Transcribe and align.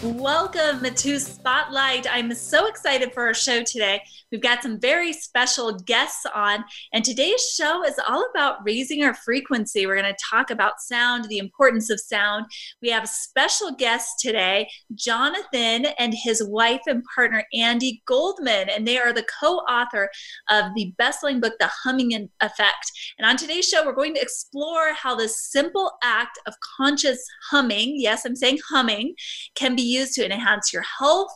Welcome 0.00 0.84
to 0.94 1.18
Spotlight. 1.18 2.06
I'm 2.08 2.32
so 2.32 2.66
excited 2.66 3.12
for 3.12 3.26
our 3.26 3.34
show 3.34 3.64
today. 3.64 4.00
We've 4.30 4.40
got 4.40 4.62
some 4.62 4.78
very 4.78 5.12
special 5.12 5.76
guests 5.76 6.24
on, 6.32 6.64
and 6.92 7.04
today's 7.04 7.42
show 7.42 7.84
is 7.84 7.98
all 8.08 8.24
about 8.30 8.64
raising 8.64 9.02
our 9.02 9.12
frequency. 9.12 9.86
We're 9.86 10.00
going 10.00 10.14
to 10.14 10.24
talk 10.30 10.52
about 10.52 10.80
sound, 10.80 11.24
the 11.24 11.38
importance 11.38 11.90
of 11.90 11.98
sound. 11.98 12.46
We 12.80 12.90
have 12.90 13.02
a 13.02 13.08
special 13.08 13.72
guests 13.72 14.22
today, 14.22 14.70
Jonathan 14.94 15.86
and 15.98 16.14
his 16.14 16.44
wife 16.46 16.82
and 16.86 17.02
partner, 17.12 17.42
Andi 17.52 18.00
Goldman, 18.06 18.68
and 18.68 18.86
they 18.86 18.98
are 18.98 19.12
the 19.12 19.26
co 19.40 19.56
author 19.68 20.10
of 20.48 20.74
the 20.76 20.94
best 20.96 21.22
selling 21.22 21.40
book, 21.40 21.54
The 21.58 21.70
Humming 21.82 22.28
Effect. 22.40 22.92
And 23.18 23.26
on 23.26 23.36
today's 23.36 23.66
show, 23.66 23.84
we're 23.84 23.94
going 23.94 24.14
to 24.14 24.22
explore 24.22 24.92
how 24.92 25.16
this 25.16 25.50
simple 25.50 25.90
act 26.04 26.38
of 26.46 26.54
conscious 26.76 27.26
humming, 27.50 27.96
yes, 27.98 28.24
I'm 28.24 28.36
saying 28.36 28.58
humming, 28.70 29.14
can 29.56 29.74
be 29.74 29.87
used 29.88 30.14
to 30.14 30.24
enhance 30.24 30.72
your 30.72 30.84
health 30.98 31.30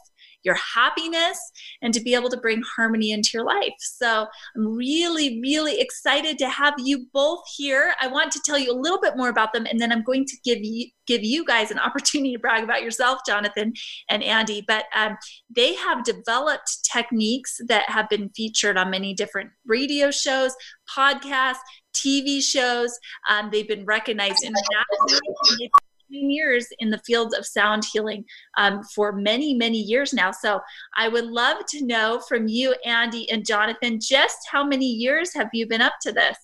your 0.44 0.56
happiness 0.56 1.38
and 1.82 1.94
to 1.94 2.00
be 2.00 2.14
able 2.14 2.28
to 2.28 2.36
bring 2.36 2.62
harmony 2.76 3.12
into 3.12 3.30
your 3.34 3.44
life. 3.44 3.74
So 3.78 4.26
I'm 4.56 4.74
really, 4.76 5.40
really 5.40 5.80
excited 5.80 6.38
to 6.38 6.48
have 6.48 6.74
you 6.78 7.06
both 7.12 7.42
here. 7.56 7.94
I 8.00 8.08
want 8.08 8.32
to 8.32 8.40
tell 8.44 8.58
you 8.58 8.72
a 8.72 8.78
little 8.78 9.00
bit 9.00 9.16
more 9.16 9.28
about 9.28 9.52
them, 9.52 9.66
and 9.66 9.78
then 9.80 9.92
I'm 9.92 10.02
going 10.02 10.24
to 10.26 10.36
give 10.44 10.58
you 10.62 10.88
give 11.06 11.24
you 11.24 11.44
guys 11.44 11.70
an 11.70 11.78
opportunity 11.92 12.32
to 12.32 12.38
brag 12.38 12.64
about 12.64 12.82
yourself, 12.82 13.20
Jonathan 13.26 13.72
and 14.08 14.22
Andi. 14.22 14.62
But 14.66 14.84
um, 14.94 15.16
they 15.54 15.74
have 15.74 16.04
developed 16.04 16.84
techniques 16.90 17.60
that 17.68 17.88
have 17.88 18.08
been 18.08 18.30
featured 18.30 18.76
on 18.76 18.90
many 18.90 19.14
different 19.14 19.50
radio 19.66 20.10
shows, 20.10 20.54
podcasts, 20.94 21.56
TV 21.94 22.42
shows. 22.42 22.98
Um, 23.28 23.50
they've 23.52 23.68
been 23.68 23.84
recognized 23.84 24.42
internationally 24.42 25.70
years 26.12 26.68
in 26.78 26.90
the 26.90 26.98
field 26.98 27.34
of 27.38 27.46
sound 27.46 27.84
healing 27.92 28.24
um, 28.56 28.82
for 28.94 29.12
many, 29.12 29.54
many 29.54 29.78
years 29.78 30.12
now. 30.12 30.30
So 30.30 30.60
I 30.96 31.08
would 31.08 31.26
love 31.26 31.64
to 31.70 31.84
know 31.84 32.20
from 32.28 32.48
you, 32.48 32.74
Andi 32.86 33.26
and 33.30 33.44
Jonathan, 33.46 33.98
just 34.00 34.38
how 34.50 34.64
many 34.64 34.86
years 34.86 35.32
have 35.34 35.48
you 35.52 35.66
been 35.66 35.82
up 35.82 35.94
to 36.02 36.12
this? 36.12 36.36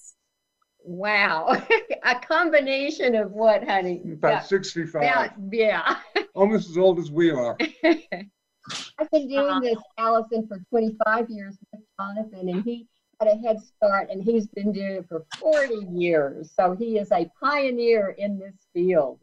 Wow, 0.84 1.62
a 2.04 2.14
combination 2.20 3.14
of 3.14 3.32
what, 3.32 3.62
honey? 3.68 4.00
About 4.12 4.28
yeah. 4.30 4.40
65. 4.40 5.02
About, 5.02 5.30
yeah. 5.52 5.96
Almost 6.34 6.70
as 6.70 6.78
old 6.78 6.98
as 6.98 7.10
we 7.10 7.30
are. 7.30 7.58
I've 8.98 9.10
been 9.10 9.28
doing 9.28 9.48
uh-huh. 9.48 9.60
this, 9.60 9.78
Allison, 9.98 10.46
for 10.46 10.58
25 10.70 11.28
years 11.28 11.56
with 11.72 11.82
Jonathan, 12.00 12.48
and 12.48 12.62
he 12.64 12.86
had 13.20 13.28
a 13.28 13.36
head 13.36 13.58
start, 13.60 14.08
and 14.10 14.22
he's 14.22 14.46
been 14.48 14.72
doing 14.72 14.96
it 14.96 15.08
for 15.08 15.26
40 15.38 15.86
years. 15.92 16.50
So 16.54 16.74
he 16.78 16.98
is 16.98 17.10
a 17.12 17.30
pioneer 17.40 18.14
in 18.18 18.38
this 18.38 18.54
field. 18.72 19.20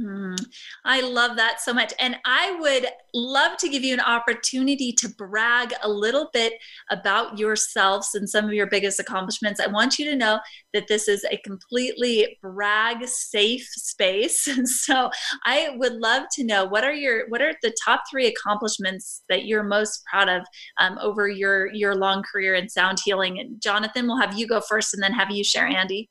Mm, 0.00 0.36
I 0.84 1.00
love 1.00 1.36
that 1.36 1.60
so 1.60 1.74
much. 1.74 1.92
And 1.98 2.16
I 2.24 2.56
would 2.60 2.86
love 3.14 3.56
to 3.58 3.68
give 3.68 3.82
you 3.82 3.94
an 3.94 4.00
opportunity 4.00 4.92
to 4.92 5.08
brag 5.08 5.74
a 5.82 5.88
little 5.88 6.30
bit 6.32 6.52
about 6.90 7.36
yourselves 7.36 8.14
and 8.14 8.28
some 8.28 8.44
of 8.44 8.52
your 8.52 8.68
biggest 8.68 9.00
accomplishments. 9.00 9.58
I 9.58 9.66
want 9.66 9.98
you 9.98 10.08
to 10.10 10.16
know 10.16 10.38
that 10.72 10.86
this 10.86 11.08
is 11.08 11.24
a 11.24 11.36
completely 11.38 12.38
brag 12.40 13.06
safe 13.08 13.66
space. 13.72 14.48
so 14.84 15.10
I 15.44 15.70
would 15.76 15.94
love 15.94 16.24
to 16.34 16.44
know 16.44 16.64
what 16.64 16.84
are 16.84 16.94
your 16.94 17.28
what 17.28 17.42
are 17.42 17.54
the 17.62 17.74
top 17.84 18.02
three 18.08 18.28
accomplishments 18.28 19.22
that 19.28 19.46
you're 19.46 19.64
most 19.64 20.02
proud 20.04 20.28
of 20.28 20.46
um, 20.78 20.96
over 21.00 21.28
your 21.28 21.72
your 21.72 21.96
long 21.96 22.22
career 22.30 22.54
in 22.54 22.68
sound 22.68 22.98
healing. 23.04 23.40
And 23.40 23.60
Jonathan, 23.60 24.06
we'll 24.06 24.20
have 24.20 24.38
you 24.38 24.46
go 24.46 24.60
first 24.60 24.94
and 24.94 25.02
then 25.02 25.12
have 25.12 25.32
you 25.32 25.42
share 25.42 25.68
Andi. 25.68 26.06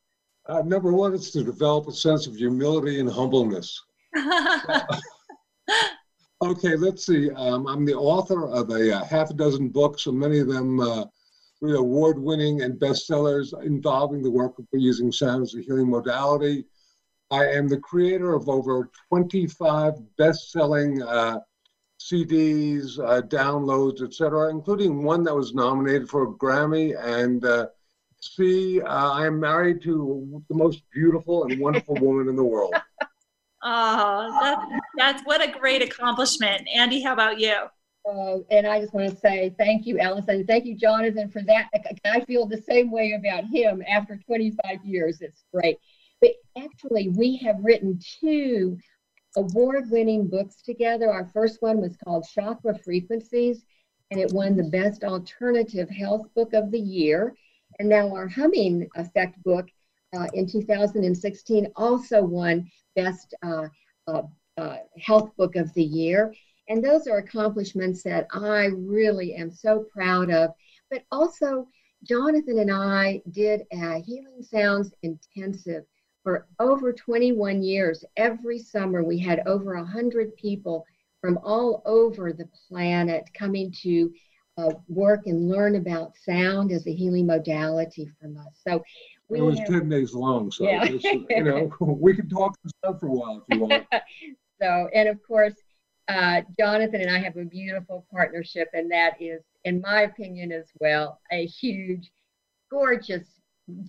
Uh, 0.47 0.61
number 0.61 0.93
one 0.93 1.13
is 1.13 1.29
to 1.31 1.43
develop 1.43 1.87
a 1.87 1.91
sense 1.91 2.25
of 2.25 2.35
humility 2.35 3.01
and 3.01 3.09
humbleness. 3.09 3.83
okay, 6.41 6.77
let's 6.77 7.05
see. 7.05 7.29
Um, 7.31 7.67
I'm 7.67 7.85
the 7.85 7.95
author 7.95 8.47
of 8.47 8.69
a, 8.69 8.95
uh, 8.95 9.03
half 9.03 9.29
a 9.29 9.33
dozen 9.33 9.67
books, 9.67 10.05
and 10.05 10.17
many 10.17 10.39
of 10.39 10.47
them 10.47 10.79
uh, 10.79 11.03
award-winning 11.61 12.61
and 12.61 12.79
bestsellers 12.79 13.53
involving 13.63 14.23
the 14.23 14.31
work 14.31 14.57
of 14.57 14.65
using 14.71 15.11
sound 15.11 15.43
as 15.43 15.55
a 15.55 15.61
healing 15.61 15.89
modality. 15.89 16.63
I 17.29 17.45
am 17.47 17.67
the 17.67 17.79
creator 17.79 18.33
of 18.33 18.47
over 18.47 18.89
25 19.09 19.95
best-selling 20.17 21.03
uh, 21.03 21.39
CDs, 21.99 22.99
uh, 22.99 23.21
downloads, 23.23 24.01
etc., 24.01 24.49
including 24.49 25.03
one 25.03 25.23
that 25.23 25.35
was 25.35 25.53
nominated 25.53 26.07
for 26.07 26.23
a 26.23 26.27
Grammy 26.27 26.95
and 26.97 27.43
uh, 27.43 27.67
See, 28.35 28.81
uh, 28.81 29.11
I 29.11 29.25
am 29.25 29.39
married 29.39 29.81
to 29.83 30.43
the 30.49 30.55
most 30.55 30.83
beautiful 30.93 31.45
and 31.45 31.59
wonderful 31.59 31.95
woman 32.01 32.29
in 32.29 32.35
the 32.35 32.43
world. 32.43 32.73
Oh, 33.63 34.39
that's, 34.41 34.81
that's 34.97 35.21
what 35.23 35.47
a 35.47 35.51
great 35.51 35.81
accomplishment. 35.81 36.67
Andi, 36.75 37.03
how 37.03 37.13
about 37.13 37.39
you? 37.39 37.55
Uh, 38.07 38.37
and 38.51 38.65
I 38.65 38.79
just 38.79 38.93
want 38.93 39.09
to 39.09 39.17
say 39.17 39.53
thank 39.57 39.85
you, 39.85 39.99
Allison. 39.99 40.45
Thank 40.45 40.65
you, 40.65 40.75
Jonathan, 40.75 41.29
for 41.29 41.41
that. 41.43 41.67
I 42.05 42.21
feel 42.21 42.45
the 42.45 42.61
same 42.61 42.91
way 42.91 43.13
about 43.13 43.45
him 43.45 43.83
after 43.87 44.17
25 44.17 44.85
years. 44.85 45.21
It's 45.21 45.43
great. 45.53 45.77
But 46.21 46.31
actually, 46.57 47.09
we 47.09 47.37
have 47.37 47.57
written 47.61 47.99
two 48.21 48.77
award 49.35 49.89
winning 49.89 50.27
books 50.27 50.61
together. 50.61 51.11
Our 51.11 51.25
first 51.25 51.61
one 51.61 51.81
was 51.81 51.97
called 51.97 52.25
Chakra 52.33 52.77
Frequencies, 52.77 53.65
and 54.09 54.19
it 54.19 54.31
won 54.31 54.55
the 54.55 54.63
Best 54.63 55.03
Alternative 55.03 55.89
Health 55.89 56.27
Book 56.33 56.53
of 56.53 56.71
the 56.71 56.79
Year. 56.79 57.35
And 57.79 57.89
now 57.89 58.13
our 58.13 58.27
humming 58.27 58.87
effect 58.95 59.41
book 59.43 59.67
uh, 60.15 60.27
in 60.33 60.47
2016 60.47 61.71
also 61.75 62.23
won 62.23 62.69
Best 62.95 63.35
uh, 63.43 63.67
uh, 64.07 64.23
uh, 64.57 64.77
Health 64.99 65.35
Book 65.37 65.55
of 65.55 65.71
the 65.73 65.83
Year. 65.83 66.33
And 66.69 66.83
those 66.83 67.07
are 67.07 67.17
accomplishments 67.17 68.03
that 68.03 68.27
I 68.33 68.65
really 68.65 69.35
am 69.35 69.51
so 69.51 69.85
proud 69.93 70.31
of. 70.31 70.51
But 70.89 71.03
also, 71.11 71.67
Jonathan 72.03 72.59
and 72.59 72.71
I 72.71 73.21
did 73.31 73.63
a 73.71 73.99
Healing 73.99 74.41
Sounds 74.41 74.93
Intensive 75.03 75.83
for 76.23 76.47
over 76.59 76.91
21 76.91 77.63
years. 77.63 78.03
Every 78.17 78.59
summer, 78.59 79.03
we 79.03 79.17
had 79.19 79.47
over 79.47 79.75
100 79.75 80.35
people 80.35 80.85
from 81.21 81.37
all 81.43 81.81
over 81.85 82.33
the 82.33 82.49
planet 82.67 83.29
coming 83.33 83.71
to 83.83 84.11
uh, 84.57 84.71
work 84.87 85.27
and 85.27 85.49
learn 85.49 85.75
about 85.75 86.13
sound 86.17 86.71
as 86.71 86.87
a 86.87 86.93
healing 86.93 87.25
modality 87.25 88.09
from 88.19 88.37
us. 88.37 88.59
So 88.67 88.83
we 89.29 89.39
it 89.39 89.43
was 89.43 89.59
have, 89.59 89.67
10 89.67 89.89
days 89.89 90.13
long, 90.13 90.51
so 90.51 90.63
yeah. 90.65 90.89
was, 90.89 91.03
you 91.03 91.25
know 91.43 91.71
we 91.79 92.15
can 92.15 92.29
talk 92.29 92.55
stuff 92.79 92.99
for 92.99 93.07
a 93.07 93.11
while 93.11 93.45
if 93.47 93.57
you 93.57 93.65
want. 93.65 93.85
so, 94.61 94.89
and 94.93 95.09
of 95.09 95.19
course, 95.25 95.55
uh, 96.07 96.41
Jonathan 96.57 97.01
and 97.01 97.11
I 97.11 97.19
have 97.19 97.35
a 97.35 97.43
beautiful 97.43 98.05
partnership, 98.11 98.69
and 98.73 98.89
that 98.91 99.21
is, 99.21 99.41
in 99.65 99.81
my 99.81 100.03
opinion, 100.03 100.51
as 100.51 100.67
well, 100.79 101.19
a 101.31 101.45
huge, 101.45 102.09
gorgeous, 102.71 103.27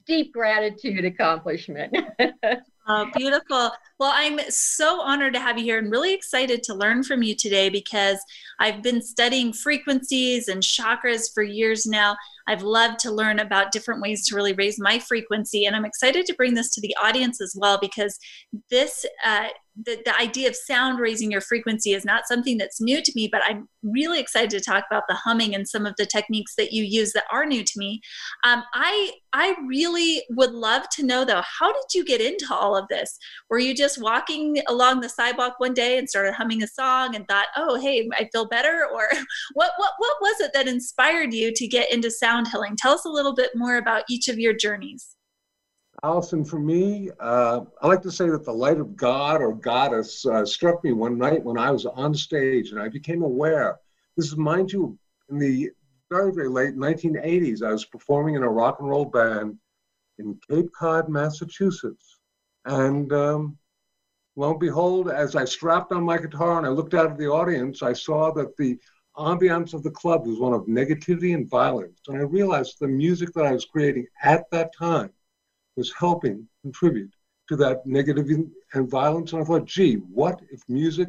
deep 0.07 0.33
gratitude 0.33 1.05
accomplishment. 1.05 1.97
Oh, 2.91 3.07
beautiful. 3.15 3.71
Well, 3.99 4.13
I'm 4.15 4.41
so 4.49 5.03
honored 5.03 5.35
to 5.35 5.41
have 5.41 5.59
you 5.59 5.65
here 5.65 5.79
and 5.79 5.91
really 5.91 6.15
excited 6.15 6.63
to 6.63 6.75
learn 6.75 7.03
from 7.03 7.23
you 7.23 7.35
today 7.35 7.69
because 7.69 8.19
I've 8.61 8.83
been 8.83 9.03
studying 9.03 9.53
frequencies 9.53 10.49
and 10.49 10.63
chakras 10.63 11.33
for 11.35 11.43
years 11.43 11.85
now. 11.85 12.17
I've 12.47 12.63
loved 12.63 12.99
to 13.01 13.11
learn 13.11 13.41
about 13.41 13.73
different 13.73 14.01
ways 14.01 14.27
to 14.29 14.37
really 14.37 14.55
raise 14.55 14.81
my 14.81 14.99
frequency, 15.01 15.67
and 15.67 15.77
I'm 15.77 15.85
excited 15.85 16.25
to 16.27 16.35
bring 16.35 16.55
this 16.55 16.71
to 16.71 16.81
the 16.81 16.97
audience 16.97 17.43
as 17.43 17.55
well 17.55 17.79
because 17.79 18.19
this 18.71 19.05
uh, 19.23 19.49
the, 19.85 20.01
the 20.05 20.17
idea 20.19 20.49
of 20.49 20.57
sound 20.57 20.99
raising 20.99 21.31
your 21.31 21.41
frequency 21.41 21.93
is 21.93 22.05
not 22.05 22.27
something 22.27 22.59
that's 22.59 22.81
new 22.81 23.01
to 23.01 23.13
me, 23.15 23.29
but 23.31 23.43
I'm 23.45 23.69
really 23.83 24.19
excited 24.19 24.51
to 24.51 24.61
talk 24.61 24.85
about 24.91 25.05
the 25.09 25.15
humming 25.15 25.55
and 25.55 25.69
some 25.69 25.87
of 25.87 25.95
the 25.97 26.07
techniques 26.07 26.55
that 26.57 26.73
you 26.73 26.83
use 26.83 27.13
that 27.13 27.25
are 27.31 27.47
new 27.47 27.63
to 27.63 27.73
me. 27.77 28.01
Um, 28.45 28.65
I 28.75 29.13
I 29.33 29.55
really 29.67 30.23
would 30.31 30.53
love 30.53 30.89
to 30.97 31.05
know 31.05 31.25
though, 31.25 31.43
how 31.59 31.73
did 31.73 31.95
you 31.95 32.05
get 32.05 32.21
into 32.21 32.53
all 32.53 32.77
of 32.77 32.89
this? 32.89 33.17
Were 33.51 33.59
you 33.59 33.75
just 33.75 34.01
walking 34.01 34.61
along 34.67 35.01
the 35.01 35.09
sidewalk 35.09 35.55
one 35.59 35.75
day 35.75 35.99
and 35.99 36.09
started 36.09 36.35
humming 36.35 36.63
a 36.63 36.69
song 36.69 37.15
and 37.15 37.27
thought, 37.29 37.47
oh 37.57 37.81
hey, 37.81 38.09
I 38.15 38.29
feel 38.33 38.49
better? 38.49 38.87
Or 38.93 39.09
what 39.55 39.73
what 39.77 39.93
what 39.99 40.17
was 40.21 40.41
it 40.41 40.53
that 40.55 40.69
inspired 40.69 41.33
you 41.33 41.53
to 41.55 41.67
get 41.69 41.93
into 41.93 42.11
sound 42.11 42.49
healing? 42.49 42.75
Tell 42.77 42.95
us 42.95 43.05
a 43.05 43.11
little 43.11 43.35
bit 43.35 43.51
more 43.55 43.77
about 43.77 44.05
each 44.09 44.29
of 44.29 44.39
your 44.39 44.55
journeys. 44.55 45.18
Allison, 46.05 46.45
for 46.45 46.61
me, 46.61 47.11
uh, 47.19 47.61
I 47.83 47.87
like 47.89 48.03
to 48.03 48.13
say 48.13 48.29
that 48.29 48.45
the 48.45 48.53
light 48.53 48.79
of 48.79 48.97
God 48.97 49.43
or 49.43 49.53
goddess 49.53 50.25
uh, 50.27 50.47
struck 50.47 50.85
me 50.85 50.93
one 50.93 51.19
night 51.19 51.43
when 51.43 51.59
I 51.59 51.73
was 51.73 51.87
on 51.87 52.15
stage 52.15 52.71
and 52.71 52.81
I 52.81 52.89
became 52.89 53.23
aware. 53.23 53.79
This 54.17 54.27
is, 54.27 54.37
mind 54.37 54.71
you, 54.71 54.97
in 55.29 55.39
the 55.39 55.71
very, 56.09 56.33
very 56.33 56.49
late 56.49 56.77
1980s, 56.77 57.65
I 57.65 57.73
was 57.73 57.85
performing 57.85 58.37
in 58.37 58.45
a 58.45 58.49
rock 58.49 58.79
and 58.79 58.89
roll 58.89 59.07
band 59.07 59.59
in 60.19 60.39
Cape 60.49 60.71
Cod, 60.73 61.09
Massachusetts. 61.09 62.21
And 62.65 63.13
um, 63.13 63.59
lo 64.37 64.53
and 64.53 64.61
behold, 64.61 65.11
as 65.11 65.35
I 65.35 65.45
strapped 65.45 65.91
on 65.91 66.05
my 66.05 66.19
guitar 66.19 66.59
and 66.59 66.67
I 66.67 66.71
looked 66.71 66.95
out 66.95 67.11
at 67.11 67.19
the 67.19 67.29
audience, 67.29 67.83
I 67.83 67.93
saw 67.93 68.31
that 68.35 68.57
the 68.57 68.79
ambiance 69.17 69.75
of 69.75 69.83
the 69.83 69.91
club 69.91 70.29
was 70.29 70.39
one 70.39 70.53
of 70.53 70.67
negativity 70.67 71.35
and 71.35 71.51
violence. 71.51 71.99
And 72.07 72.19
I 72.19 72.21
realized 72.21 72.77
the 72.79 72.87
music 72.87 73.33
that 73.33 73.47
I 73.47 73.53
was 73.53 73.65
creating 73.65 74.07
at 74.23 74.49
that 74.53 74.71
time 74.77 75.11
was 75.79 75.95
helping 75.97 76.47
contribute 76.63 77.15
to 77.49 77.57
that 77.57 77.87
negativity 77.87 78.51
and 78.75 78.91
violence. 78.91 79.33
And 79.33 79.41
I 79.41 79.45
thought, 79.45 79.65
gee, 79.65 79.95
what 79.95 80.43
if 80.51 80.61
music 80.69 81.09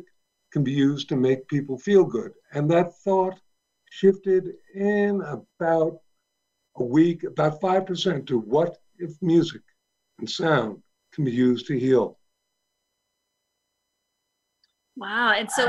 can 0.53 0.63
be 0.63 0.71
used 0.71 1.09
to 1.09 1.15
make 1.15 1.47
people 1.47 1.77
feel 1.77 2.05
good? 2.05 2.31
And 2.53 2.69
that 2.69 2.95
thought 3.03 3.37
shifted 3.89 4.53
in 4.75 5.21
about 5.21 5.97
a 6.77 6.83
week, 6.83 7.23
about 7.23 7.59
5% 7.59 8.27
to 8.27 8.39
what 8.39 8.77
if 8.99 9.11
music 9.21 9.61
and 10.19 10.29
sound 10.29 10.77
can 11.13 11.25
be 11.25 11.31
used 11.31 11.65
to 11.67 11.79
heal. 11.79 12.19
Wow. 14.95 15.31
And 15.31 15.49
so 15.49 15.67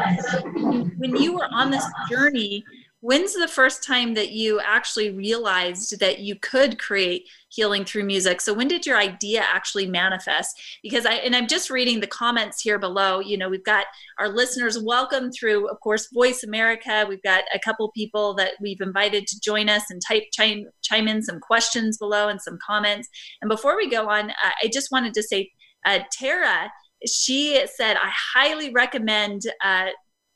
when 0.98 1.16
you 1.16 1.34
were 1.34 1.48
on 1.52 1.70
this 1.70 1.86
journey, 2.10 2.64
when's 3.00 3.34
the 3.34 3.48
first 3.48 3.82
time 3.82 4.12
that 4.14 4.30
you 4.30 4.60
actually 4.60 5.10
realized 5.10 5.98
that 6.00 6.18
you 6.20 6.36
could 6.36 6.78
create 6.78 7.26
healing 7.48 7.84
through 7.84 8.04
music? 8.04 8.40
So 8.40 8.52
when 8.52 8.68
did 8.68 8.84
your 8.84 8.98
idea 8.98 9.40
actually 9.40 9.86
manifest? 9.86 10.60
Because 10.82 11.06
i 11.06 11.14
and 11.14 11.34
i'm 11.34 11.46
just 11.46 11.70
reading 11.70 12.00
the 12.00 12.06
comments 12.06 12.60
here 12.60 12.78
below 12.78 13.20
you 13.20 13.36
know 13.36 13.48
we've 13.48 13.64
got 13.64 13.86
our 14.18 14.28
listeners 14.28 14.78
welcome 14.78 15.30
through 15.32 15.68
of 15.68 15.80
course 15.80 16.08
voice 16.12 16.42
america. 16.44 17.06
We've 17.08 17.22
got 17.22 17.44
a 17.54 17.58
couple 17.58 17.90
people 17.92 18.34
that 18.34 18.52
we've 18.60 18.80
invited 18.80 19.26
to 19.28 19.40
join 19.40 19.68
us 19.68 19.84
and 19.90 20.00
type 20.06 20.24
chime, 20.32 20.66
chime 20.82 21.08
in 21.08 21.22
some 21.22 21.40
questions 21.40 21.96
below 21.98 22.28
and 22.28 22.40
some 22.40 22.58
comments. 22.64 23.08
And 23.40 23.48
before 23.48 23.76
we 23.76 23.88
go 23.88 24.08
on 24.08 24.30
uh, 24.30 24.52
i 24.62 24.68
just 24.72 24.90
wanted 24.92 25.14
to 25.14 25.22
say 25.22 25.50
uh, 25.86 26.00
tara 26.12 26.70
she 27.06 27.64
said 27.66 27.96
i 27.96 28.10
highly 28.34 28.70
recommend 28.70 29.42
uh, 29.64 29.86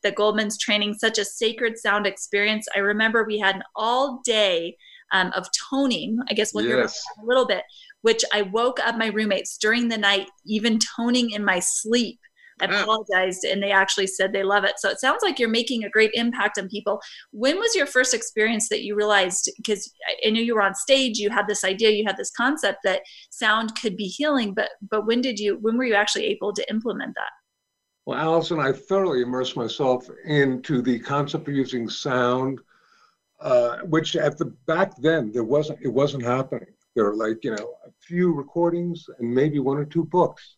the 0.05 0.13
Goldman's 0.13 0.57
training 0.57 0.95
such 0.95 1.19
a 1.19 1.25
sacred 1.25 1.79
sound 1.79 2.07
experience. 2.07 2.69
I 2.77 2.79
remember 2.79 3.25
we 3.25 3.39
had 3.39 3.57
an 3.57 3.63
all 3.75 4.21
day 4.25 4.77
um, 5.13 5.33
of 5.35 5.49
toning. 5.71 6.19
I 6.31 6.35
guess 6.35 6.55
we'll 6.55 6.67
yes. 6.67 7.03
hear 7.17 7.25
a 7.25 7.27
little 7.27 7.47
bit, 7.47 7.65
which 8.03 8.25
I 8.33 8.43
woke 8.43 8.79
up 8.81 8.97
my 8.97 9.09
roommates 9.09 9.57
during 9.59 9.89
the 9.89 9.99
night, 9.99 10.29
even 10.47 10.79
toning 10.97 11.31
in 11.31 11.45
my 11.45 11.59
sleep. 11.59 12.21
I 12.61 12.67
apologized 12.67 13.43
and 13.43 13.61
they 13.61 13.73
actually 13.73 14.07
said 14.07 14.33
they 14.33 14.45
love 14.45 14.63
it. 14.63 14.75
So 14.79 14.89
it 14.89 15.01
sounds 15.01 15.25
like 15.25 15.41
you're 15.41 15.49
making 15.49 15.83
a 15.83 15.91
great 15.91 16.13
impact 16.15 16.57
on 16.57 16.69
people. 16.69 17.01
When 17.33 17.59
was 17.59 17.75
your 17.75 17.87
first 17.87 18.15
experience 18.15 18.69
that 18.69 18.85
you 18.85 18.95
realized? 18.95 19.51
Because 19.57 19.93
I 20.25 20.31
knew 20.31 20.41
you 20.41 20.55
were 20.55 20.63
on 20.63 20.77
stage, 20.77 21.19
you 21.19 21.31
had 21.31 21.49
this 21.49 21.65
idea, 21.65 21.91
you 21.91 22.05
had 22.07 22.17
this 22.17 22.31
concept 22.31 22.79
that 22.85 23.03
sound 23.31 23.73
could 23.81 23.97
be 23.97 24.05
healing, 24.05 24.55
but 24.55 24.71
but 24.89 25.05
when 25.05 25.21
did 25.21 25.41
you 25.41 25.59
when 25.63 25.77
were 25.77 25.85
you 25.85 25.95
actually 25.95 26.27
able 26.27 26.53
to 26.53 26.71
implement 26.71 27.15
that? 27.17 27.31
Well, 28.07 28.19
Allison, 28.19 28.61
I 28.61 28.73
thoroughly 28.73 29.23
immersed 29.23 29.57
myself 29.57 30.07
into 30.25 30.83
the 30.83 30.99
concept 30.99 31.49
of 31.49 31.55
using 31.55 31.89
sound, 31.89 32.61
uh, 33.41 33.79
which 33.79 34.15
at 34.15 34.37
the 34.37 34.47
back 34.67 34.95
then 34.99 35.33
there 35.33 35.45
wasn't. 35.45 35.81
It 35.81 35.89
wasn't 35.89 36.23
happening. 36.23 36.69
There 36.95 37.05
were 37.05 37.17
like 37.17 37.43
you 37.45 37.53
know 37.53 37.77
a 37.87 37.91
few 38.01 38.33
recordings 38.35 39.07
and 39.19 39.35
maybe 39.35 39.59
one 39.59 39.79
or 39.79 39.87
two 39.87 40.05
books, 40.05 40.57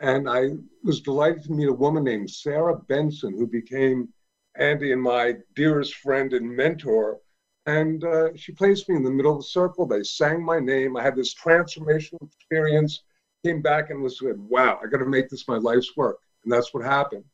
and 0.00 0.28
I 0.28 0.50
was 0.84 1.00
delighted 1.00 1.44
to 1.44 1.52
meet 1.52 1.68
a 1.68 1.72
woman 1.72 2.04
named 2.04 2.30
Sarah 2.30 2.76
Benson 2.76 3.32
who 3.32 3.46
became 3.46 4.12
Andy 4.56 4.92
and 4.92 5.02
my 5.02 5.36
dearest 5.54 5.94
friend 5.94 6.34
and 6.34 6.54
mentor. 6.56 7.20
And 7.64 8.04
uh, 8.04 8.36
she 8.36 8.52
placed 8.52 8.88
me 8.88 8.96
in 8.96 9.02
the 9.02 9.10
middle 9.10 9.32
of 9.32 9.38
the 9.38 9.44
circle. 9.44 9.86
They 9.86 10.02
sang 10.02 10.44
my 10.44 10.60
name. 10.60 10.96
I 10.96 11.02
had 11.02 11.16
this 11.16 11.34
transformational 11.34 12.22
experience. 12.22 13.02
Came 13.44 13.62
back 13.62 13.88
and 13.88 14.02
was 14.02 14.18
said, 14.18 14.38
"Wow, 14.38 14.78
I 14.82 14.88
got 14.88 14.98
to 14.98 15.06
make 15.06 15.30
this 15.30 15.48
my 15.48 15.56
life's 15.56 15.96
work." 15.96 16.18
And 16.46 16.52
that's 16.52 16.72
what 16.72 16.84
happened. 16.84 17.24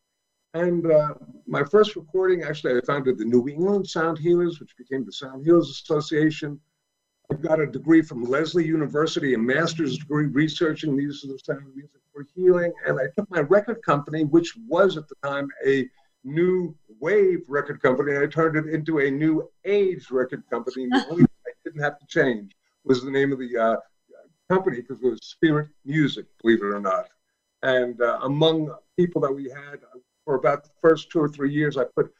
And 0.55 0.91
uh, 0.91 1.15
my 1.47 1.63
first 1.65 1.97
recording, 1.97 2.43
actually, 2.43 2.77
I 2.77 2.81
founded 2.87 3.19
the 3.19 3.25
New 3.27 3.47
England 3.47 3.87
Sound 3.87 4.19
Healers, 4.19 4.59
which 4.59 4.77
became 4.77 5.05
the 5.05 5.13
Sound 5.13 5.45
Healers 5.45 5.69
Association. 5.69 6.59
I 7.31 7.35
got 7.37 7.61
a 7.61 7.67
degree 7.67 8.03
from 8.03 8.25
Lesley 8.25 8.67
University, 8.67 9.35
a 9.35 9.39
master's 9.39 9.99
degree 9.99 10.27
researching 10.27 10.97
the 10.97 11.03
use 11.03 11.25
of 11.25 11.31
the 11.31 11.39
sound 11.39 11.65
music 11.75 12.01
for 12.13 12.27
healing. 12.35 12.73
And 12.87 12.99
I 12.99 13.05
took 13.17 13.31
my 13.31 13.41
record 13.41 13.83
company, 13.83 14.25
which 14.25 14.55
was 14.67 14.97
at 14.97 15.09
the 15.09 15.15
time 15.23 15.49
a 15.67 15.89
new 16.25 16.75
wave 17.01 17.41
record 17.49 17.83
company, 17.83 18.15
and 18.15 18.25
I 18.25 18.27
turned 18.27 18.57
it 18.57 18.73
into 18.73 18.99
a 18.99 19.11
new 19.11 19.49
age 19.65 20.11
record 20.11 20.43
company. 20.51 20.87
the 20.89 21.07
only 21.11 21.25
thing 21.25 21.29
I 21.47 21.53
didn't 21.65 21.83
have 21.83 21.99
to 21.99 22.07
change 22.07 22.53
was 22.85 23.03
the 23.03 23.11
name 23.11 23.33
of 23.33 23.39
the 23.39 23.57
uh, 23.57 23.77
company 24.51 24.81
because 24.81 25.03
it 25.03 25.09
was 25.09 25.21
Spirit 25.23 25.69
Music, 25.85 26.27
believe 26.43 26.63
it 26.63 26.67
or 26.67 26.81
not. 26.81 27.09
And 27.63 28.01
uh, 28.01 28.19
among 28.23 28.75
people 28.99 29.21
that 29.23 29.33
we 29.33 29.45
had 29.45 29.75
uh, 29.75 29.99
for 30.25 30.35
about 30.35 30.65
the 30.65 30.71
first 30.81 31.11
two 31.11 31.21
or 31.21 31.29
three 31.29 31.53
years, 31.53 31.77
I 31.77 31.85
put 31.97 32.13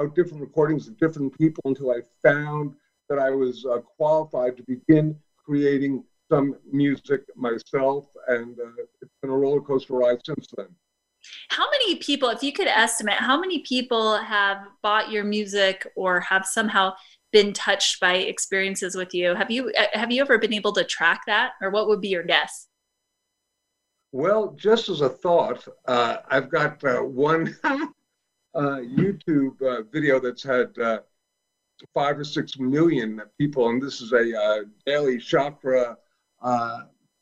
out 0.00 0.14
different 0.14 0.40
recordings 0.40 0.88
of 0.88 0.96
different 0.98 1.36
people 1.38 1.62
until 1.64 1.90
I 1.90 2.00
found 2.22 2.74
that 3.08 3.18
I 3.18 3.30
was 3.30 3.64
uh, 3.64 3.78
qualified 3.78 4.56
to 4.56 4.62
begin 4.64 5.16
creating 5.36 6.04
some 6.30 6.56
music 6.70 7.22
myself. 7.36 8.06
And 8.28 8.58
uh, 8.58 8.82
it's 9.00 9.14
been 9.22 9.30
a 9.30 9.36
roller 9.36 9.60
coaster 9.60 9.94
ride 9.94 10.18
since 10.24 10.46
then. 10.56 10.68
How 11.48 11.68
many 11.70 11.96
people, 11.96 12.28
if 12.28 12.42
you 12.42 12.52
could 12.52 12.68
estimate, 12.68 13.16
how 13.16 13.40
many 13.40 13.60
people 13.60 14.18
have 14.18 14.58
bought 14.82 15.10
your 15.10 15.24
music 15.24 15.86
or 15.96 16.20
have 16.20 16.46
somehow 16.46 16.94
been 17.32 17.52
touched 17.52 18.00
by 18.00 18.14
experiences 18.14 18.94
with 18.94 19.12
you? 19.14 19.34
Have 19.34 19.50
you 19.50 19.72
uh, 19.76 19.86
have 19.92 20.12
you 20.12 20.22
ever 20.22 20.38
been 20.38 20.54
able 20.54 20.72
to 20.72 20.84
track 20.84 21.22
that, 21.26 21.52
or 21.60 21.70
what 21.70 21.88
would 21.88 22.00
be 22.00 22.08
your 22.08 22.22
guess? 22.22 22.68
Well, 24.12 24.54
just 24.56 24.88
as 24.88 25.02
a 25.02 25.08
thought, 25.08 25.68
uh, 25.86 26.18
I've 26.30 26.48
got 26.48 26.82
uh, 26.82 27.00
one 27.00 27.54
uh, 27.64 27.90
YouTube 28.54 29.60
uh, 29.60 29.82
video 29.92 30.18
that's 30.18 30.42
had 30.42 30.78
uh, 30.78 31.00
five 31.92 32.18
or 32.18 32.24
six 32.24 32.58
million 32.58 33.20
people, 33.38 33.68
and 33.68 33.82
this 33.82 34.00
is 34.00 34.12
a 34.12 34.40
uh, 34.40 34.64
daily 34.86 35.18
chakra 35.18 35.98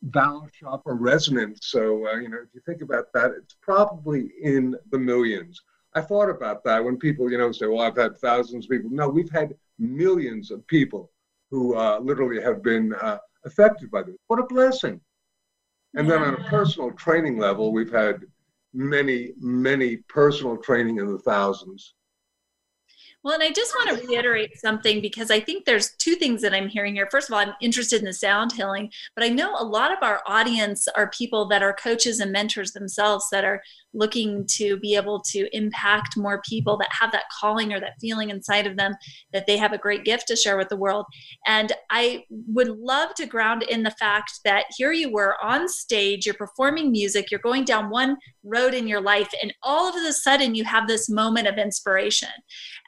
balance 0.03 0.53
chakra 0.53 0.94
resonance. 0.94 1.59
So, 1.62 2.09
you 2.21 2.29
know, 2.29 2.38
if 2.38 2.55
you 2.55 2.61
think 2.65 2.83
about 2.83 3.12
that, 3.15 3.33
it's 3.33 3.56
probably 3.61 4.31
in 4.41 4.77
the 4.93 4.99
millions. 4.99 5.61
I 5.94 6.03
thought 6.03 6.31
about 6.31 6.62
that 6.65 6.85
when 6.85 6.99
people, 6.99 7.29
you 7.33 7.38
know, 7.38 7.50
say, 7.50 7.67
well, 7.67 7.81
I've 7.81 7.97
had 7.97 8.17
thousands 8.19 8.67
of 8.67 8.71
people. 8.71 8.91
No, 8.91 9.09
we've 9.09 9.31
had 9.31 9.56
millions 9.81 10.53
of 10.53 10.65
people 10.69 11.11
who 11.50 11.75
literally 12.00 12.41
have 12.41 12.62
been 12.62 12.94
affected 13.44 13.91
by 13.91 14.03
this. 14.05 14.15
What 14.29 14.38
a 14.38 14.47
blessing. 14.47 15.00
And 15.97 16.11
then 16.11 16.23
on 16.23 16.35
a 16.35 16.45
personal 16.49 16.93
training 16.93 17.38
level, 17.38 17.73
we've 17.73 17.93
had 17.93 18.21
many, 18.75 19.33
many 19.41 19.97
personal 19.97 20.59
training 20.59 20.99
in 20.99 21.11
the 21.11 21.19
thousands. 21.19 21.95
Well, 23.25 23.35
and 23.35 23.43
I 23.43 23.50
just 23.50 23.75
want 23.75 23.99
to 23.99 24.07
reiterate 24.07 24.57
something 24.57 25.00
because 25.00 25.33
I 25.33 25.41
think 25.41 25.65
there's 25.65 25.97
two 25.97 26.15
things 26.15 26.43
that 26.43 26.55
I'm 26.55 26.69
hearing 26.69 26.95
here. 26.95 27.09
First 27.11 27.29
of 27.29 27.35
all, 27.35 27.41
I'm 27.41 27.55
interested 27.61 27.99
in 27.99 28.05
the 28.05 28.12
sound 28.12 28.53
healing, 28.53 28.93
but 29.17 29.25
I 29.25 29.31
know 29.31 29.57
a 29.59 29.65
lot 29.65 29.91
of 29.91 29.99
our 30.03 30.21
audience 30.26 30.87
are 30.95 31.11
people 31.11 31.49
that 31.49 31.61
are 31.61 31.73
coaches 31.73 32.21
and 32.21 32.31
mentors 32.31 32.71
themselves 32.71 33.26
that 33.33 33.45
are 33.45 33.62
looking 33.97 34.47
to 34.53 34.76
be 34.79 34.95
able 34.95 35.21
to 35.21 35.49
impact 35.57 36.17
more 36.17 36.41
people 36.49 36.76
that 36.76 36.91
have 36.93 37.11
that 37.12 37.25
calling 37.41 37.73
or 37.73 37.81
that 37.81 37.95
feeling 38.00 38.31
inside 38.31 38.67
of 38.67 38.76
them 38.76 38.95
that 39.33 39.47
they 39.47 39.57
have 39.57 39.73
a 39.73 39.79
great 39.79 40.05
gift 40.05 40.29
to 40.29 40.37
share 40.37 40.57
with 40.57 40.69
the 40.69 40.76
world. 40.76 41.07
And 41.47 41.73
I 41.91 42.25
would 42.49 42.69
love 42.69 43.15
to 43.15 43.26
ground 43.26 43.62
in 43.62 43.83
the 43.83 43.91
fact 43.93 44.41
that 44.45 44.67
here 44.76 44.93
you 44.93 45.11
were 45.11 45.37
on 45.43 45.69
stage, 45.69 46.26
you're 46.26 46.35
performing 46.35 46.93
music, 46.93 47.31
you're 47.31 47.41
going 47.41 47.65
down 47.65 47.91
one 47.91 48.17
road 48.45 48.75
in 48.75 48.87
your 48.87 49.00
life, 49.00 49.29
and 49.43 49.53
all 49.62 49.88
of 49.88 49.95
a 49.97 50.12
sudden 50.12 50.55
you 50.55 50.65
have 50.65 50.87
this 50.87 51.09
moment 51.09 51.49
of 51.49 51.59
inspiration. 51.59 52.29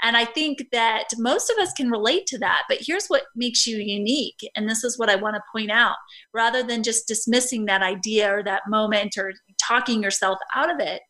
And 0.03 0.17
I 0.17 0.25
think 0.25 0.67
that 0.73 1.05
most 1.17 1.51
of 1.51 1.59
us 1.59 1.73
can 1.73 1.91
relate 1.91 2.27
to 2.27 2.39
that, 2.39 2.63
but 2.69 2.79
here's 2.81 3.09
what 3.09 3.25
makes 3.35 3.67
you 3.67 3.79
unique. 3.79 4.49
And 4.55 4.69
this 4.69 4.85
is 4.85 4.99
what 4.99 5.11
I 5.11 5.17
want 5.17 5.37
to 5.37 5.43
point 5.53 5.71
out 5.71 5.97
rather 6.33 6.63
than 6.63 6.83
just 6.83 7.09
dismissing 7.09 7.65
that 7.65 7.83
idea 7.83 8.33
or 8.33 8.43
that 8.45 8.63
moment 8.69 9.17
or 9.19 9.33
talking 9.59 10.03
yourself 10.03 10.39
out 10.55 10.73
of 10.73 10.81
it 10.81 11.03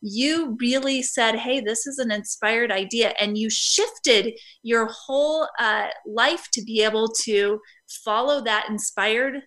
you 0.00 0.56
really 0.60 1.02
said, 1.02 1.36
Hey, 1.36 1.60
this 1.60 1.86
is 1.86 1.98
an 1.98 2.10
inspired 2.12 2.70
idea. 2.70 3.14
And 3.20 3.36
you 3.36 3.50
shifted 3.50 4.38
your 4.62 4.86
whole 4.86 5.48
uh, 5.58 5.88
life 6.06 6.48
to 6.52 6.62
be 6.62 6.82
able 6.82 7.08
to 7.22 7.60
follow 8.04 8.42
that 8.44 8.66
inspired 8.68 9.42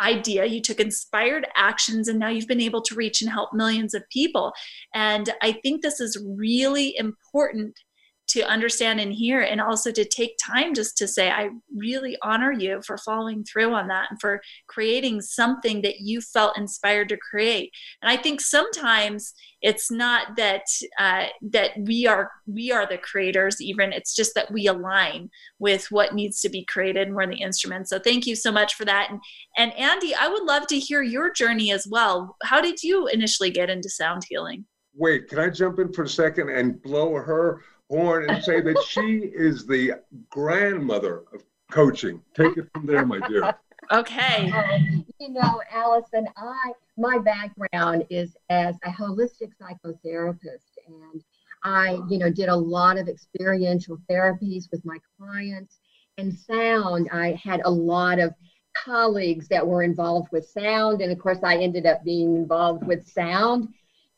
idea. 0.00 0.44
You 0.44 0.60
took 0.60 0.80
inspired 0.80 1.46
actions, 1.54 2.08
and 2.08 2.18
now 2.18 2.28
you've 2.28 2.48
been 2.48 2.60
able 2.60 2.82
to 2.82 2.94
reach 2.94 3.22
and 3.22 3.30
help 3.30 3.52
millions 3.52 3.94
of 3.94 4.04
people. 4.10 4.52
And 4.94 5.32
I 5.42 5.52
think 5.52 5.82
this 5.82 6.00
is 6.00 6.22
really 6.36 6.94
important 6.98 7.78
to 8.28 8.42
understand 8.42 9.00
and 9.00 9.12
hear 9.12 9.40
and 9.40 9.60
also 9.60 9.90
to 9.92 10.04
take 10.04 10.36
time 10.38 10.74
just 10.74 10.96
to 10.98 11.06
say 11.06 11.30
i 11.30 11.48
really 11.74 12.16
honor 12.22 12.52
you 12.52 12.80
for 12.82 12.98
following 12.98 13.44
through 13.44 13.72
on 13.72 13.88
that 13.88 14.06
and 14.10 14.20
for 14.20 14.40
creating 14.66 15.20
something 15.20 15.82
that 15.82 16.00
you 16.00 16.20
felt 16.20 16.56
inspired 16.58 17.08
to 17.08 17.16
create. 17.16 17.72
And 18.02 18.10
i 18.10 18.16
think 18.16 18.40
sometimes 18.40 19.34
it's 19.62 19.90
not 19.90 20.36
that 20.36 20.62
uh, 20.98 21.26
that 21.40 21.70
we 21.78 22.06
are 22.06 22.30
we 22.46 22.70
are 22.70 22.86
the 22.86 22.98
creators 22.98 23.60
even 23.60 23.92
it's 23.92 24.14
just 24.14 24.34
that 24.34 24.50
we 24.52 24.66
align 24.66 25.30
with 25.58 25.90
what 25.90 26.14
needs 26.14 26.40
to 26.40 26.48
be 26.48 26.64
created 26.64 27.08
and 27.08 27.16
we're 27.16 27.26
the 27.26 27.36
instruments. 27.36 27.90
So 27.90 27.98
thank 27.98 28.26
you 28.26 28.36
so 28.36 28.52
much 28.52 28.74
for 28.74 28.84
that. 28.84 29.08
And 29.10 29.20
and 29.56 29.72
andi 29.72 30.12
i 30.18 30.28
would 30.28 30.44
love 30.44 30.66
to 30.68 30.78
hear 30.78 31.02
your 31.02 31.32
journey 31.32 31.72
as 31.72 31.86
well. 31.86 32.36
How 32.42 32.60
did 32.60 32.82
you 32.82 33.06
initially 33.08 33.50
get 33.50 33.70
into 33.70 33.88
sound 33.88 34.24
healing? 34.28 34.66
Wait 34.94 35.28
can 35.28 35.38
i 35.38 35.48
jump 35.48 35.78
in 35.78 35.92
for 35.92 36.04
a 36.04 36.08
second 36.08 36.48
and 36.50 36.80
blow 36.82 37.14
her 37.14 37.62
horn 37.90 38.28
and 38.28 38.42
say 38.42 38.60
that 38.60 38.82
she 38.86 39.30
is 39.34 39.66
the 39.66 39.94
grandmother 40.30 41.24
of 41.32 41.42
coaching. 41.70 42.20
Take 42.34 42.56
it 42.56 42.68
from 42.72 42.86
there, 42.86 43.04
my 43.04 43.26
dear. 43.28 43.54
Okay. 43.92 44.50
Um, 44.50 45.06
you 45.20 45.30
know, 45.30 45.62
Allison, 45.72 46.26
I 46.36 46.72
my 46.96 47.18
background 47.18 48.04
is 48.10 48.36
as 48.48 48.74
a 48.84 48.90
holistic 48.90 49.52
psychotherapist, 49.60 50.74
and 50.86 51.22
I, 51.62 51.98
you 52.08 52.18
know, 52.18 52.30
did 52.30 52.48
a 52.48 52.56
lot 52.56 52.98
of 52.98 53.08
experiential 53.08 53.98
therapies 54.10 54.70
with 54.70 54.84
my 54.84 54.98
clients. 55.18 55.78
And 56.18 56.32
sound, 56.32 57.10
I 57.12 57.32
had 57.32 57.60
a 57.64 57.70
lot 57.70 58.18
of 58.18 58.34
colleagues 58.74 59.48
that 59.48 59.66
were 59.66 59.82
involved 59.82 60.32
with 60.32 60.48
sound, 60.48 61.02
and 61.02 61.12
of 61.12 61.18
course, 61.18 61.38
I 61.42 61.58
ended 61.58 61.86
up 61.86 62.02
being 62.04 62.36
involved 62.36 62.86
with 62.86 63.06
sound 63.06 63.68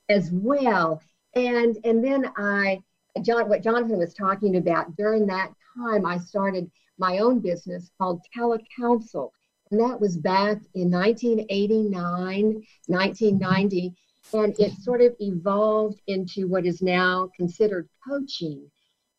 as 0.09 0.31
well. 0.33 1.03
And 1.35 1.77
and 1.85 2.03
then 2.03 2.31
I 2.37 2.81
John, 3.25 3.49
what 3.49 3.63
Jonathan 3.63 3.99
was 3.99 4.15
talking 4.15 4.57
about, 4.57 4.97
during 4.97 5.27
that 5.27 5.53
time, 5.77 6.07
I 6.07 6.19
started 6.19 6.71
my 6.99 7.19
own 7.19 7.41
business 7.41 7.91
called 7.99 8.21
Telecounsel. 8.37 9.31
And 9.71 9.81
that 9.81 10.01
was 10.01 10.17
back 10.17 10.59
in 10.75 10.91
1989, 10.91 12.63
1990. 12.87 13.95
And 14.33 14.59
it 14.59 14.73
sort 14.83 15.01
of 15.01 15.15
evolved 15.21 16.01
into 16.07 16.49
what 16.49 16.67
is 16.67 16.83
now 16.83 17.31
considered 17.37 17.89
coaching. 18.07 18.71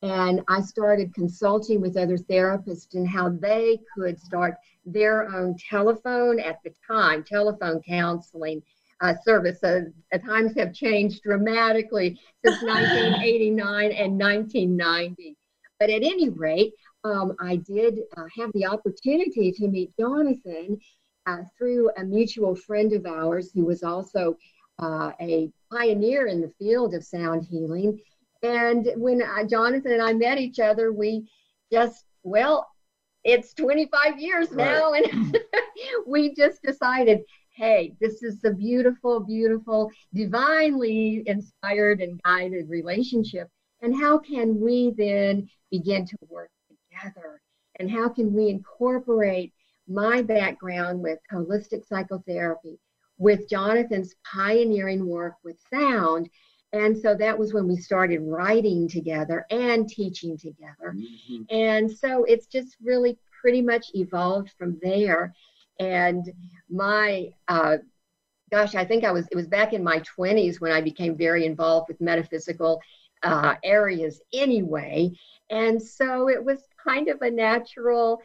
And 0.02 0.42
I 0.48 0.62
started 0.62 1.14
consulting 1.14 1.82
with 1.82 1.98
other 1.98 2.18
therapists 2.18 2.94
and 2.94 3.08
how 3.08 3.30
they 3.30 3.80
could 3.96 4.20
start 4.20 4.56
their 4.86 5.30
own 5.30 5.56
telephone 5.58 6.40
at 6.40 6.60
the 6.64 6.74
time, 6.88 7.24
telephone 7.24 7.82
counseling 7.82 8.62
uh, 9.02 9.14
service. 9.24 9.60
So 9.62 9.86
the 10.12 10.20
times 10.20 10.54
have 10.58 10.74
changed 10.74 11.24
dramatically 11.24 12.20
since 12.44 12.62
1989 12.64 13.92
and 13.92 14.20
1990. 14.20 15.36
But 15.80 15.90
at 15.90 16.04
any 16.04 16.30
rate, 16.30 16.74
um, 17.04 17.36
I 17.40 17.58
did 17.58 18.00
uh, 18.18 18.26
have 18.38 18.52
the 18.54 18.66
opportunity 18.66 19.52
to 19.54 19.68
meet 19.68 19.94
Jonathan 19.98 20.78
uh, 21.26 21.38
through 21.58 21.92
a 21.98 22.04
mutual 22.04 22.56
friend 22.56 22.92
of 22.94 23.06
ours 23.06 23.52
who 23.54 23.66
was 23.66 23.84
also 23.84 24.38
uh, 24.80 25.12
a 25.22 25.52
pioneer 25.72 26.28
in 26.28 26.42
the 26.42 26.52
field 26.60 26.94
of 26.94 27.04
sound 27.04 27.46
healing. 27.50 28.00
And 28.44 28.90
when 28.96 29.22
uh, 29.22 29.44
Jonathan 29.46 29.94
and 29.94 30.02
I 30.02 30.14
met 30.14 30.38
each 30.38 30.60
other, 30.60 30.92
we 30.92 31.30
just, 31.72 32.06
well, 32.24 32.68
it's 33.24 33.54
25 33.54 34.20
years 34.20 34.52
now, 34.52 34.94
and 34.94 35.38
we 36.08 36.34
just 36.34 36.62
decided 36.62 37.22
hey, 37.60 37.94
this 38.00 38.24
is 38.24 38.42
a 38.46 38.54
beautiful, 38.54 39.20
beautiful, 39.20 39.92
divinely 40.14 41.24
inspired 41.26 42.00
and 42.00 42.22
guided 42.24 42.70
relationship. 42.70 43.50
And 43.82 43.94
how 43.94 44.18
can 44.18 44.62
we 44.62 44.94
then 44.98 45.50
begin 45.70 46.06
to 46.06 46.18
work 46.30 46.52
together? 46.70 47.42
And 47.78 47.92
how 47.92 48.08
can 48.08 48.34
we 48.34 48.48
incorporate 48.48 49.54
my 49.90 50.22
background 50.22 51.02
with 51.02 51.20
holistic 51.34 51.86
psychotherapy, 51.86 52.80
with 53.18 53.50
Jonathan's 53.50 54.16
pioneering 54.24 55.06
work 55.06 55.34
with 55.44 55.58
sound? 55.70 56.30
And 56.72 56.98
so 56.98 57.14
that 57.16 57.38
was 57.38 57.54
when 57.54 57.68
we 57.68 57.76
started 57.76 58.22
writing 58.22 58.88
together 58.88 59.46
and 59.52 59.90
teaching 59.90 60.38
together. 60.38 60.96
Mm-hmm. 60.96 61.42
And 61.50 61.92
so 61.92 62.24
it's 62.24 62.48
just 62.48 62.78
really 62.82 63.18
pretty 63.42 63.62
much 63.62 63.88
evolved 63.96 64.52
from 64.58 64.80
there. 64.82 65.34
And 65.80 66.32
my, 66.70 67.30
uh, 67.48 67.78
gosh, 68.52 68.76
I 68.76 68.86
think 68.86 69.04
I 69.04 69.12
was, 69.12 69.28
it 69.32 69.36
was 69.36 69.48
back 69.48 69.74
in 69.74 69.84
my 69.84 70.02
20s 70.02 70.60
when 70.60 70.72
I 70.72 70.82
became 70.82 71.16
very 71.16 71.46
involved 71.46 71.88
with 71.88 72.02
metaphysical 72.02 72.82
uh, 73.24 73.56
areas 73.64 74.22
anyway. 74.34 75.12
And 75.50 75.82
so 75.82 76.30
it 76.30 76.44
was 76.44 76.60
kind 76.84 77.10
of 77.10 77.22
a 77.22 77.32
natural, 77.32 78.22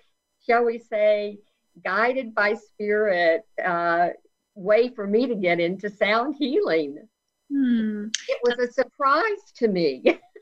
shall 0.47 0.65
we 0.65 0.79
say, 0.79 1.39
guided 1.85 2.35
by 2.35 2.55
spirit 2.55 3.43
uh, 3.65 4.09
way 4.55 4.89
for 4.89 5.07
me 5.07 5.27
to 5.27 5.35
get 5.35 5.61
into 5.61 5.91
sound 5.91 6.37
healing. 6.39 6.99
Hmm. 7.51 8.07
It 8.29 8.39
was 8.43 8.59
a 8.59 8.73
surprise 8.73 9.53
to 9.57 9.69
me. 9.69 10.03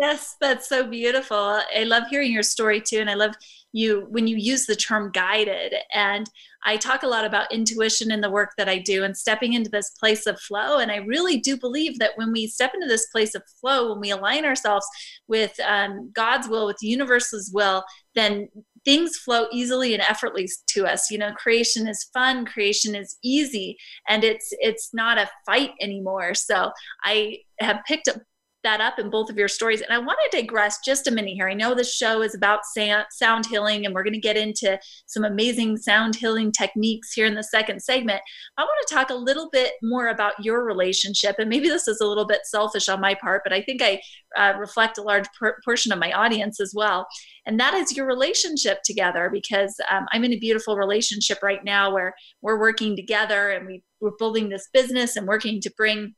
yes, 0.00 0.36
that's 0.40 0.68
so 0.68 0.86
beautiful. 0.86 1.36
I 1.36 1.84
love 1.84 2.04
hearing 2.08 2.32
your 2.32 2.42
story 2.42 2.80
too. 2.80 2.98
And 2.98 3.10
I 3.10 3.14
love 3.14 3.34
you 3.72 4.06
when 4.10 4.26
you 4.26 4.36
use 4.36 4.66
the 4.66 4.76
term 4.76 5.10
guided. 5.12 5.74
And 5.94 6.28
I 6.64 6.76
talk 6.76 7.02
a 7.02 7.08
lot 7.08 7.24
about 7.24 7.52
intuition 7.52 8.10
in 8.10 8.20
the 8.20 8.30
work 8.30 8.52
that 8.58 8.68
I 8.68 8.78
do 8.78 9.04
and 9.04 9.16
stepping 9.16 9.54
into 9.54 9.70
this 9.70 9.90
place 9.90 10.26
of 10.26 10.40
flow. 10.40 10.78
And 10.78 10.90
I 10.90 10.96
really 10.96 11.38
do 11.38 11.56
believe 11.56 11.98
that 11.98 12.12
when 12.16 12.32
we 12.32 12.46
step 12.46 12.72
into 12.74 12.86
this 12.86 13.06
place 13.06 13.34
of 13.34 13.42
flow, 13.60 13.90
when 13.90 14.00
we 14.00 14.10
align 14.10 14.44
ourselves 14.44 14.86
with 15.26 15.58
um, 15.60 16.10
God's 16.12 16.48
will, 16.48 16.66
with 16.66 16.78
the 16.78 16.88
universe's 16.88 17.50
will, 17.52 17.84
then 18.14 18.48
things 18.84 19.16
flow 19.16 19.46
easily 19.52 19.94
and 19.94 20.02
effortlessly 20.02 20.48
to 20.66 20.84
us 20.84 21.08
you 21.08 21.16
know 21.16 21.32
creation 21.34 21.86
is 21.86 22.10
fun 22.12 22.44
creation 22.44 22.96
is 22.96 23.16
easy 23.22 23.76
and 24.08 24.24
it's 24.24 24.52
it's 24.58 24.92
not 24.92 25.18
a 25.18 25.30
fight 25.46 25.70
anymore 25.80 26.34
so 26.34 26.68
i 27.04 27.38
have 27.60 27.78
picked 27.86 28.08
up 28.08 28.16
that 28.62 28.80
up 28.80 28.98
in 28.98 29.10
both 29.10 29.28
of 29.28 29.36
your 29.36 29.48
stories. 29.48 29.80
And 29.80 29.92
I 29.92 29.98
want 29.98 30.18
to 30.30 30.36
digress 30.36 30.78
just 30.84 31.06
a 31.06 31.10
minute 31.10 31.34
here. 31.34 31.48
I 31.48 31.54
know 31.54 31.74
the 31.74 31.84
show 31.84 32.22
is 32.22 32.34
about 32.34 32.60
sound 32.64 33.46
healing, 33.46 33.84
and 33.84 33.94
we're 33.94 34.04
going 34.04 34.12
to 34.12 34.20
get 34.20 34.36
into 34.36 34.78
some 35.06 35.24
amazing 35.24 35.76
sound 35.76 36.16
healing 36.16 36.52
techniques 36.52 37.12
here 37.12 37.26
in 37.26 37.34
the 37.34 37.42
second 37.42 37.82
segment. 37.82 38.20
I 38.56 38.62
want 38.62 38.86
to 38.86 38.94
talk 38.94 39.10
a 39.10 39.14
little 39.14 39.50
bit 39.50 39.72
more 39.82 40.08
about 40.08 40.44
your 40.44 40.64
relationship. 40.64 41.36
And 41.38 41.48
maybe 41.48 41.68
this 41.68 41.88
is 41.88 42.00
a 42.00 42.06
little 42.06 42.26
bit 42.26 42.40
selfish 42.44 42.88
on 42.88 43.00
my 43.00 43.14
part, 43.14 43.42
but 43.44 43.52
I 43.52 43.62
think 43.62 43.82
I 43.82 44.00
uh, 44.36 44.56
reflect 44.58 44.98
a 44.98 45.02
large 45.02 45.26
per- 45.38 45.58
portion 45.64 45.92
of 45.92 45.98
my 45.98 46.12
audience 46.12 46.60
as 46.60 46.72
well. 46.74 47.06
And 47.44 47.58
that 47.58 47.74
is 47.74 47.96
your 47.96 48.06
relationship 48.06 48.82
together, 48.84 49.28
because 49.30 49.74
um, 49.90 50.06
I'm 50.12 50.24
in 50.24 50.32
a 50.32 50.38
beautiful 50.38 50.76
relationship 50.76 51.42
right 51.42 51.64
now 51.64 51.92
where 51.92 52.14
we're 52.40 52.60
working 52.60 52.94
together 52.94 53.50
and 53.50 53.66
we, 53.66 53.82
we're 54.00 54.16
building 54.18 54.48
this 54.48 54.68
business 54.72 55.16
and 55.16 55.26
working 55.26 55.60
to 55.60 55.70
bring 55.76 56.14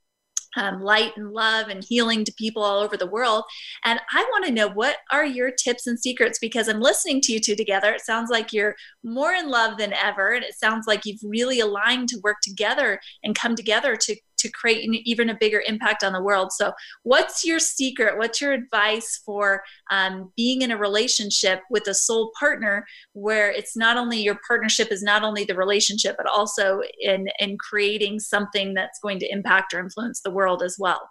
um, 0.57 0.83
light 0.83 1.13
and 1.17 1.33
love 1.33 1.69
and 1.69 1.85
healing 1.85 2.25
to 2.25 2.33
people 2.35 2.63
all 2.63 2.81
over 2.81 2.97
the 2.97 3.07
world. 3.07 3.45
And 3.85 4.01
I 4.13 4.23
want 4.33 4.45
to 4.47 4.53
know 4.53 4.69
what 4.69 4.99
are 5.11 5.25
your 5.25 5.51
tips 5.51 5.87
and 5.87 5.99
secrets 5.99 6.39
because 6.39 6.69
I'm 6.69 6.81
listening 6.81 7.21
to 7.23 7.33
you 7.33 7.41
two 7.41 7.57
together. 7.57 7.93
It 7.93 8.03
sounds 8.03 8.31
like 8.31 8.53
you're 8.53 8.75
more 9.03 9.33
in 9.33 9.49
love 9.49 9.79
than 9.79 9.93
ever. 9.93 10.33
And 10.33 10.45
it 10.45 10.55
sounds 10.55 10.87
like 10.87 11.05
you've 11.05 11.21
really 11.23 11.61
aligned 11.61 12.09
to 12.11 12.21
work 12.23 12.39
together 12.43 13.01
and 13.23 13.35
come 13.35 13.55
together 13.55 13.97
to 13.97 14.17
to 14.45 14.51
create 14.51 14.87
an, 14.87 14.95
even 15.05 15.31
a 15.31 15.37
bigger 15.39 15.63
impact 15.67 16.05
on 16.05 16.13
the 16.13 16.23
world. 16.23 16.53
So, 16.53 16.73
what's 17.03 17.45
your 17.45 17.59
secret? 17.59 18.19
What's 18.19 18.41
your 18.41 18.53
advice 18.53 19.21
for 19.25 19.63
um, 19.91 20.33
being 20.37 20.63
in 20.63 20.71
a 20.71 20.77
relationship 20.77 21.61
with 21.71 21.89
a 21.89 21.95
soul 21.95 22.31
partner 22.39 22.87
where 23.13 23.51
it's 23.51 23.77
not 23.77 23.97
only 23.97 24.23
your 24.23 24.39
partnership 24.47 24.93
is 24.93 25.03
not 25.03 25.25
only 25.25 25.45
the 25.45 25.57
relationship, 25.57 26.17
but 26.17 26.27
also 26.27 26.83
in 27.01 27.27
in 27.39 27.57
creating 27.59 28.21
something 28.21 28.75
that's 28.75 29.01
going 29.01 29.19
to 29.19 29.33
impact 29.33 29.75
or 29.75 29.81
influence 29.81 30.21
the 30.21 30.31
world 30.31 30.63
as 30.63 30.77
well? 30.79 31.09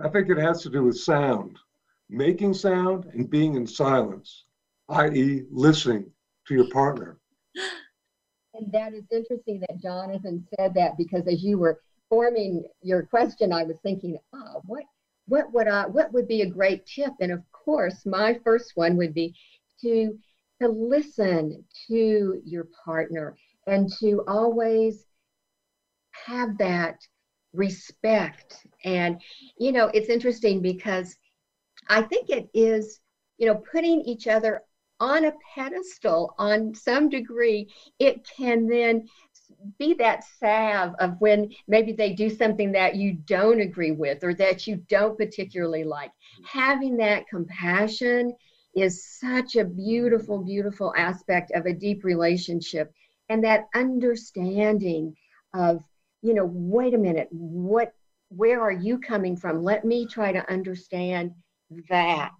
I 0.00 0.08
think 0.08 0.28
it 0.28 0.38
has 0.38 0.62
to 0.62 0.70
do 0.70 0.82
with 0.82 0.98
sound, 0.98 1.58
making 2.10 2.54
sound 2.54 3.04
and 3.14 3.30
being 3.30 3.54
in 3.54 3.66
silence, 3.66 4.44
i.e., 4.88 5.44
listening 5.50 6.10
to 6.48 6.54
your 6.54 6.68
partner. 6.70 7.18
And 8.54 8.70
that 8.72 8.92
is 8.92 9.04
interesting 9.10 9.60
that 9.60 9.80
Jonathan 9.80 10.46
said 10.58 10.74
that 10.74 10.96
because 10.98 11.26
as 11.26 11.42
you 11.42 11.58
were 11.58 11.80
forming 12.12 12.62
your 12.82 13.04
question, 13.04 13.54
I 13.54 13.62
was 13.62 13.78
thinking, 13.82 14.18
oh, 14.34 14.60
what 14.66 14.84
what 15.28 15.50
would 15.54 15.66
I 15.66 15.86
what 15.86 16.12
would 16.12 16.28
be 16.28 16.42
a 16.42 16.46
great 16.46 16.84
tip? 16.84 17.12
And 17.20 17.32
of 17.32 17.40
course, 17.52 18.04
my 18.04 18.38
first 18.44 18.72
one 18.74 18.98
would 18.98 19.14
be 19.14 19.34
to 19.80 20.18
to 20.60 20.68
listen 20.68 21.64
to 21.88 22.42
your 22.44 22.68
partner 22.84 23.34
and 23.66 23.90
to 24.00 24.24
always 24.28 25.06
have 26.26 26.58
that 26.58 26.98
respect. 27.54 28.66
And 28.84 29.18
you 29.58 29.72
know, 29.72 29.86
it's 29.94 30.10
interesting 30.10 30.60
because 30.60 31.16
I 31.88 32.02
think 32.02 32.28
it 32.28 32.50
is, 32.52 33.00
you 33.38 33.46
know, 33.46 33.62
putting 33.72 34.02
each 34.02 34.26
other 34.26 34.60
on 35.00 35.24
a 35.24 35.32
pedestal 35.54 36.34
on 36.38 36.74
some 36.74 37.08
degree, 37.08 37.72
it 37.98 38.28
can 38.36 38.68
then 38.68 39.08
be 39.78 39.94
that 39.94 40.24
salve 40.38 40.94
of 40.98 41.20
when 41.20 41.52
maybe 41.68 41.92
they 41.92 42.12
do 42.12 42.30
something 42.30 42.72
that 42.72 42.96
you 42.96 43.12
don't 43.12 43.60
agree 43.60 43.92
with 43.92 44.22
or 44.24 44.34
that 44.34 44.66
you 44.66 44.76
don't 44.88 45.16
particularly 45.16 45.84
like. 45.84 46.10
Having 46.44 46.96
that 46.98 47.28
compassion 47.28 48.34
is 48.74 49.04
such 49.04 49.56
a 49.56 49.64
beautiful, 49.64 50.38
beautiful 50.38 50.94
aspect 50.96 51.52
of 51.52 51.66
a 51.66 51.74
deep 51.74 52.04
relationship. 52.04 52.92
And 53.28 53.44
that 53.44 53.68
understanding 53.74 55.14
of, 55.54 55.82
you 56.22 56.34
know, 56.34 56.48
wait 56.52 56.94
a 56.94 56.98
minute, 56.98 57.28
what, 57.30 57.92
where 58.28 58.60
are 58.60 58.72
you 58.72 58.98
coming 58.98 59.36
from? 59.36 59.62
Let 59.62 59.84
me 59.84 60.06
try 60.06 60.32
to 60.32 60.50
understand 60.50 61.32
that. 61.88 62.32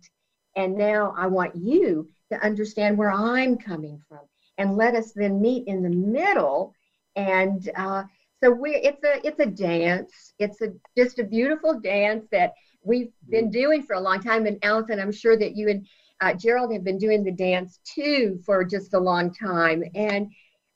And 0.57 0.77
now 0.77 1.15
I 1.17 1.27
want 1.27 1.57
you 1.57 2.09
to 2.31 2.45
understand 2.45 2.97
where 2.97 3.13
I'm 3.13 3.57
coming 3.57 4.01
from. 4.09 4.21
And 4.59 4.77
let 4.77 4.95
us 4.95 5.13
then 5.13 5.41
meet 5.41 5.67
in 5.67 5.83
the 5.83 5.91
middle. 5.91 6.75
And 7.17 7.71
uh, 7.77 8.05
so 8.43 8.51
we 8.51 8.75
it's 8.77 9.03
a 9.05 9.27
it's 9.27 9.41
a 9.41 9.47
dance. 9.47 10.35
It's 10.39 10.61
a 10.63 10.69
just 10.97 11.19
a 11.19 11.25
beautiful 11.25 11.79
dance 11.81 12.27
that 12.33 12.55
we've 12.83 13.13
been 13.29 13.51
doing 13.51 13.83
for 13.83 13.95
a 13.95 14.01
long 14.01 14.21
time. 14.21 14.47
And 14.47 14.59
Allison, 14.63 14.99
I'm 14.99 15.13
sure 15.13 15.37
that 15.37 15.57
you 15.57 15.69
and 15.69 15.87
uh, 16.21 16.35
Gerald 16.35 16.73
have 16.73 16.85
been 16.85 16.99
doing 16.99 17.25
the 17.25 17.33
dance 17.33 17.81
too 17.85 18.41
for 18.45 18.65
just 18.65 18.95
a 18.95 18.99
long 18.99 19.33
time. 19.33 19.83
And 19.95 20.31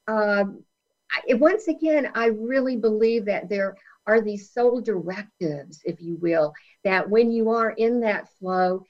um, 0.08 0.62
I, 1.10 1.34
once 1.34 1.68
again, 1.68 2.10
I 2.14 2.26
really 2.26 2.76
believe 2.76 3.24
that 3.26 3.48
there 3.48 3.76
are 4.06 4.20
these 4.20 4.50
soul 4.50 4.80
directives, 4.80 5.80
if 5.84 6.00
you 6.00 6.16
will, 6.16 6.52
that 6.84 7.08
when 7.08 7.30
you 7.30 7.50
are 7.50 7.70
in 7.70 8.00
that 8.00 8.28
flow, 8.38 8.84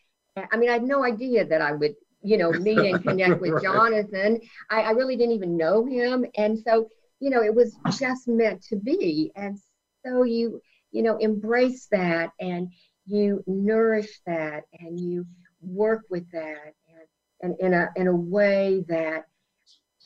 I 0.52 0.56
mean, 0.56 0.68
I 0.68 0.74
had 0.74 0.82
no 0.82 1.04
idea 1.04 1.46
that 1.46 1.62
I 1.62 1.72
would, 1.72 1.94
you 2.22 2.36
know, 2.36 2.52
meet 2.52 2.78
and 2.78 3.02
connect 3.02 3.40
with 3.40 3.50
right. 3.52 3.62
Jonathan. 3.62 4.40
I, 4.70 4.82
I 4.82 4.90
really 4.90 5.16
didn't 5.16 5.34
even 5.34 5.56
know 5.56 5.86
him. 5.86 6.26
And 6.36 6.58
so, 6.58 6.88
you 7.20 7.30
know, 7.30 7.42
it 7.42 7.54
was 7.54 7.76
just 7.98 8.28
meant 8.28 8.62
to 8.64 8.76
be. 8.76 9.32
And 9.36 9.58
so 10.04 10.22
you, 10.22 10.60
you 10.92 11.02
know, 11.02 11.16
embrace 11.16 11.88
that 11.90 12.30
and 12.40 12.72
you 13.06 13.42
nourish 13.46 14.20
that 14.26 14.64
and 14.78 14.98
you 14.98 15.26
work 15.60 16.02
with 16.10 16.30
that 16.32 16.74
and, 17.42 17.54
and 17.60 17.60
in 17.60 17.74
a 17.74 17.88
in 17.96 18.06
a 18.08 18.14
way 18.14 18.84
that 18.88 19.26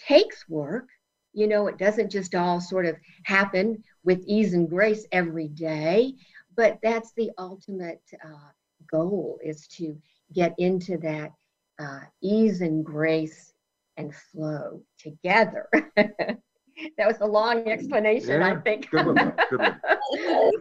takes 0.06 0.48
work 0.48 0.88
you 1.32 1.46
know 1.46 1.66
it 1.66 1.78
doesn't 1.78 2.10
just 2.10 2.34
all 2.34 2.60
sort 2.60 2.86
of 2.86 2.96
happen 3.24 3.82
with 4.04 4.22
ease 4.26 4.54
and 4.54 4.68
grace 4.68 5.06
every 5.12 5.48
day 5.48 6.12
but 6.56 6.78
that's 6.82 7.12
the 7.16 7.30
ultimate 7.38 8.02
uh, 8.24 8.50
goal 8.90 9.38
is 9.44 9.66
to 9.66 9.96
get 10.32 10.54
into 10.58 10.96
that 10.98 11.30
uh, 11.78 12.00
ease 12.22 12.60
and 12.60 12.84
grace 12.84 13.52
and 13.96 14.14
flow 14.14 14.82
together 14.98 15.68
that 16.98 17.06
was 17.06 17.20
a 17.20 17.26
long 17.26 17.66
explanation, 17.68 18.40
yeah, 18.40 18.54
I 18.54 18.56
think. 18.56 18.90
Good 18.90 19.06
one, 19.06 19.32
good 19.50 19.60
one. 19.60 19.80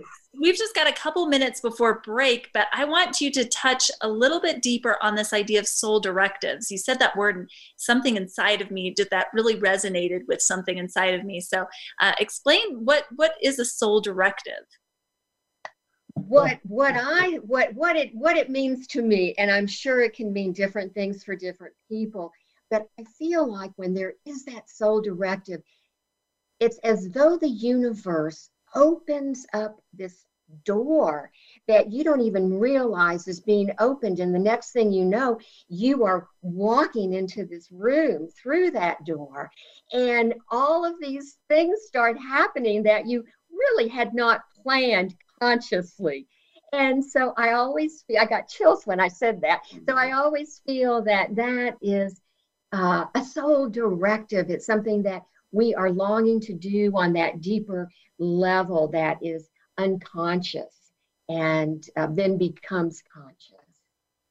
We've 0.41 0.55
just 0.55 0.75
got 0.75 0.87
a 0.87 0.93
couple 0.93 1.25
minutes 1.25 1.59
before 1.59 2.01
break, 2.01 2.49
but 2.53 2.67
I 2.71 2.85
want 2.85 3.19
you 3.19 3.31
to 3.31 3.45
touch 3.45 3.89
a 4.01 4.07
little 4.07 4.39
bit 4.39 4.61
deeper 4.61 4.97
on 5.01 5.15
this 5.15 5.33
idea 5.33 5.59
of 5.59 5.67
soul 5.67 5.99
directives. 5.99 6.71
You 6.71 6.77
said 6.77 6.99
that 6.99 7.17
word, 7.17 7.35
and 7.35 7.49
something 7.77 8.15
inside 8.15 8.61
of 8.61 8.71
me 8.71 8.91
did 8.91 9.09
that 9.09 9.27
really 9.33 9.55
resonated 9.55 10.21
with 10.27 10.41
something 10.41 10.77
inside 10.77 11.15
of 11.15 11.25
me. 11.25 11.41
So, 11.41 11.65
uh, 11.99 12.13
explain 12.19 12.85
what 12.85 13.05
what 13.15 13.33
is 13.41 13.59
a 13.59 13.65
soul 13.65 14.01
directive? 14.01 14.65
what 16.27 16.59
what 16.63 16.95
i 16.95 17.39
what 17.45 17.73
what 17.73 17.95
it 17.95 18.13
what 18.13 18.35
it 18.35 18.49
means 18.49 18.87
to 18.87 19.01
me 19.01 19.33
and 19.37 19.49
i'm 19.49 19.67
sure 19.67 20.01
it 20.01 20.13
can 20.13 20.33
mean 20.33 20.51
different 20.51 20.93
things 20.93 21.23
for 21.23 21.35
different 21.35 21.73
people 21.89 22.31
but 22.69 22.87
i 22.99 23.03
feel 23.17 23.51
like 23.51 23.71
when 23.77 23.93
there 23.93 24.13
is 24.25 24.43
that 24.45 24.69
soul 24.69 25.01
directive 25.01 25.61
it's 26.59 26.77
as 26.79 27.09
though 27.09 27.37
the 27.37 27.49
universe 27.49 28.49
opens 28.75 29.45
up 29.53 29.81
this 29.93 30.25
door 30.65 31.31
that 31.67 31.91
you 31.91 32.03
don't 32.03 32.21
even 32.21 32.59
realize 32.59 33.27
is 33.27 33.39
being 33.39 33.71
opened. 33.79 34.19
And 34.19 34.33
the 34.33 34.39
next 34.39 34.71
thing 34.71 34.91
you 34.91 35.05
know, 35.05 35.39
you 35.67 36.03
are 36.05 36.27
walking 36.41 37.13
into 37.13 37.45
this 37.45 37.71
room 37.71 38.27
through 38.27 38.71
that 38.71 39.05
door. 39.05 39.51
And 39.93 40.33
all 40.49 40.85
of 40.85 40.95
these 40.99 41.37
things 41.47 41.79
start 41.85 42.17
happening 42.17 42.83
that 42.83 43.07
you 43.07 43.23
really 43.51 43.87
had 43.87 44.13
not 44.13 44.41
planned 44.63 45.15
consciously. 45.39 46.27
And 46.73 47.03
so 47.03 47.33
I 47.37 47.53
always 47.53 48.03
feel, 48.03 48.19
I 48.19 48.25
got 48.25 48.47
chills 48.47 48.85
when 48.85 48.99
I 48.99 49.07
said 49.07 49.41
that. 49.41 49.61
So 49.87 49.95
I 49.95 50.11
always 50.11 50.61
feel 50.65 51.01
that 51.03 51.35
that 51.35 51.77
is 51.81 52.21
uh, 52.71 53.05
a 53.15 53.23
soul 53.23 53.69
directive. 53.69 54.49
It's 54.49 54.67
something 54.67 55.01
that 55.03 55.23
we 55.51 55.73
are 55.75 55.91
longing 55.91 56.39
to 56.41 56.53
do 56.53 56.91
on 56.95 57.13
that 57.13 57.41
deeper 57.41 57.89
level 58.17 58.87
that 58.89 59.17
is 59.21 59.49
unconscious 59.77 60.91
and 61.29 61.85
uh, 61.95 62.07
then 62.11 62.37
becomes 62.37 63.01
conscious. 63.13 63.58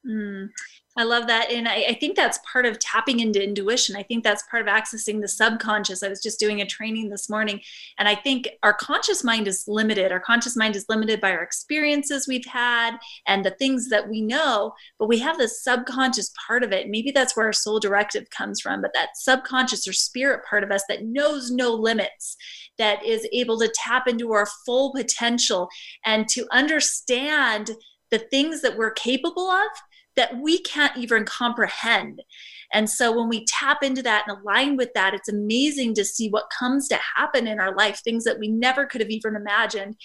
Mm. 0.07 0.49
I 0.97 1.03
love 1.03 1.27
that. 1.27 1.51
And 1.51 1.67
I, 1.67 1.85
I, 1.89 1.93
think 1.93 2.15
that's 2.15 2.39
part 2.51 2.65
of 2.65 2.79
tapping 2.79 3.19
into 3.19 3.41
intuition. 3.41 3.95
I 3.95 4.03
think 4.03 4.23
that's 4.23 4.43
part 4.49 4.67
of 4.67 4.73
accessing 4.73 5.21
the 5.21 5.27
subconscious. 5.27 6.03
I 6.03 6.09
was 6.09 6.21
just 6.21 6.39
doing 6.39 6.61
a 6.61 6.65
training 6.65 7.09
this 7.09 7.29
morning, 7.29 7.61
and 7.97 8.07
I 8.07 8.15
think 8.15 8.49
our 8.63 8.73
conscious 8.73 9.23
mind 9.23 9.47
is 9.47 9.65
limited. 9.67 10.11
Our 10.11 10.19
conscious 10.19 10.57
mind 10.57 10.75
is 10.75 10.85
limited 10.89 11.21
by 11.21 11.31
our 11.31 11.43
experiences 11.43 12.27
we've 12.27 12.45
had 12.45 12.97
and 13.27 13.45
the 13.45 13.51
things 13.51 13.87
that 13.89 14.09
we 14.09 14.21
know, 14.21 14.73
but 14.97 15.07
we 15.07 15.19
have 15.19 15.37
this 15.37 15.63
subconscious 15.63 16.33
part 16.47 16.63
of 16.63 16.71
it. 16.71 16.89
Maybe 16.89 17.11
that's 17.11 17.37
where 17.37 17.45
our 17.45 17.53
soul 17.53 17.79
directive 17.79 18.29
comes 18.29 18.59
from, 18.59 18.81
but 18.81 18.93
that 18.93 19.15
subconscious 19.15 19.87
or 19.87 19.93
spirit 19.93 20.43
part 20.49 20.63
of 20.63 20.71
us 20.71 20.83
that 20.89 21.05
knows 21.05 21.51
no 21.51 21.71
limits, 21.71 22.35
that 22.77 23.05
is 23.05 23.27
able 23.31 23.59
to 23.59 23.71
tap 23.73 24.07
into 24.07 24.33
our 24.33 24.47
full 24.65 24.91
potential 24.93 25.69
and 26.05 26.27
to 26.29 26.45
understand 26.51 27.71
the 28.11 28.19
things 28.19 28.61
that 28.61 28.75
we're 28.75 28.91
capable 28.91 29.49
of 29.49 29.67
that 30.19 30.35
we 30.37 30.59
can't 30.59 30.97
even 30.97 31.23
comprehend. 31.23 32.21
And 32.73 32.89
so 32.89 33.15
when 33.15 33.29
we 33.29 33.45
tap 33.45 33.83
into 33.83 34.03
that 34.03 34.25
and 34.27 34.37
align 34.37 34.77
with 34.77 34.93
that, 34.93 35.13
it's 35.13 35.29
amazing 35.29 35.95
to 35.95 36.05
see 36.05 36.29
what 36.29 36.51
comes 36.57 36.87
to 36.89 36.99
happen 37.15 37.47
in 37.47 37.59
our 37.59 37.75
life, 37.75 38.01
things 38.03 38.23
that 38.25 38.39
we 38.39 38.47
never 38.47 38.85
could 38.85 39.01
have 39.01 39.09
even 39.09 39.35
imagined. 39.35 39.95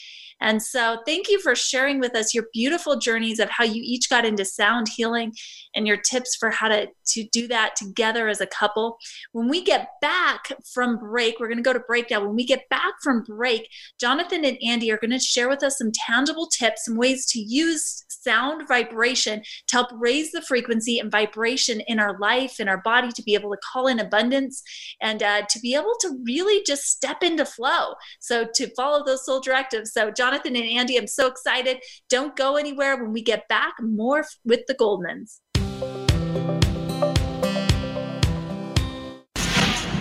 And 0.41 0.63
so 0.63 0.99
thank 1.07 1.29
you 1.29 1.41
for 1.41 1.55
sharing 1.55 2.01
with 2.01 2.15
us 2.15 2.35
your 2.35 2.47
beautiful 2.53 2.99
journeys 2.99 3.39
of 3.39 3.51
how 3.51 3.65
you 3.65 3.83
each 3.85 4.09
got 4.09 4.25
into 4.25 4.45
sound 4.45 4.89
healing 4.89 5.33
and 5.75 5.87
your 5.87 5.97
tips 5.97 6.37
for 6.37 6.51
how 6.51 6.69
to, 6.69 6.89
to 7.09 7.25
do 7.33 7.47
that 7.49 7.77
together 7.77 8.29
as 8.29 8.41
a 8.41 8.47
couple. 8.47 8.99
When 9.33 9.49
we 9.49 9.63
get 9.63 9.89
back 10.01 10.53
from 10.73 10.99
break, 10.99 11.39
we're 11.39 11.49
going 11.49 11.59
to 11.59 11.63
go 11.63 11.73
to 11.73 11.81
break 11.81 12.11
now. 12.11 12.25
When 12.25 12.35
we 12.35 12.45
get 12.45 12.69
back 12.69 12.95
from 13.03 13.23
break, 13.23 13.69
Jonathan 14.01 14.45
and 14.45 14.59
Andi 14.65 14.91
are 14.93 14.99
going 14.99 15.11
to 15.11 15.19
share 15.19 15.49
with 15.49 15.63
us 15.63 15.79
some 15.79 15.93
tangible 15.93 16.47
tips, 16.47 16.85
some 16.87 16.97
ways 16.97 17.27
to 17.27 17.41
use 17.41 18.05
sound 18.09 18.67
vibration 18.67 19.43
to 19.69 19.77
help 19.77 19.89
raise 19.93 20.33
the 20.33 20.43
frequency 20.43 20.99
and 20.99 21.11
vibration 21.11 21.81
in 21.83 22.01
our 22.01 22.19
life, 22.19 22.54
in 22.61 22.69
our 22.69 22.81
body, 22.83 23.11
to 23.13 23.23
be 23.23 23.35
able 23.35 23.51
to 23.51 23.59
call 23.73 23.87
in 23.87 23.99
abundance 23.99 24.63
and 25.01 25.23
uh, 25.23 25.43
to 25.51 25.61
be 25.61 25.75
able 25.75 25.95
to 26.01 26.19
really 26.25 26.63
just 26.67 26.85
step 26.85 27.23
into 27.23 27.45
flow. 27.45 27.95
So, 28.21 28.47
to 28.55 28.69
follow 28.75 29.05
those 29.05 29.25
soul 29.25 29.41
directives. 29.41 29.93
So, 29.93 30.11
Jonathan 30.11 30.57
and 30.57 30.65
Andi, 30.65 30.99
I'm 30.99 31.07
so 31.07 31.27
excited. 31.27 31.79
Don't 32.09 32.37
go 32.37 32.57
anywhere. 32.57 32.97
When 32.97 33.13
we 33.13 33.23
get 33.23 33.49
back, 33.49 33.75
more 33.81 34.25
with 34.45 34.61
the 34.67 34.75
Goldmans. 34.75 35.41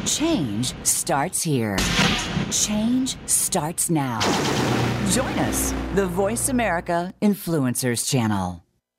Change 0.06 0.74
starts 0.86 1.42
here. 1.42 1.78
Change 2.52 3.18
starts 3.26 3.90
now. 3.90 4.20
Join 5.10 5.40
us, 5.40 5.74
the 5.96 6.06
Voice 6.06 6.50
America 6.50 7.14
Influencers 7.22 8.08
Channel. 8.08 8.63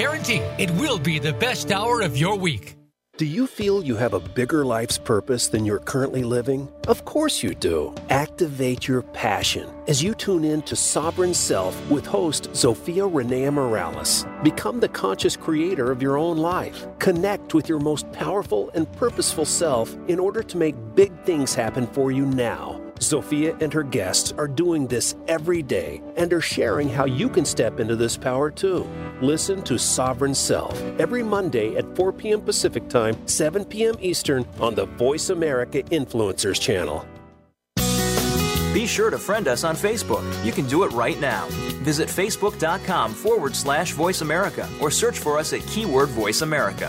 guarantee 0.00 0.40
it 0.56 0.70
will 0.82 0.98
be 0.98 1.18
the 1.18 1.34
best 1.34 1.70
hour 1.70 2.00
of 2.00 2.16
your 2.16 2.34
week. 2.34 2.74
Do 3.18 3.26
you 3.26 3.46
feel 3.46 3.84
you 3.84 3.96
have 3.96 4.14
a 4.14 4.26
bigger 4.38 4.64
life's 4.64 4.96
purpose 4.96 5.48
than 5.48 5.66
you're 5.66 5.84
currently 5.92 6.22
living? 6.22 6.70
Of 6.88 7.04
course 7.04 7.42
you 7.42 7.54
do. 7.54 7.94
Activate 8.08 8.88
your 8.88 9.02
passion 9.02 9.68
as 9.88 10.02
you 10.02 10.14
tune 10.14 10.42
in 10.42 10.62
to 10.62 10.74
Sovereign 10.74 11.34
Self 11.34 11.74
with 11.90 12.06
host 12.06 12.44
Zofia 12.52 13.06
Renea 13.12 13.52
Morales. 13.52 14.24
Become 14.42 14.80
the 14.80 14.88
conscious 14.88 15.36
creator 15.36 15.92
of 15.92 16.00
your 16.00 16.16
own 16.16 16.38
life. 16.38 16.86
Connect 16.98 17.52
with 17.52 17.68
your 17.68 17.80
most 17.80 18.10
powerful 18.10 18.70
and 18.72 18.90
purposeful 18.92 19.44
self 19.44 19.94
in 20.08 20.18
order 20.18 20.42
to 20.42 20.56
make 20.56 20.76
big 20.94 21.12
things 21.24 21.54
happen 21.54 21.86
for 21.88 22.10
you 22.10 22.24
now. 22.24 22.79
Zofia 23.00 23.60
and 23.60 23.72
her 23.72 23.82
guests 23.82 24.32
are 24.32 24.46
doing 24.46 24.86
this 24.86 25.14
every 25.26 25.62
day 25.62 26.02
and 26.16 26.32
are 26.32 26.40
sharing 26.40 26.88
how 26.88 27.06
you 27.06 27.28
can 27.28 27.44
step 27.44 27.80
into 27.80 27.96
this 27.96 28.16
power 28.16 28.50
too. 28.50 28.88
Listen 29.20 29.62
to 29.62 29.78
Sovereign 29.78 30.34
Self 30.34 30.80
every 30.98 31.22
Monday 31.22 31.76
at 31.76 31.96
4 31.96 32.12
p.m. 32.12 32.42
Pacific 32.42 32.88
Time, 32.88 33.16
7 33.26 33.64
p.m. 33.64 33.96
Eastern 34.00 34.46
on 34.60 34.74
the 34.74 34.84
Voice 34.86 35.30
America 35.30 35.82
Influencers 35.84 36.60
channel. 36.60 37.04
Be 38.72 38.86
sure 38.86 39.10
to 39.10 39.18
friend 39.18 39.48
us 39.48 39.64
on 39.64 39.74
Facebook. 39.74 40.22
You 40.44 40.52
can 40.52 40.66
do 40.66 40.84
it 40.84 40.92
right 40.92 41.20
now. 41.20 41.46
Visit 41.82 42.08
facebook.com 42.08 43.14
forward 43.14 43.56
slash 43.56 43.92
voice 43.92 44.20
America 44.20 44.68
or 44.80 44.90
search 44.90 45.18
for 45.18 45.38
us 45.38 45.52
at 45.52 45.60
keyword 45.66 46.08
voice 46.10 46.42
America. 46.42 46.88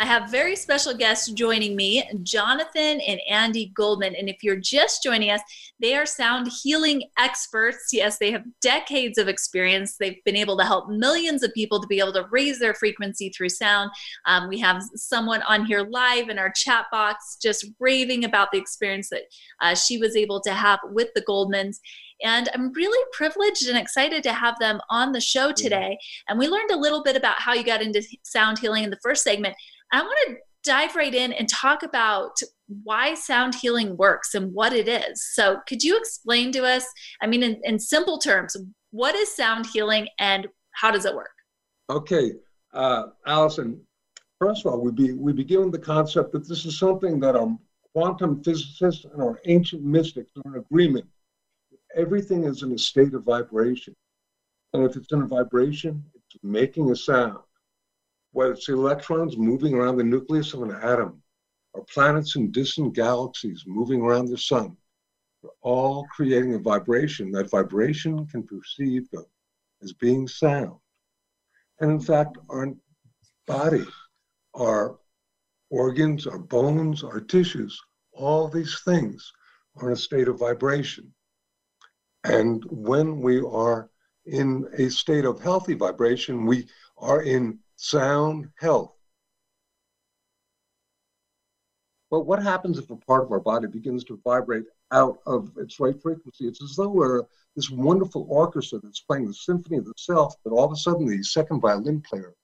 I 0.00 0.06
have 0.06 0.30
very 0.30 0.56
special 0.56 0.94
guests 0.94 1.30
joining 1.32 1.76
me, 1.76 2.02
Jonathan 2.22 3.00
and 3.00 3.20
Andi 3.30 3.70
Goldman. 3.74 4.14
And 4.14 4.30
if 4.30 4.42
you're 4.42 4.56
just 4.56 5.02
joining 5.02 5.30
us, 5.30 5.42
they 5.78 5.94
are 5.94 6.06
sound 6.06 6.50
healing 6.62 7.02
experts. 7.18 7.90
Yes, 7.92 8.16
they 8.16 8.32
have 8.32 8.44
decades 8.62 9.18
of 9.18 9.28
experience. 9.28 9.98
They've 9.98 10.24
been 10.24 10.36
able 10.36 10.56
to 10.56 10.64
help 10.64 10.88
millions 10.88 11.42
of 11.42 11.52
people 11.52 11.82
to 11.82 11.86
be 11.86 11.98
able 11.98 12.14
to 12.14 12.26
raise 12.30 12.58
their 12.58 12.72
frequency 12.72 13.28
through 13.28 13.50
sound. 13.50 13.90
Um, 14.24 14.48
we 14.48 14.58
have 14.60 14.82
someone 14.94 15.42
on 15.42 15.66
here 15.66 15.86
live 15.90 16.30
in 16.30 16.38
our 16.38 16.50
chat 16.50 16.86
box 16.90 17.36
just 17.36 17.66
raving 17.78 18.24
about 18.24 18.52
the 18.52 18.58
experience 18.58 19.10
that 19.10 19.24
uh, 19.60 19.74
she 19.74 19.98
was 19.98 20.16
able 20.16 20.40
to 20.40 20.52
have 20.52 20.80
with 20.92 21.12
the 21.14 21.22
Goldmans. 21.22 21.76
And 22.22 22.48
I'm 22.54 22.72
really 22.72 23.04
privileged 23.12 23.68
and 23.68 23.78
excited 23.78 24.22
to 24.24 24.32
have 24.32 24.58
them 24.58 24.80
on 24.90 25.12
the 25.12 25.20
show 25.20 25.52
today. 25.52 25.98
And 26.28 26.38
we 26.38 26.48
learned 26.48 26.70
a 26.70 26.76
little 26.76 27.02
bit 27.02 27.16
about 27.16 27.40
how 27.40 27.54
you 27.54 27.64
got 27.64 27.82
into 27.82 28.02
sound 28.22 28.58
healing 28.58 28.84
in 28.84 28.90
the 28.90 28.98
first 29.02 29.24
segment. 29.24 29.56
I 29.92 30.02
want 30.02 30.18
to 30.28 30.36
dive 30.62 30.94
right 30.94 31.14
in 31.14 31.32
and 31.32 31.48
talk 31.48 31.82
about 31.82 32.38
why 32.84 33.14
sound 33.14 33.54
healing 33.54 33.96
works 33.96 34.34
and 34.34 34.52
what 34.52 34.72
it 34.72 34.88
is. 34.88 35.24
So, 35.34 35.60
could 35.66 35.82
you 35.82 35.96
explain 35.96 36.52
to 36.52 36.64
us, 36.64 36.84
I 37.20 37.26
mean, 37.26 37.42
in, 37.42 37.60
in 37.64 37.78
simple 37.78 38.18
terms, 38.18 38.56
what 38.90 39.14
is 39.14 39.34
sound 39.34 39.66
healing 39.66 40.08
and 40.18 40.46
how 40.72 40.90
does 40.90 41.04
it 41.04 41.14
work? 41.14 41.30
Okay, 41.88 42.32
uh, 42.72 43.06
Allison, 43.26 43.80
first 44.38 44.64
of 44.64 44.72
all, 44.72 44.80
we, 44.80 44.92
be, 44.92 45.12
we 45.12 45.32
begin 45.32 45.62
with 45.62 45.72
the 45.72 45.78
concept 45.78 46.32
that 46.32 46.48
this 46.48 46.64
is 46.64 46.78
something 46.78 47.18
that 47.20 47.34
our 47.34 47.56
quantum 47.92 48.42
physicists 48.44 49.04
and 49.04 49.20
our 49.20 49.40
ancient 49.46 49.82
mystics 49.82 50.30
are 50.36 50.54
in 50.54 50.60
agreement. 50.60 51.06
Everything 51.96 52.44
is 52.44 52.62
in 52.62 52.72
a 52.72 52.78
state 52.78 53.14
of 53.14 53.24
vibration. 53.24 53.94
And 54.72 54.84
if 54.84 54.94
it's 54.94 55.12
in 55.12 55.22
a 55.22 55.26
vibration, 55.26 56.04
it's 56.14 56.36
making 56.44 56.90
a 56.92 56.96
sound 56.96 57.38
whether 58.32 58.52
it's 58.52 58.68
electrons 58.68 59.36
moving 59.36 59.74
around 59.74 59.96
the 59.96 60.04
nucleus 60.04 60.54
of 60.54 60.62
an 60.62 60.72
atom 60.82 61.22
or 61.72 61.84
planets 61.92 62.36
in 62.36 62.50
distant 62.50 62.94
galaxies 62.94 63.64
moving 63.66 64.00
around 64.00 64.26
the 64.26 64.38
sun, 64.38 64.76
they're 65.42 65.50
all 65.62 66.06
creating 66.14 66.54
a 66.54 66.58
vibration. 66.58 67.30
That 67.30 67.50
vibration 67.50 68.26
can 68.26 68.42
perceive 68.42 69.08
as 69.82 69.92
being 69.94 70.28
sound. 70.28 70.76
And 71.80 71.90
in 71.90 72.00
fact, 72.00 72.36
our 72.50 72.68
body, 73.46 73.86
our 74.54 74.98
organs, 75.70 76.26
our 76.26 76.38
bones, 76.38 77.02
our 77.02 77.20
tissues, 77.20 77.80
all 78.12 78.48
these 78.48 78.80
things 78.84 79.32
are 79.76 79.88
in 79.88 79.94
a 79.94 79.96
state 79.96 80.28
of 80.28 80.38
vibration. 80.38 81.12
And 82.24 82.62
when 82.68 83.20
we 83.20 83.40
are 83.40 83.90
in 84.26 84.68
a 84.76 84.90
state 84.90 85.24
of 85.24 85.40
healthy 85.40 85.74
vibration, 85.74 86.44
we 86.44 86.68
are 86.98 87.22
in 87.22 87.58
sound 87.80 88.46
health. 88.58 88.92
But 92.10 92.26
what 92.26 92.42
happens 92.42 92.76
if 92.76 92.90
a 92.90 92.96
part 92.96 93.24
of 93.24 93.32
our 93.32 93.40
body 93.40 93.68
begins 93.68 94.04
to 94.04 94.20
vibrate 94.22 94.66
out 94.92 95.20
of 95.26 95.52
its 95.56 95.80
right 95.80 96.00
frequency? 96.02 96.46
It's 96.46 96.62
as 96.62 96.76
though 96.76 96.90
we're 96.90 97.22
this 97.56 97.70
wonderful 97.70 98.26
orchestra 98.28 98.80
that's 98.82 99.00
playing 99.00 99.28
the 99.28 99.34
symphony 99.34 99.78
of 99.78 99.86
the 99.86 99.94
self, 99.96 100.34
but 100.44 100.52
all 100.52 100.64
of 100.64 100.72
a 100.72 100.76
sudden 100.76 101.06
the 101.06 101.22
second 101.22 101.60
violin 101.60 102.02
player 102.02 102.34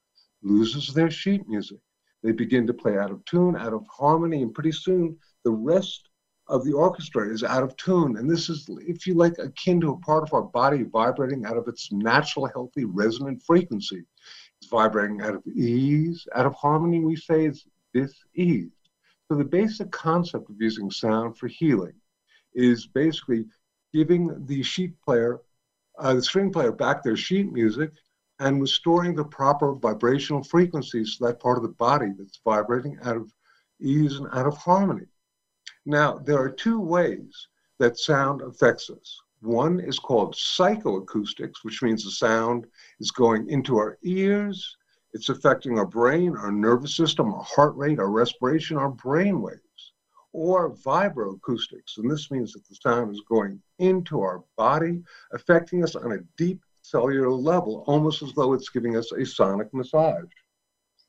loses 0.42 0.94
their 0.94 1.10
sheet 1.10 1.46
music. 1.46 1.80
They 2.22 2.32
begin 2.32 2.66
to 2.68 2.74
play 2.74 2.96
out 2.96 3.10
of 3.10 3.22
tune, 3.26 3.56
out 3.56 3.74
of 3.74 3.84
harmony, 3.88 4.42
and 4.42 4.54
pretty 4.54 4.72
soon 4.72 5.18
the 5.44 5.50
rest 5.50 6.08
of 6.48 6.64
the 6.64 6.72
orchestra 6.72 7.28
is 7.28 7.44
out 7.44 7.62
of 7.62 7.76
tune. 7.76 8.16
And 8.16 8.30
this 8.30 8.48
is, 8.48 8.66
if 8.86 9.06
you 9.06 9.14
like, 9.14 9.38
akin 9.38 9.82
to 9.82 9.90
a 9.90 9.98
part 9.98 10.22
of 10.22 10.32
our 10.32 10.42
body 10.42 10.84
vibrating 10.84 11.44
out 11.44 11.58
of 11.58 11.68
its 11.68 11.92
natural, 11.92 12.46
healthy, 12.46 12.84
resonant 12.84 13.42
frequency. 13.42 14.06
It's 14.60 14.70
vibrating 14.70 15.20
out 15.22 15.34
of 15.34 15.46
ease, 15.46 16.26
out 16.34 16.46
of 16.46 16.54
harmony, 16.54 17.00
we 17.00 17.16
say 17.16 17.46
is 17.46 17.66
dis-ease. 17.92 18.70
So 19.28 19.36
the 19.36 19.44
basic 19.44 19.90
concept 19.90 20.48
of 20.50 20.56
using 20.60 20.90
sound 20.90 21.36
for 21.36 21.48
healing 21.48 21.94
is 22.54 22.86
basically 22.86 23.46
giving 23.92 24.46
the 24.46 24.62
sheet 24.62 25.00
player, 25.02 25.40
uh, 25.98 26.14
the 26.14 26.22
string 26.22 26.52
player 26.52 26.72
back 26.72 27.02
their 27.02 27.16
sheet 27.16 27.52
music 27.52 27.90
and 28.38 28.60
restoring 28.60 29.14
the 29.14 29.24
proper 29.24 29.74
vibrational 29.74 30.42
frequencies 30.42 31.16
to 31.16 31.24
that 31.24 31.40
part 31.40 31.56
of 31.56 31.62
the 31.62 31.70
body 31.70 32.12
that's 32.18 32.40
vibrating 32.44 32.98
out 33.02 33.16
of 33.16 33.32
ease 33.80 34.16
and 34.16 34.28
out 34.32 34.46
of 34.46 34.56
harmony. 34.56 35.06
Now, 35.84 36.18
there 36.18 36.38
are 36.38 36.50
two 36.50 36.80
ways 36.80 37.48
that 37.78 37.98
sound 37.98 38.42
affects 38.42 38.90
us. 38.90 39.20
One 39.46 39.78
is 39.78 40.00
called 40.00 40.34
psychoacoustics, 40.34 41.62
which 41.62 41.80
means 41.80 42.02
the 42.02 42.10
sound 42.10 42.66
is 42.98 43.12
going 43.12 43.48
into 43.48 43.76
our 43.76 43.96
ears. 44.02 44.76
It's 45.12 45.28
affecting 45.28 45.78
our 45.78 45.86
brain, 45.86 46.36
our 46.36 46.50
nervous 46.50 46.96
system, 46.96 47.32
our 47.32 47.44
heart 47.44 47.76
rate, 47.76 48.00
our 48.00 48.10
respiration, 48.10 48.76
our 48.76 48.90
brain 48.90 49.40
waves. 49.40 49.60
Or 50.32 50.74
vibroacoustics, 50.74 51.98
and 51.98 52.10
this 52.10 52.28
means 52.32 52.52
that 52.54 52.66
the 52.68 52.74
sound 52.74 53.12
is 53.12 53.22
going 53.28 53.62
into 53.78 54.20
our 54.20 54.42
body, 54.56 55.04
affecting 55.32 55.84
us 55.84 55.94
on 55.94 56.12
a 56.12 56.18
deep 56.36 56.60
cellular 56.82 57.30
level, 57.30 57.84
almost 57.86 58.22
as 58.22 58.32
though 58.32 58.52
it's 58.52 58.68
giving 58.68 58.96
us 58.96 59.12
a 59.12 59.24
sonic 59.24 59.72
massage. 59.72 60.24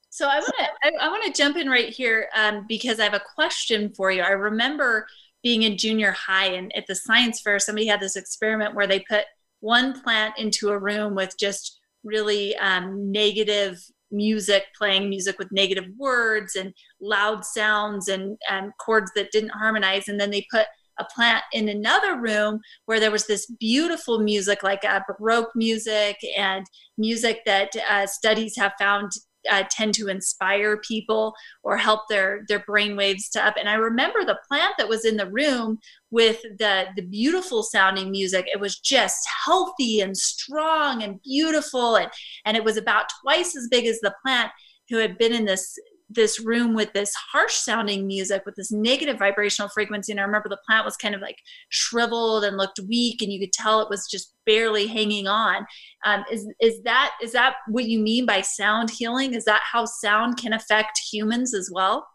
So 0.10 0.28
I 0.28 0.38
want 0.38 0.54
to 0.60 0.66
I, 0.84 0.92
I 1.08 1.10
want 1.10 1.26
to 1.26 1.32
jump 1.32 1.58
in 1.58 1.70
right 1.70 1.90
here 1.90 2.30
um, 2.36 2.66
because 2.68 3.00
I 3.00 3.04
have 3.04 3.14
a 3.14 3.24
question 3.36 3.94
for 3.94 4.12
you. 4.12 4.22
I 4.22 4.30
remember 4.30 5.08
being 5.44 5.64
in 5.64 5.78
junior 5.78 6.12
high 6.12 6.48
and 6.48 6.76
at 6.76 6.86
the 6.88 6.96
science 6.96 7.42
fair, 7.42 7.60
somebody 7.60 7.88
had 7.88 8.00
this 8.00 8.16
experiment 8.16 8.76
where 8.76 8.88
they 8.88 9.00
put 9.10 9.26
one 9.60 10.00
plant 10.02 10.34
into 10.38 10.70
a 10.70 10.80
room 10.80 11.16
with 11.16 11.34
just 11.40 11.80
really 12.04 12.56
um, 12.58 13.12
negative 13.12 13.80
music, 14.12 14.64
playing 14.78 15.10
music 15.10 15.38
with 15.38 15.52
negative 15.52 15.86
words 15.98 16.56
and 16.56 16.74
loud 17.02 17.44
sounds 17.44 18.08
and 18.08 18.38
um, 18.50 18.72
chords 18.80 19.12
that 19.16 19.32
didn't 19.32 19.50
harmonize. 19.50 20.08
And 20.08 20.20
then 20.20 20.32
they 20.32 20.46
put 20.52 20.68
a 21.00 21.06
plant 21.06 21.44
in 21.54 21.70
another 21.70 22.20
room 22.20 22.60
where 22.86 23.00
there 23.00 23.12
was 23.12 23.28
this 23.28 23.46
beautiful 23.60 24.20
music, 24.20 24.64
like 24.64 24.84
uh, 24.84 25.02
Baroque 25.08 25.52
music 25.56 26.18
and 26.36 26.66
music 26.98 27.42
that 27.46 27.72
uh, 27.90 28.08
studies 28.08 28.56
have 28.58 28.74
found 28.80 29.12
uh, 29.50 29.64
tend 29.70 29.94
to 29.96 30.08
inspire 30.08 30.78
people 30.78 31.34
or 31.64 31.78
help 31.78 32.02
their 32.10 32.44
their 32.48 32.60
brain 32.60 32.96
waves 32.96 33.30
to 33.30 33.46
up. 33.46 33.56
And 33.60 33.70
i 33.70 33.76
remember 33.76 34.24
the 34.24 34.40
plant 34.48 34.74
that 34.78 34.90
was 34.90 35.06
in 35.06 35.18
the 35.18 35.30
room 35.30 35.80
with 36.12 36.42
the 36.60 36.88
the 36.96 37.02
beautiful 37.02 37.64
sounding 37.64 38.12
music. 38.12 38.48
It 38.54 38.60
was 38.60 38.80
just 38.80 39.28
healthy 39.46 40.02
and 40.02 40.18
strong 40.18 41.04
and 41.04 41.22
beautiful. 41.22 41.96
And 41.96 42.10
and 42.46 42.58
it 42.58 42.64
was 42.64 42.78
about 42.78 43.06
twice 43.22 43.56
as 43.56 43.68
big 43.70 43.86
as 43.86 44.00
the 44.00 44.16
plant 44.24 44.52
who 44.90 44.98
had 44.98 45.18
been 45.18 45.34
in 45.34 45.46
this 45.46 45.78
this 46.10 46.40
room 46.40 46.74
with 46.74 46.94
this 46.94 47.14
harsh 47.32 47.54
sounding 47.54 48.08
music 48.08 48.44
with 48.46 48.56
this 48.56 48.72
negative 48.72 49.20
vibrational 49.20 49.70
frequency 49.70 50.12
and 50.12 50.22
i 50.22 50.24
remember 50.24 50.48
the 50.48 50.58
plant 50.66 50.86
was 50.86 50.96
kind 50.96 51.14
of 51.14 51.20
like 51.20 51.38
shriveled 51.70 52.44
and 52.44 52.56
looked 52.56 52.80
weak 52.88 53.22
and 53.22 53.32
you 53.32 53.40
could 53.40 53.52
tell 53.52 53.82
it 53.82 53.90
was 53.90 54.08
just 54.08 54.34
barely 54.48 54.88
hanging 54.88 55.28
on. 55.28 55.68
Um, 56.04 56.24
is, 56.32 56.48
is 56.60 56.82
that 56.84 57.12
is 57.22 57.34
that 57.34 57.56
what 57.68 57.86
you 57.86 58.00
mean 58.00 58.26
by 58.26 58.42
sound 58.42 58.90
healing? 58.90 59.36
Is 59.36 59.46
that 59.46 59.62
how 59.62 59.86
sound 59.86 60.38
can 60.38 60.54
affect 60.54 61.00
humans 61.12 61.54
as 61.54 61.70
well? 61.72 62.08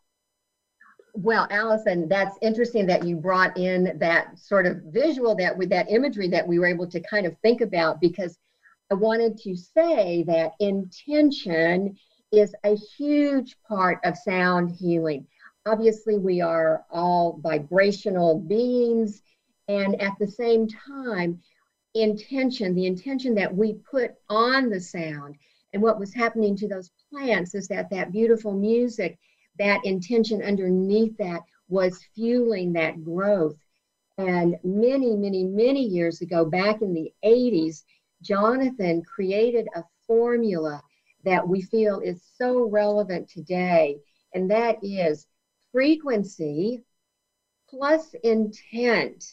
Well 1.15 1.47
allison 1.51 2.09
that's 2.09 2.39
interesting 2.41 2.87
that 2.87 3.05
you 3.05 3.17
brought 3.17 3.57
in 3.59 3.99
that 3.99 4.39
sort 4.39 4.67
of 4.67 4.79
visual 4.87 5.37
that 5.37 5.57
with 5.57 5.69
that 5.69 5.91
imagery 5.91 6.27
that 6.29 6.49
we 6.49 6.59
were 6.59 6.67
able 6.67 6.89
to 6.89 7.01
kind 7.01 7.27
of 7.27 7.37
think 7.43 7.61
about 7.61 8.01
because 8.01 8.39
i 8.91 8.95
wanted 8.95 9.37
to 9.37 9.55
say 9.55 10.25
that 10.27 10.53
intention 10.59 11.95
is 12.33 12.55
a 12.65 12.75
huge 12.75 13.57
part 13.69 14.01
of 14.05 14.17
sound 14.17 14.71
healing. 14.71 15.27
Obviously, 15.67 16.19
we 16.19 16.41
are 16.41 16.85
all 16.91 17.39
vibrational 17.43 18.41
beings, 18.41 19.23
and 19.69 20.01
at 20.01 20.15
the 20.19 20.27
same 20.27 20.67
time, 20.67 21.41
intention, 21.95 22.75
the 22.75 22.87
intention 22.87 23.35
that 23.35 23.55
we 23.55 23.75
put 23.75 24.13
on 24.29 24.71
the 24.71 24.81
sound, 24.81 25.37
And 25.75 25.83
what 25.83 25.99
was 25.99 26.13
happening 26.13 26.55
to 26.57 26.69
those 26.69 26.91
plants 27.11 27.55
is 27.55 27.67
that 27.69 27.89
that 27.91 28.13
beautiful 28.13 28.53
music, 28.53 29.19
that 29.59 29.85
intention 29.85 30.43
underneath 30.43 31.17
that 31.19 31.41
was 31.69 32.05
fueling 32.15 32.73
that 32.75 33.03
growth. 33.03 33.57
And 34.19 34.57
many, 34.63 35.17
many, 35.17 35.45
many 35.45 35.83
years 35.83 36.21
ago, 36.21 36.45
back 36.45 36.83
in 36.83 36.93
the 36.93 37.11
80s, 37.25 37.85
Jonathan 38.21 39.03
created 39.03 39.67
a 39.75 39.83
formula 40.07 40.83
that 41.25 41.47
we 41.47 41.63
feel 41.63 42.01
is 42.01 42.23
so 42.37 42.69
relevant 42.69 43.29
today, 43.29 43.99
and 44.35 44.51
that 44.51 44.79
is 44.83 45.27
frequency 45.73 46.85
plus 47.69 48.15
intent 48.23 49.25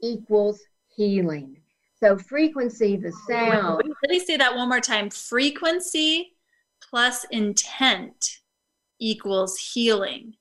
equals 0.00 0.60
healing. 0.94 1.60
So 2.00 2.16
frequency, 2.16 2.96
the 2.96 3.12
sound. 3.28 3.82
Let 4.02 4.10
me 4.10 4.20
say 4.20 4.36
that 4.36 4.54
one 4.54 4.68
more 4.68 4.80
time. 4.80 5.10
Frequency 5.10 6.34
plus 6.88 7.26
intent 7.30 8.38
equals 9.00 9.58
healing. 9.58 10.34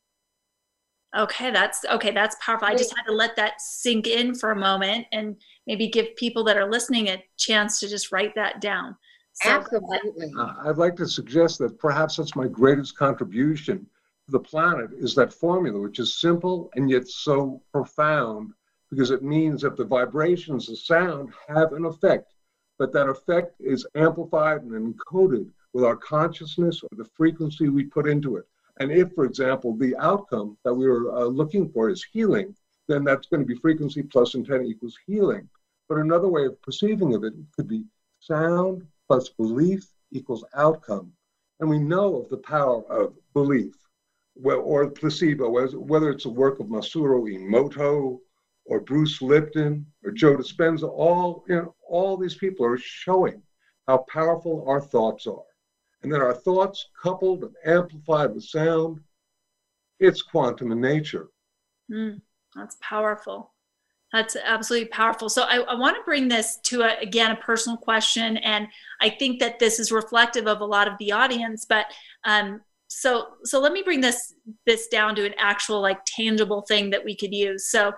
Okay, 1.18 1.52
that's 1.52 1.84
okay, 1.86 2.12
that's 2.12 2.36
powerful. 2.42 2.68
I 2.68 2.76
just 2.76 2.96
had 2.96 3.06
to 3.08 3.14
let 3.14 3.36
that 3.38 3.60
sink 3.60 4.08
in 4.08 4.36
for 4.36 4.52
a 4.52 4.56
moment 4.56 5.08
and 5.12 5.36
maybe 5.66 5.88
give 5.88 6.16
people 6.16 6.44
that 6.44 6.58
are 6.58 6.70
listening 6.70 7.08
a 7.08 7.24
chance 7.38 7.80
to 7.80 7.88
just 7.88 8.12
write 8.12 8.36
that 8.36 8.62
down. 8.62 8.96
So, 9.42 9.50
Absolutely. 9.50 10.34
Uh, 10.36 10.54
I'd 10.66 10.78
like 10.78 10.96
to 10.96 11.08
suggest 11.08 11.60
that 11.60 11.78
perhaps 11.78 12.16
that's 12.16 12.36
my 12.36 12.48
greatest 12.48 12.98
contribution 12.98 13.86
to 14.26 14.32
the 14.32 14.40
planet 14.40 14.90
is 14.98 15.14
that 15.14 15.32
formula, 15.32 15.80
which 15.80 16.00
is 16.00 16.16
simple 16.16 16.72
and 16.76 16.90
yet 16.90 17.08
so 17.08 17.62
profound 17.72 18.54
because 18.90 19.12
it 19.12 19.22
means 19.22 19.62
that 19.62 19.78
the 19.78 19.86
vibrations 19.86 20.70
of 20.70 20.80
sound 20.80 21.34
have 21.48 21.74
an 21.74 21.86
effect, 21.86 22.34
but 22.80 22.92
that 22.94 23.10
effect 23.10 23.54
is 23.60 23.86
amplified 23.94 24.64
and 24.64 24.96
encoded 24.96 25.52
with 25.72 25.84
our 25.84 25.98
consciousness 25.98 26.82
or 26.82 26.90
the 26.98 27.06
frequency 27.16 27.70
we 27.70 27.84
put 27.84 28.08
into 28.08 28.38
it. 28.38 28.48
And 28.80 28.92
if, 28.92 29.14
for 29.14 29.26
example, 29.26 29.76
the 29.76 29.96
outcome 29.98 30.58
that 30.64 30.74
we 30.74 30.88
were 30.88 31.16
uh, 31.16 31.26
looking 31.26 31.70
for 31.70 31.90
is 31.90 32.04
healing, 32.04 32.56
then 32.88 33.04
that's 33.04 33.28
going 33.28 33.42
to 33.42 33.46
be 33.46 33.60
frequency 33.60 34.02
plus 34.02 34.34
intent 34.34 34.66
equals 34.66 34.98
healing. 35.06 35.48
But 35.90 36.00
another 36.00 36.28
way 36.28 36.46
of 36.46 36.60
perceiving 36.64 37.14
of 37.14 37.24
it 37.24 37.34
could 37.56 37.68
be 37.68 37.84
sound 38.20 38.88
plus 39.08 39.30
belief 39.30 39.84
equals 40.12 40.46
outcome. 40.56 41.12
And 41.60 41.70
we 41.70 41.80
know 41.80 42.18
of 42.18 42.30
the 42.30 42.38
power 42.38 42.84
of 42.92 43.16
belief 43.34 43.74
or 44.44 44.90
placebo, 44.92 45.50
whether 45.50 46.12
it's 46.12 46.26
a 46.26 46.30
work 46.30 46.60
of 46.60 46.68
Masaru 46.68 47.28
Emoto 47.36 48.20
or 48.66 48.80
Bruce 48.82 49.22
Lipton 49.22 49.86
or 50.04 50.12
Joe 50.12 50.38
Dispenza, 50.38 50.88
all, 50.88 51.44
you 51.48 51.56
know, 51.56 51.76
all 51.88 52.18
these 52.18 52.36
people 52.36 52.66
are 52.66 52.78
showing 52.78 53.42
how 53.88 54.06
powerful 54.12 54.66
our 54.68 54.82
thoughts 54.82 55.26
are. 55.26 55.44
And 56.04 56.14
then 56.14 56.22
our 56.22 56.34
thoughts 56.34 56.90
coupled 57.02 57.44
and 57.44 57.56
amplified 57.66 58.36
with 58.36 58.44
sound, 58.44 59.00
it's 60.00 60.22
quantum 60.22 60.72
in 60.72 60.80
nature. 60.80 61.30
Mm, 61.92 62.22
that's 62.56 62.78
powerful. 62.82 63.54
That's 64.14 64.38
absolutely 64.42 64.88
powerful. 64.90 65.30
So 65.30 65.44
I, 65.44 65.58
I 65.58 65.76
want 65.76 65.98
to 65.98 66.04
bring 66.04 66.30
this 66.30 66.58
to 66.64 66.84
a, 66.84 66.98
again 67.02 67.32
a 67.32 67.36
personal 67.36 67.78
question, 67.78 68.38
and 68.38 68.68
I 69.02 69.10
think 69.10 69.40
that 69.42 69.60
this 69.60 69.80
is 69.80 69.92
reflective 69.92 70.48
of 70.48 70.62
a 70.62 70.66
lot 70.66 70.88
of 70.88 70.98
the 70.98 71.12
audience. 71.12 71.66
But 71.68 71.88
um, 72.24 72.62
so 72.88 73.28
so 73.44 73.60
let 73.60 73.74
me 73.74 73.84
bring 73.84 74.00
this 74.02 74.34
this 74.66 74.88
down 74.88 75.16
to 75.16 75.26
an 75.26 75.34
actual 75.38 75.82
like 75.82 76.00
tangible 76.06 76.62
thing 76.62 76.90
that 76.92 77.04
we 77.04 77.16
could 77.16 77.34
use. 77.34 77.70
So 77.70 77.92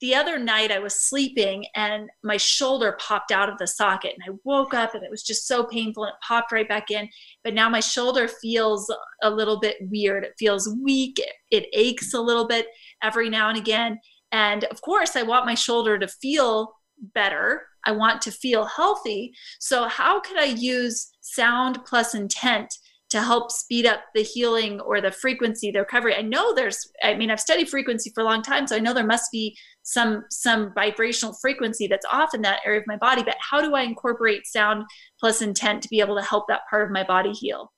the 0.00 0.14
other 0.14 0.38
night 0.38 0.70
I 0.70 0.78
was 0.78 0.94
sleeping 0.94 1.66
and 1.74 2.08
my 2.22 2.36
shoulder 2.36 2.96
popped 3.00 3.32
out 3.32 3.48
of 3.48 3.58
the 3.58 3.66
socket 3.66 4.14
and 4.14 4.22
I 4.32 4.38
woke 4.44 4.72
up 4.72 4.94
and 4.94 5.02
it 5.02 5.10
was 5.10 5.24
just 5.24 5.48
so 5.48 5.64
painful 5.64 6.04
and 6.04 6.12
it 6.12 6.26
popped 6.26 6.52
right 6.52 6.68
back 6.68 6.92
in. 6.92 7.08
But 7.42 7.54
now 7.54 7.68
my 7.68 7.80
shoulder 7.80 8.28
feels 8.28 8.92
a 9.22 9.30
little 9.30 9.58
bit 9.58 9.76
weird. 9.80 10.22
It 10.22 10.34
feels 10.38 10.72
weak. 10.80 11.18
It, 11.18 11.32
it 11.50 11.68
aches 11.72 12.14
a 12.14 12.20
little 12.20 12.46
bit 12.46 12.68
every 13.02 13.28
now 13.28 13.48
and 13.48 13.58
again. 13.58 13.98
And 14.34 14.64
of 14.64 14.82
course, 14.82 15.14
I 15.14 15.22
want 15.22 15.46
my 15.46 15.54
shoulder 15.54 15.96
to 15.96 16.08
feel 16.08 16.74
better. 17.14 17.62
I 17.86 17.92
want 17.92 18.20
to 18.22 18.32
feel 18.32 18.64
healthy. 18.64 19.32
So, 19.60 19.84
how 19.84 20.18
could 20.20 20.38
I 20.38 20.46
use 20.46 21.12
sound 21.20 21.78
plus 21.84 22.16
intent 22.16 22.74
to 23.10 23.22
help 23.22 23.52
speed 23.52 23.86
up 23.86 24.00
the 24.12 24.22
healing 24.22 24.80
or 24.80 25.00
the 25.00 25.12
frequency, 25.12 25.70
the 25.70 25.78
recovery. 25.78 26.16
I 26.16 26.22
know 26.22 26.52
there's, 26.52 26.90
I 27.00 27.14
mean, 27.14 27.30
I've 27.30 27.38
studied 27.38 27.68
frequency 27.68 28.10
for 28.12 28.22
a 28.22 28.24
long 28.24 28.42
time, 28.42 28.66
so 28.66 28.74
I 28.74 28.80
know 28.80 28.92
there 28.92 29.06
must 29.06 29.30
be 29.30 29.56
some 29.84 30.24
some 30.30 30.72
vibrational 30.74 31.32
frequency 31.40 31.86
that's 31.86 32.06
off 32.10 32.34
in 32.34 32.42
that 32.42 32.58
area 32.66 32.80
of 32.80 32.88
my 32.88 32.96
body. 32.96 33.22
But 33.22 33.36
how 33.38 33.60
do 33.60 33.76
I 33.76 33.82
incorporate 33.82 34.48
sound 34.48 34.84
plus 35.20 35.42
intent 35.42 35.80
to 35.84 35.88
be 35.88 36.00
able 36.00 36.16
to 36.16 36.24
help 36.24 36.48
that 36.48 36.62
part 36.68 36.86
of 36.86 36.90
my 36.90 37.04
body 37.04 37.30
heal? 37.30 37.72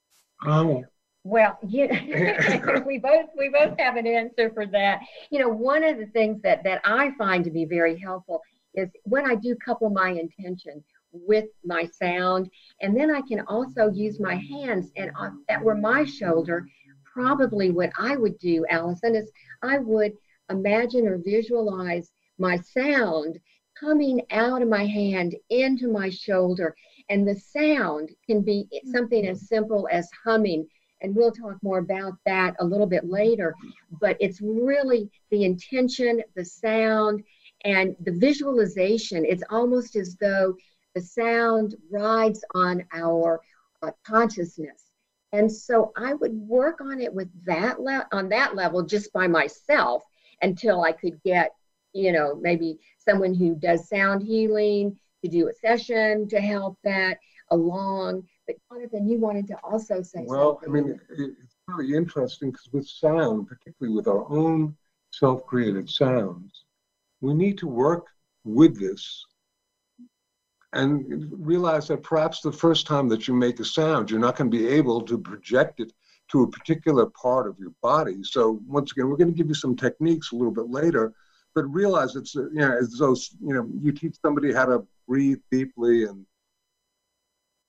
Oh. 0.46 0.84
Well, 1.26 1.58
you, 1.66 1.88
we 2.86 2.98
both 2.98 3.26
we 3.36 3.48
both 3.48 3.76
have 3.78 3.96
an 3.96 4.06
answer 4.06 4.50
for 4.54 4.66
that. 4.66 5.00
You 5.30 5.40
know, 5.40 5.48
one 5.48 5.82
of 5.82 5.98
the 5.98 6.06
things 6.06 6.40
that 6.42 6.62
that 6.64 6.80
I 6.84 7.10
find 7.18 7.44
to 7.44 7.50
be 7.50 7.64
very 7.64 7.98
helpful 7.98 8.42
is 8.74 8.88
when 9.02 9.28
I 9.28 9.34
do 9.34 9.56
couple 9.56 9.90
my 9.90 10.10
intention 10.10 10.84
with 11.12 11.46
my 11.64 11.86
sound. 11.86 12.48
And 12.80 12.96
then 12.96 13.10
I 13.10 13.22
can 13.22 13.40
also 13.40 13.90
use 13.90 14.20
my 14.20 14.36
hands 14.36 14.92
and 14.96 15.10
on, 15.16 15.42
that 15.48 15.62
were 15.62 15.74
my 15.74 16.04
shoulder. 16.04 16.68
Probably 17.04 17.70
what 17.70 17.90
I 17.98 18.16
would 18.16 18.38
do, 18.38 18.64
Allison, 18.68 19.16
is 19.16 19.30
I 19.62 19.78
would 19.78 20.12
imagine 20.50 21.08
or 21.08 21.18
visualize 21.18 22.12
my 22.38 22.58
sound 22.58 23.40
coming 23.78 24.22
out 24.30 24.62
of 24.62 24.68
my 24.68 24.86
hand 24.86 25.34
into 25.50 25.88
my 25.88 26.10
shoulder. 26.10 26.76
And 27.08 27.26
the 27.26 27.36
sound 27.36 28.10
can 28.26 28.42
be 28.42 28.68
something 28.92 29.26
as 29.26 29.48
simple 29.48 29.88
as 29.90 30.08
humming. 30.24 30.66
And 31.02 31.14
we'll 31.14 31.32
talk 31.32 31.56
more 31.62 31.78
about 31.78 32.14
that 32.24 32.56
a 32.58 32.64
little 32.64 32.86
bit 32.86 33.04
later. 33.04 33.54
But 34.00 34.16
it's 34.20 34.40
really 34.40 35.10
the 35.30 35.44
intention, 35.44 36.22
the 36.34 36.44
sound, 36.44 37.22
and 37.64 37.96
the 38.00 38.12
visualization. 38.12 39.24
It's 39.24 39.42
almost 39.50 39.96
as 39.96 40.16
though 40.16 40.54
the 40.94 41.00
sound 41.00 41.74
rides 41.90 42.44
on 42.54 42.84
our 42.92 43.40
uh, 43.82 43.90
consciousness. 44.06 44.90
And 45.32 45.50
so 45.52 45.92
I 45.96 46.14
would 46.14 46.32
work 46.32 46.80
on 46.80 47.00
it 47.00 47.12
with 47.12 47.28
that 47.44 47.80
le- 47.80 48.08
on 48.12 48.28
that 48.30 48.54
level 48.54 48.82
just 48.82 49.12
by 49.12 49.26
myself 49.26 50.02
until 50.40 50.82
I 50.82 50.92
could 50.92 51.22
get, 51.22 51.50
you 51.92 52.12
know, 52.12 52.34
maybe 52.40 52.78
someone 52.96 53.34
who 53.34 53.54
does 53.54 53.88
sound 53.88 54.22
healing 54.22 54.96
to 55.22 55.30
do 55.30 55.48
a 55.48 55.54
session 55.54 56.28
to 56.28 56.40
help 56.40 56.78
that 56.84 57.18
along. 57.50 58.26
But 58.46 58.56
Jonathan, 58.70 59.08
you 59.08 59.18
wanted 59.18 59.46
to 59.48 59.56
also 59.64 60.02
say 60.02 60.24
well, 60.26 60.60
something. 60.62 60.68
I 60.68 60.86
mean, 60.86 61.00
it's 61.10 61.56
really 61.68 61.94
interesting 61.94 62.50
because 62.50 62.68
with 62.72 62.86
sound, 62.86 63.48
particularly 63.48 63.94
with 63.94 64.06
our 64.06 64.30
own 64.30 64.76
self-created 65.10 65.90
sounds, 65.90 66.64
we 67.20 67.34
need 67.34 67.58
to 67.58 67.66
work 67.66 68.06
with 68.44 68.78
this 68.78 69.24
and 70.72 71.32
realize 71.32 71.88
that 71.88 72.02
perhaps 72.02 72.40
the 72.40 72.52
first 72.52 72.86
time 72.86 73.08
that 73.08 73.26
you 73.26 73.34
make 73.34 73.58
a 73.60 73.64
sound, 73.64 74.10
you're 74.10 74.20
not 74.20 74.36
going 74.36 74.50
to 74.50 74.56
be 74.56 74.68
able 74.68 75.00
to 75.00 75.18
project 75.18 75.80
it 75.80 75.92
to 76.28 76.42
a 76.42 76.50
particular 76.50 77.06
part 77.06 77.48
of 77.48 77.58
your 77.58 77.72
body. 77.82 78.22
So 78.22 78.60
once 78.66 78.92
again, 78.92 79.08
we're 79.08 79.16
going 79.16 79.32
to 79.32 79.36
give 79.36 79.48
you 79.48 79.54
some 79.54 79.76
techniques 79.76 80.32
a 80.32 80.36
little 80.36 80.52
bit 80.52 80.68
later, 80.68 81.14
but 81.54 81.64
realize 81.72 82.16
it's 82.16 82.34
you 82.34 82.50
know 82.52 82.76
as 82.76 82.96
though 82.98 83.16
you 83.40 83.54
know 83.54 83.68
you 83.80 83.92
teach 83.92 84.16
somebody 84.20 84.52
how 84.52 84.66
to 84.66 84.86
breathe 85.08 85.38
deeply 85.50 86.04
and 86.04 86.26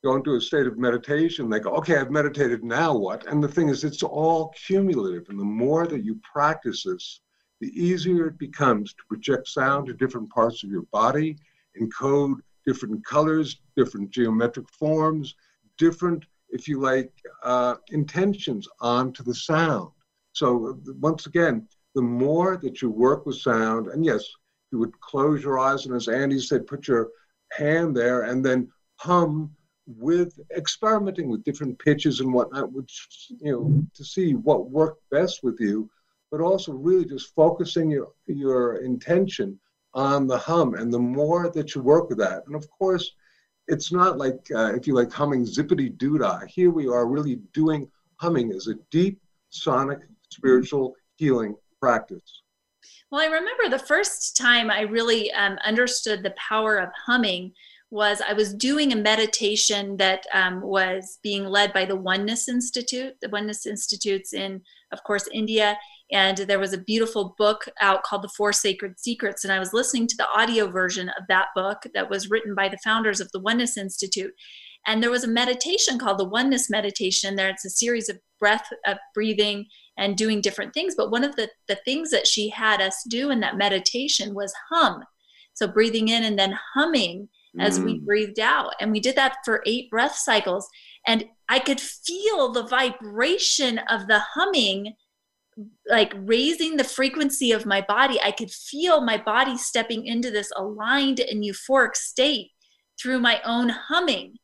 go 0.04 0.16
into 0.16 0.36
a 0.36 0.42
state 0.42 0.68
of 0.68 0.78
meditation. 0.78 1.50
They 1.50 1.60
go, 1.60 1.72
okay, 1.72 1.98
I've 1.98 2.12
meditated. 2.12 2.64
Now 2.64 2.96
what? 2.96 3.26
And 3.28 3.44
the 3.44 3.48
thing 3.48 3.70
is, 3.70 3.84
it's 3.84 4.04
all 4.04 4.54
cumulative, 4.66 5.30
and 5.30 5.40
the 5.40 5.44
more 5.44 5.88
that 5.88 6.04
you 6.04 6.20
practice 6.32 6.84
this, 6.84 7.22
the 7.60 7.70
easier 7.70 8.28
it 8.28 8.38
becomes 8.38 8.94
to 8.94 9.04
project 9.08 9.48
sound 9.48 9.88
to 9.88 9.94
different 9.94 10.30
parts 10.30 10.64
of 10.64 10.70
your 10.70 10.84
body, 10.92 11.38
encode 11.82 12.36
different 12.66 13.04
colors, 13.06 13.62
different 13.76 14.12
geometric 14.12 14.70
forms, 14.70 15.36
different, 15.78 16.26
if 16.50 16.68
you 16.68 16.80
like, 16.80 17.12
uh, 17.44 17.76
intentions 17.90 18.68
onto 18.82 19.24
the 19.24 19.34
sound. 19.34 19.90
So 20.34 20.80
once 21.00 21.26
again, 21.26 21.68
the 21.96 22.02
more 22.02 22.58
that 22.58 22.82
you 22.82 22.92
work 22.92 23.26
with 23.26 23.38
sound, 23.38 23.88
and 23.88 24.06
yes, 24.06 24.24
you 24.72 24.78
would 24.80 25.00
close 25.00 25.44
your 25.44 25.58
eyes, 25.58 25.86
and 25.86 25.96
as 25.96 26.08
Andi 26.08 26.42
said, 26.42 26.68
put 26.68 26.88
your 26.88 27.10
hand 27.54 27.96
there 27.96 28.24
and 28.24 28.46
then 28.46 28.70
hum 28.98 29.50
with 29.88 30.40
experimenting 30.56 31.30
with 31.30 31.44
different 31.44 31.80
pitches 31.80 32.20
and 32.20 32.34
whatnot, 32.34 32.72
which, 32.74 33.08
you 33.40 33.52
know, 33.52 33.84
to 33.94 34.04
see 34.04 34.34
what 34.36 34.70
worked 34.70 35.02
best 35.10 35.44
with 35.44 35.60
you, 35.60 35.90
but 36.30 36.42
also 36.42 36.74
really 36.74 37.06
just 37.06 37.34
focusing 37.34 37.90
your, 37.90 38.10
your 38.26 38.78
intention 38.78 39.58
on 39.94 40.28
the 40.28 40.38
hum. 40.38 40.74
And 40.76 40.94
the 40.94 41.00
more 41.00 41.50
that 41.50 41.74
you 41.74 41.82
work 41.82 42.10
with 42.10 42.18
that, 42.18 42.44
and 42.48 42.56
of 42.56 42.70
course, 42.70 43.14
it's 43.68 43.92
not 43.92 44.18
like 44.18 44.46
uh, 44.54 44.74
if 44.76 44.88
you 44.88 44.94
like 44.94 45.12
humming 45.12 45.46
zippity 45.46 45.98
doo 45.98 46.18
dah. 46.18 46.42
Here 46.48 46.70
we 46.70 46.88
are 46.88 47.08
really 47.08 47.36
doing 47.54 47.90
humming 48.18 48.52
as 48.52 48.68
a 48.68 48.76
deep 48.92 49.22
sonic 49.50 50.00
spiritual 50.30 50.96
healing 51.16 51.56
practice. 51.82 52.44
Well, 53.10 53.22
I 53.22 53.26
remember 53.26 53.70
the 53.70 53.80
first 53.80 54.36
time 54.36 54.70
I 54.70 54.82
really 54.82 55.32
um, 55.32 55.58
understood 55.66 56.24
the 56.24 56.36
power 56.38 56.78
of 56.78 56.90
humming 57.06 57.54
was 57.90 58.22
I 58.22 58.34
was 58.34 58.54
doing 58.54 58.92
a 58.92 58.98
meditation 58.98 59.96
that 59.98 60.26
um, 60.34 60.62
was 60.62 61.20
being 61.24 61.46
led 61.46 61.72
by 61.72 61.86
the 61.86 61.96
Oneness 61.96 62.50
Institute. 62.50 63.14
The 63.22 63.30
Oneness 63.30 63.66
Institute's 63.66 64.34
in, 64.34 64.62
of 64.92 65.04
course, 65.04 65.28
India. 65.34 65.78
And 66.12 66.38
there 66.38 66.60
was 66.60 66.74
a 66.74 66.80
beautiful 66.80 67.36
book 67.38 67.68
out 67.82 68.04
called 68.04 68.24
The 68.24 68.30
Four 68.30 68.54
Sacred 68.54 69.00
Secrets. 69.00 69.44
And 69.44 69.54
I 69.54 69.60
was 69.60 69.74
listening 69.74 70.08
to 70.08 70.18
the 70.18 70.28
audio 70.30 70.68
version 70.68 71.10
of 71.10 71.24
that 71.30 71.48
book 71.56 71.84
that 71.94 72.10
was 72.10 72.30
written 72.30 72.56
by 72.56 72.68
the 72.70 72.80
founders 72.84 73.22
of 73.22 73.32
the 73.32 73.40
Oneness 73.40 73.78
Institute. 73.78 74.34
And 74.86 75.02
there 75.02 75.12
was 75.12 75.24
a 75.24 75.30
meditation 75.30 75.98
called 75.98 76.18
the 76.18 76.26
Oneness 76.26 76.70
Meditation. 76.70 77.36
There, 77.36 77.50
it's 77.50 77.66
a 77.66 77.70
series 77.70 78.10
of 78.10 78.20
breath, 78.40 78.68
of 78.86 78.98
breathing, 79.14 79.66
and 79.98 80.16
doing 80.16 80.42
different 80.42 80.74
things. 80.74 80.94
But 80.96 81.12
one 81.12 81.24
of 81.24 81.36
the, 81.36 81.50
the 81.68 81.80
things 81.84 82.12
that 82.12 82.28
she 82.28 82.50
had 82.50 82.82
us 82.82 83.04
do 83.10 83.30
in 83.32 83.40
that 83.42 83.58
meditation 83.58 84.34
was 84.34 84.54
hum. 84.70 85.04
So 85.54 85.68
breathing 85.68 86.10
in 86.10 86.24
and 86.24 86.38
then 86.38 86.58
humming 86.74 87.30
as 87.60 87.80
mm. 87.80 87.86
we 87.86 88.00
breathed 88.00 88.40
out. 88.40 88.74
And 88.80 88.92
we 88.92 89.00
did 89.00 89.16
that 89.16 89.38
for 89.46 89.64
eight 89.66 89.90
breath 89.90 90.16
cycles. 90.16 90.68
And 91.06 91.26
I 91.50 91.60
could 91.60 91.80
feel 91.80 92.52
the 92.52 92.68
vibration 92.68 93.80
of 93.90 94.08
the 94.08 94.20
humming, 94.20 94.94
like 95.90 96.14
raising 96.16 96.78
the 96.78 96.84
frequency 96.84 97.52
of 97.52 97.66
my 97.66 97.82
body. 97.82 98.20
I 98.22 98.32
could 98.32 98.52
feel 98.52 99.02
my 99.02 99.18
body 99.18 99.58
stepping 99.58 100.06
into 100.06 100.32
this 100.32 100.52
aligned 100.56 101.20
and 101.20 101.44
euphoric 101.44 101.96
state 101.96 102.52
through 103.02 103.20
my 103.20 103.42
own 103.46 103.70
humming 103.70 104.38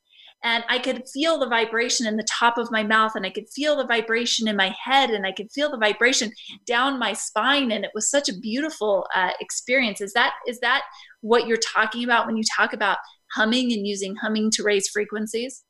and 0.44 0.64
I 0.68 0.78
could 0.78 1.08
feel 1.08 1.40
the 1.40 1.48
vibration 1.48 2.06
in 2.06 2.18
the 2.18 2.28
top 2.30 2.58
of 2.58 2.70
my 2.70 2.84
mouth, 2.84 3.14
and 3.16 3.26
I 3.26 3.30
could 3.30 3.50
feel 3.50 3.78
the 3.78 3.88
vibration 3.88 4.48
in 4.48 4.58
my 4.58 4.76
head, 4.84 5.10
and 5.10 5.26
I 5.26 5.32
could 5.32 5.50
feel 5.52 5.72
the 5.72 5.78
vibration 5.78 6.32
down 6.66 7.00
my 7.00 7.14
spine, 7.14 7.72
and 7.72 7.86
it 7.86 7.92
was 7.96 8.10
such 8.10 8.28
a 8.28 8.38
beautiful 8.38 9.08
uh, 9.16 9.32
experience. 9.40 10.02
Is 10.02 10.14
that 10.14 10.34
is 10.46 10.60
that 10.60 10.84
what 11.24 11.48
you're 11.48 11.58
talking 11.58 12.04
about 12.04 12.28
when 12.28 12.36
you 12.36 12.44
talk 12.56 12.74
about 12.74 12.98
humming 13.34 13.72
and 13.72 13.88
using 13.88 14.16
humming 14.16 14.52
to 14.52 14.64
raise 14.64 14.90
frequencies? 14.90 15.64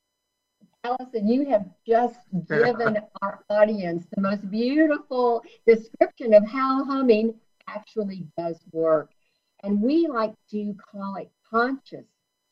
Allison, 0.83 1.27
you 1.27 1.45
have 1.45 1.65
just 1.87 2.19
given 2.49 2.97
our 3.21 3.45
audience 3.49 4.05
the 4.15 4.21
most 4.21 4.49
beautiful 4.49 5.43
description 5.65 6.33
of 6.33 6.45
how 6.45 6.83
humming 6.83 7.35
actually 7.67 8.27
does 8.37 8.59
work. 8.71 9.11
And 9.63 9.79
we 9.81 10.07
like 10.07 10.33
to 10.51 10.75
call 10.91 11.15
it 11.15 11.31
conscious 11.49 12.05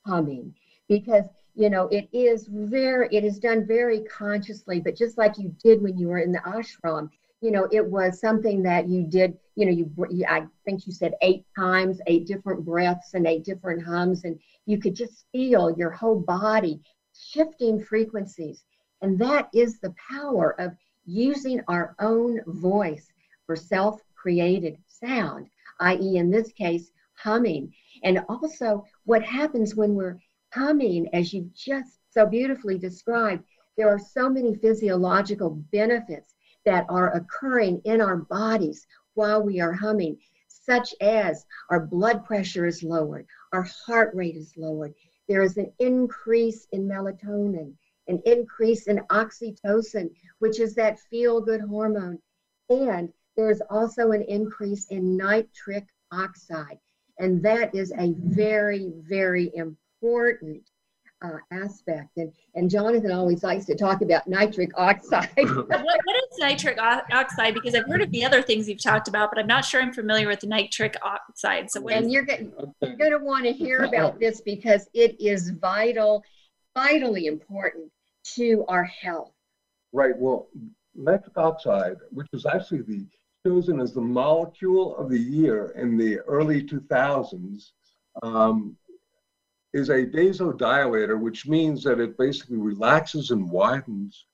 humming 0.05 0.53
because 0.87 1.25
you 1.55 1.69
know 1.69 1.87
it 1.87 2.07
is 2.13 2.47
very 2.49 3.07
it 3.11 3.23
is 3.23 3.37
done 3.37 3.67
very 3.67 4.01
consciously 4.01 4.79
but 4.79 4.95
just 4.95 5.17
like 5.17 5.37
you 5.37 5.53
did 5.63 5.81
when 5.81 5.97
you 5.97 6.07
were 6.07 6.19
in 6.19 6.31
the 6.31 6.39
ashram 6.39 7.09
you 7.41 7.51
know 7.51 7.67
it 7.71 7.85
was 7.85 8.19
something 8.19 8.63
that 8.63 8.87
you 8.87 9.03
did 9.03 9.35
you 9.55 9.65
know 9.65 9.71
you 9.71 10.25
i 10.29 10.45
think 10.65 10.85
you 10.85 10.93
said 10.93 11.13
eight 11.21 11.43
times 11.57 11.99
eight 12.07 12.25
different 12.27 12.63
breaths 12.63 13.13
and 13.13 13.27
eight 13.27 13.43
different 13.43 13.83
hums 13.83 14.23
and 14.23 14.39
you 14.65 14.77
could 14.77 14.95
just 14.95 15.25
feel 15.31 15.75
your 15.77 15.89
whole 15.89 16.19
body 16.19 16.79
shifting 17.17 17.83
frequencies. 17.83 18.63
And 19.01 19.19
that 19.19 19.49
is 19.53 19.79
the 19.79 19.93
power 20.11 20.59
of 20.59 20.73
using 21.05 21.61
our 21.67 21.95
own 21.99 22.41
voice 22.45 23.07
for 23.45 23.55
self 23.55 23.99
created 24.15 24.77
sound 24.87 25.47
i.e 25.79 26.17
in 26.17 26.29
this 26.29 26.51
case 26.51 26.91
humming. 27.15 27.73
And 28.03 28.19
also 28.29 28.85
what 29.05 29.23
happens 29.23 29.75
when 29.75 29.95
we're 29.95 30.19
humming, 30.53 31.09
as 31.13 31.33
you've 31.33 31.53
just 31.53 31.99
so 32.11 32.25
beautifully 32.25 32.77
described, 32.77 33.43
there 33.77 33.89
are 33.89 33.99
so 33.99 34.29
many 34.29 34.53
physiological 34.55 35.51
benefits 35.71 36.35
that 36.65 36.85
are 36.89 37.13
occurring 37.15 37.81
in 37.85 38.01
our 38.01 38.17
bodies 38.17 38.85
while 39.13 39.41
we 39.41 39.59
are 39.59 39.73
humming, 39.73 40.17
such 40.47 40.93
as 41.01 41.45
our 41.69 41.79
blood 41.79 42.23
pressure 42.25 42.65
is 42.65 42.83
lowered, 42.83 43.25
our 43.51 43.63
heart 43.63 44.13
rate 44.13 44.35
is 44.35 44.53
lowered, 44.57 44.93
there 45.27 45.41
is 45.41 45.57
an 45.57 45.71
increase 45.79 46.67
in 46.71 46.87
melatonin, 46.87 47.73
an 48.07 48.21
increase 48.25 48.87
in 48.87 48.99
oxytocin, 49.09 50.09
which 50.39 50.59
is 50.59 50.75
that 50.75 50.99
feel 50.99 51.41
good 51.41 51.61
hormone, 51.61 52.19
and 52.69 53.11
there's 53.35 53.61
also 53.69 54.11
an 54.11 54.21
increase 54.23 54.87
in 54.87 55.15
nitric 55.15 55.85
oxide. 56.11 56.77
And 57.19 57.41
that 57.43 57.73
is 57.75 57.91
a 57.97 58.13
very, 58.17 58.91
very 58.97 59.51
important 59.55 60.69
uh, 61.21 61.37
aspect. 61.51 62.17
And, 62.17 62.31
and 62.55 62.69
Jonathan 62.69 63.11
always 63.11 63.43
likes 63.43 63.65
to 63.65 63.75
talk 63.75 64.01
about 64.01 64.27
nitric 64.27 64.71
oxide. 64.75 65.29
what, 65.35 65.67
what 65.67 66.15
is 66.15 66.39
nitric 66.39 66.79
oxide? 66.79 67.53
Because 67.53 67.75
I've 67.75 67.85
heard 67.85 68.01
of 68.01 68.11
the 68.11 68.25
other 68.25 68.41
things 68.41 68.67
you've 68.67 68.81
talked 68.81 69.07
about, 69.07 69.29
but 69.31 69.39
I'm 69.39 69.47
not 69.47 69.65
sure 69.65 69.81
I'm 69.81 69.93
familiar 69.93 70.27
with 70.27 70.39
the 70.39 70.47
nitric 70.47 70.95
oxide. 71.03 71.69
So 71.71 71.87
and 71.89 72.11
you're, 72.11 72.23
going 72.23 72.51
you're 72.81 72.95
going 72.95 73.11
to 73.11 73.19
want 73.19 73.45
to 73.45 73.53
hear 73.53 73.83
about 73.83 74.19
this 74.19 74.41
because 74.41 74.89
it 74.93 75.19
is 75.19 75.51
vital, 75.51 76.23
vitally 76.75 77.27
important 77.27 77.91
to 78.35 78.65
our 78.67 78.83
health. 78.83 79.31
Right. 79.93 80.17
Well, 80.17 80.47
nitric 80.95 81.37
oxide, 81.37 81.97
which 82.11 82.27
was 82.31 82.45
actually 82.45 82.81
the 82.81 83.05
chosen 83.45 83.79
as 83.79 83.93
the 83.93 84.01
molecule 84.01 84.95
of 84.97 85.09
the 85.09 85.19
year 85.19 85.73
in 85.75 85.97
the 85.97 86.19
early 86.19 86.61
2000s, 86.63 87.71
um, 88.23 88.77
is 89.73 89.89
a 89.89 90.05
vasodilator, 90.05 91.19
which 91.19 91.47
means 91.47 91.83
that 91.83 91.99
it 91.99 92.17
basically 92.17 92.57
relaxes 92.57 93.31
and 93.31 93.49
widens 93.49 94.25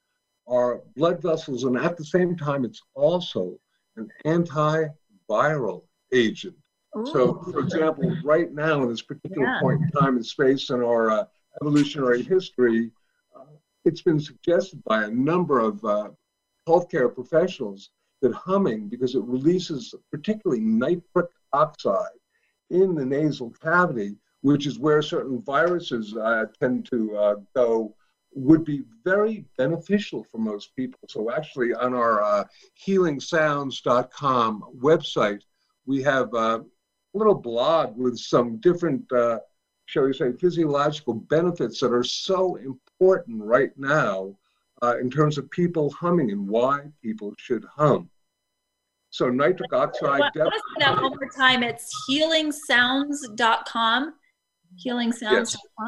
our 0.50 0.82
blood 0.96 1.22
vessels. 1.22 1.64
And 1.64 1.78
at 1.78 1.98
the 1.98 2.06
same 2.06 2.36
time, 2.36 2.66
it's 2.66 2.82
also 2.96 3.58
an 3.98 4.10
antiviral 4.26 5.84
agent. 6.14 6.56
Ooh. 6.98 7.06
So, 7.08 7.44
for 7.52 7.60
example, 7.60 8.16
right 8.24 8.52
now, 8.52 8.82
in 8.84 8.90
this 8.90 9.02
particular 9.02 9.46
yeah. 9.46 9.60
point 9.62 9.82
in 9.82 9.92
time 9.92 10.16
and 10.16 10.26
space 10.26 10.70
in 10.70 10.82
our 10.82 11.12
uh, 11.12 11.26
evolutionary 11.62 12.24
history, 12.24 12.92
uh, 13.36 13.44
it's 13.86 14.02
been 14.02 14.20
suggested 14.20 14.84
by 14.86 15.04
a 15.04 15.10
number 15.10 15.60
of 15.60 15.84
uh, 15.84 16.10
healthcare 16.68 17.14
professionals 17.14 17.92
that 18.22 18.34
humming, 18.34 18.88
because 18.88 19.14
it 19.14 19.24
releases 19.24 19.94
particularly 20.12 20.62
nitric 20.62 21.30
oxide 21.54 22.20
in 22.72 22.96
the 22.96 23.06
nasal 23.06 23.52
cavity, 23.62 24.16
which 24.42 24.68
is 24.68 24.80
where 24.80 25.02
certain 25.02 25.42
viruses 25.42 26.16
uh, 26.16 26.46
tend 26.60 26.86
to 26.92 27.18
uh, 27.18 27.36
go, 27.56 27.96
would 28.34 28.64
be 28.64 28.84
very 29.04 29.46
beneficial 29.58 30.24
for 30.24 30.38
most 30.38 30.76
people. 30.76 31.00
So, 31.10 31.32
actually, 31.32 31.74
on 31.74 31.94
our 31.94 32.22
uh, 32.22 32.44
healingsounds.com 32.86 34.64
website, 34.80 35.42
we 35.86 36.04
have 36.04 36.34
a 36.34 36.64
little 37.14 37.36
blog 37.36 37.98
with 37.98 38.18
some 38.18 38.58
different, 38.58 39.12
uh, 39.12 39.40
shall 39.86 40.04
we 40.04 40.14
say, 40.14 40.34
physiological 40.34 41.16
benefits 41.16 41.80
that 41.80 41.92
are 41.92 42.04
so 42.04 42.58
important 42.58 43.44
right 43.44 43.72
now 43.78 44.36
uh, 44.84 44.98
in 45.00 45.10
terms 45.10 45.38
of 45.38 45.50
people 45.50 45.90
humming 45.92 46.32
and 46.32 46.48
why 46.48 46.82
people 47.02 47.34
should 47.38 47.66
hum. 47.76 48.10
So 49.10 49.30
nitric 49.30 49.74
oxide. 49.74 50.22
That 50.36 51.02
one 51.02 51.18
more 51.18 51.30
time. 51.36 51.64
It's 51.64 51.90
healingsounds.com 52.10 54.14
healingsounds.com? 54.86 55.36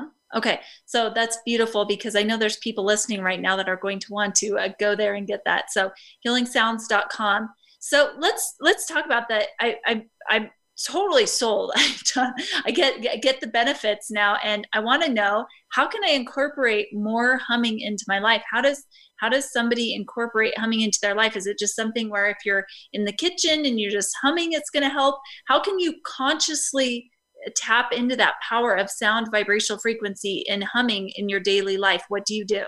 Yes. 0.02 0.10
Okay, 0.36 0.60
so 0.86 1.12
that's 1.14 1.40
beautiful 1.46 1.86
because 1.86 2.16
I 2.16 2.22
know 2.24 2.38
there's 2.38 2.58
people 2.58 2.84
listening 2.86 3.22
right 3.22 3.42
now 3.42 3.56
that 3.56 3.68
are 3.68 3.78
going 3.78 4.00
to 4.00 4.14
want 4.14 4.36
to 4.36 4.58
uh, 4.60 4.70
go 4.80 4.96
there 4.96 5.16
and 5.16 5.26
get 5.26 5.42
that. 5.46 5.72
So 5.72 5.90
healingsounds.com. 6.26 7.50
So 7.80 8.12
let's 8.20 8.56
let's 8.60 8.86
talk 8.86 9.06
about 9.06 9.28
that. 9.30 9.48
I, 9.60 9.78
I 9.86 10.04
I'm 10.30 10.50
totally 10.88 11.26
sold. 11.26 11.72
I 12.16 12.72
get 12.72 13.22
get 13.22 13.42
the 13.42 13.48
benefits 13.48 14.12
now, 14.12 14.38
and 14.44 14.68
I 14.74 14.80
want 14.82 15.04
to 15.04 15.12
know 15.12 15.46
how 15.70 15.88
can 15.88 16.04
I 16.04 16.10
incorporate 16.10 16.94
more 16.94 17.38
humming 17.38 17.80
into 17.80 18.06
my 18.08 18.20
life? 18.20 18.44
How 18.52 18.62
does 18.62 18.86
how 19.20 19.30
does 19.30 19.52
somebody 19.52 19.94
incorporate 19.94 20.58
humming 20.58 20.82
into 20.82 21.00
their 21.02 21.16
life? 21.16 21.36
Is 21.36 21.48
it 21.48 21.60
just 21.60 21.76
something 21.76 22.10
where 22.10 22.30
if 22.30 22.38
you're 22.46 22.66
in 22.94 23.04
the 23.04 23.14
kitchen 23.14 23.66
and 23.66 23.80
you're 23.80 23.92
just 23.92 24.16
humming, 24.22 24.54
it's 24.54 24.70
going 24.70 24.84
to 24.84 24.90
help? 24.90 25.20
How 25.46 25.60
can 25.60 25.78
you 25.80 25.96
consciously 26.06 27.12
tap 27.50 27.92
into 27.92 28.16
that 28.16 28.36
power 28.48 28.74
of 28.74 28.90
sound 28.90 29.28
vibrational 29.32 29.80
frequency 29.80 30.48
and 30.50 30.64
humming 30.64 31.10
in 31.16 31.30
your 31.30 31.40
daily 31.40 31.78
life, 31.78 32.04
what 32.10 32.26
do 32.26 32.36
you 32.36 32.46
do? 32.46 32.66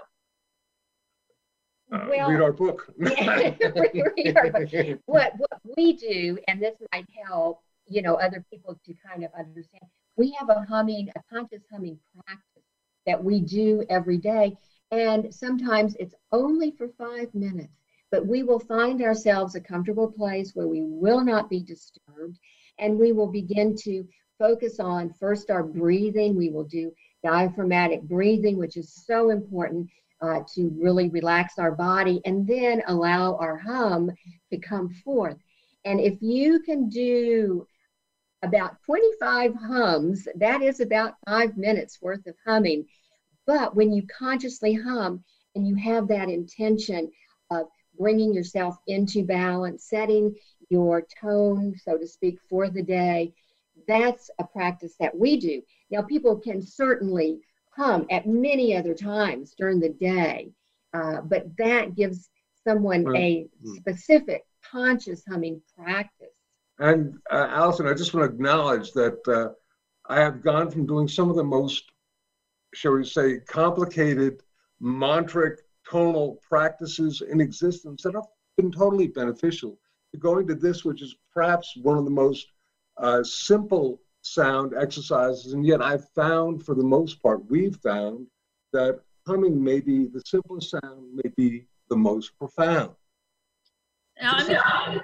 Uh, 1.91 2.05
well, 2.09 2.29
read 2.29 2.41
our 2.41 2.53
book. 2.53 2.87
read 2.97 4.37
our 4.37 4.49
book. 4.49 4.99
What, 5.05 5.33
what 5.37 5.61
we 5.75 5.93
do, 5.93 6.37
and 6.47 6.61
this 6.61 6.75
might 6.93 7.05
help, 7.27 7.59
you 7.87 8.01
know, 8.01 8.15
other 8.15 8.45
people 8.51 8.79
to 8.85 8.93
kind 9.05 9.25
of 9.25 9.31
understand. 9.37 9.83
We 10.15 10.35
have 10.39 10.49
a 10.49 10.65
humming, 10.69 11.09
a 11.15 11.21
conscious 11.33 11.63
humming 11.71 11.99
practice 12.25 12.63
that 13.05 13.21
we 13.21 13.41
do 13.41 13.83
every 13.89 14.17
day, 14.17 14.55
and 14.91 15.33
sometimes 15.33 15.95
it's 15.99 16.15
only 16.31 16.71
for 16.71 16.87
five 16.97 17.33
minutes. 17.33 17.73
But 18.09 18.27
we 18.27 18.43
will 18.43 18.59
find 18.59 19.01
ourselves 19.01 19.55
a 19.55 19.61
comfortable 19.61 20.11
place 20.11 20.51
where 20.53 20.67
we 20.67 20.81
will 20.81 21.21
not 21.21 21.49
be 21.49 21.61
disturbed, 21.61 22.37
and 22.77 22.97
we 22.97 23.11
will 23.11 23.31
begin 23.31 23.75
to 23.83 24.05
focus 24.41 24.79
on 24.79 25.13
first 25.13 25.51
our 25.51 25.61
breathing. 25.61 26.35
We 26.35 26.49
will 26.49 26.63
do 26.63 26.91
diaphragmatic 27.23 28.01
breathing, 28.01 28.57
which 28.57 28.75
is 28.75 28.91
so 29.05 29.29
important 29.29 29.87
uh, 30.21 30.39
to 30.55 30.71
really 30.79 31.09
relax 31.09 31.59
our 31.59 31.71
body, 31.71 32.21
and 32.25 32.47
then 32.47 32.81
allow 32.87 33.35
our 33.35 33.57
hum 33.57 34.09
to 34.51 34.57
come 34.57 34.89
forth. 35.05 35.37
And 35.85 35.99
if 35.99 36.21
you 36.21 36.59
can 36.61 36.89
do 36.89 37.67
about 38.43 38.81
25 38.85 39.53
hums. 39.55 40.27
That 40.35 40.61
is 40.61 40.79
about 40.79 41.13
five 41.27 41.57
minutes 41.57 42.01
worth 42.01 42.25
of 42.25 42.35
humming. 42.45 42.85
But 43.45 43.75
when 43.75 43.93
you 43.93 44.03
consciously 44.07 44.73
hum 44.73 45.23
and 45.55 45.67
you 45.67 45.75
have 45.75 46.07
that 46.07 46.29
intention 46.29 47.11
of 47.51 47.67
bringing 47.99 48.33
yourself 48.33 48.77
into 48.87 49.23
balance, 49.23 49.85
setting 49.85 50.35
your 50.69 51.05
tone, 51.21 51.75
so 51.83 51.97
to 51.97 52.07
speak, 52.07 52.39
for 52.49 52.69
the 52.69 52.81
day, 52.81 53.33
that's 53.91 54.29
a 54.39 54.43
practice 54.43 54.95
that 54.99 55.17
we 55.17 55.37
do. 55.37 55.61
Now, 55.89 56.01
people 56.01 56.37
can 56.37 56.61
certainly 56.61 57.39
hum 57.71 58.05
at 58.09 58.27
many 58.27 58.75
other 58.75 58.93
times 58.93 59.53
during 59.57 59.79
the 59.79 59.89
day, 59.89 60.51
uh, 60.93 61.21
but 61.21 61.45
that 61.57 61.95
gives 61.95 62.29
someone 62.65 63.15
a 63.15 63.47
hmm. 63.63 63.73
specific 63.75 64.43
conscious 64.69 65.23
humming 65.27 65.61
practice. 65.77 66.27
And 66.79 67.17
uh, 67.31 67.47
Allison, 67.49 67.87
I 67.87 67.93
just 67.93 68.13
want 68.13 68.27
to 68.27 68.33
acknowledge 68.33 68.91
that 68.93 69.19
uh, 69.27 69.53
I 70.11 70.19
have 70.19 70.41
gone 70.41 70.71
from 70.71 70.85
doing 70.85 71.07
some 71.07 71.29
of 71.29 71.35
the 71.35 71.43
most, 71.43 71.91
shall 72.73 72.93
we 72.93 73.05
say, 73.05 73.39
complicated 73.39 74.41
mantric 74.81 75.57
tonal 75.89 76.39
practices 76.47 77.21
in 77.21 77.41
existence 77.41 78.03
that 78.03 78.15
have 78.15 78.25
been 78.57 78.71
totally 78.71 79.07
beneficial 79.07 79.77
to 80.11 80.17
going 80.17 80.47
to 80.47 80.55
this, 80.55 80.83
which 80.83 81.01
is 81.01 81.15
perhaps 81.33 81.77
one 81.81 81.97
of 81.97 82.05
the 82.05 82.11
most 82.11 82.47
uh, 82.97 83.23
simple 83.23 83.99
sound 84.21 84.73
exercises. 84.77 85.53
And 85.53 85.65
yet 85.65 85.81
I've 85.81 86.07
found, 86.09 86.63
for 86.65 86.75
the 86.75 86.83
most 86.83 87.21
part, 87.21 87.49
we've 87.49 87.75
found 87.77 88.27
that 88.73 88.99
humming 89.27 89.63
may 89.63 89.79
be 89.79 90.05
the 90.05 90.21
simplest 90.25 90.71
sound, 90.71 91.13
may 91.13 91.31
be 91.35 91.65
the 91.89 91.95
most 91.95 92.37
profound. 92.37 92.91
Now, 94.21 94.33
I'm 94.33 94.47
gonna, 94.47 95.01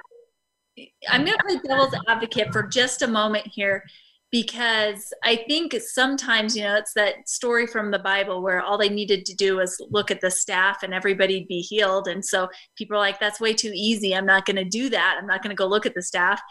I'm 1.09 1.25
going 1.25 1.38
to 1.38 1.43
play 1.43 1.59
devil's 1.67 1.95
advocate 2.07 2.53
for 2.53 2.63
just 2.63 3.01
a 3.01 3.07
moment 3.07 3.47
here 3.47 3.83
because 4.31 5.13
I 5.23 5.38
think 5.47 5.73
sometimes, 5.79 6.55
you 6.55 6.63
know, 6.63 6.75
it's 6.75 6.93
that 6.93 7.27
story 7.29 7.65
from 7.65 7.91
the 7.91 7.99
Bible 7.99 8.41
where 8.41 8.61
all 8.61 8.77
they 8.77 8.89
needed 8.89 9.25
to 9.25 9.35
do 9.35 9.57
was 9.57 9.77
look 9.89 10.11
at 10.11 10.19
the 10.21 10.29
staff 10.29 10.83
and 10.83 10.93
everybody'd 10.93 11.47
be 11.47 11.61
healed. 11.61 12.07
And 12.07 12.23
so 12.23 12.49
people 12.77 12.97
are 12.97 12.99
like, 12.99 13.19
that's 13.19 13.39
way 13.39 13.53
too 13.53 13.71
easy. 13.73 14.13
I'm 14.13 14.25
not 14.25 14.45
going 14.45 14.57
to 14.57 14.65
do 14.65 14.89
that. 14.89 15.17
I'm 15.17 15.27
not 15.27 15.41
going 15.41 15.55
to 15.55 15.55
go 15.55 15.65
look 15.65 15.85
at 15.85 15.95
the 15.95 16.01
staff. 16.01 16.41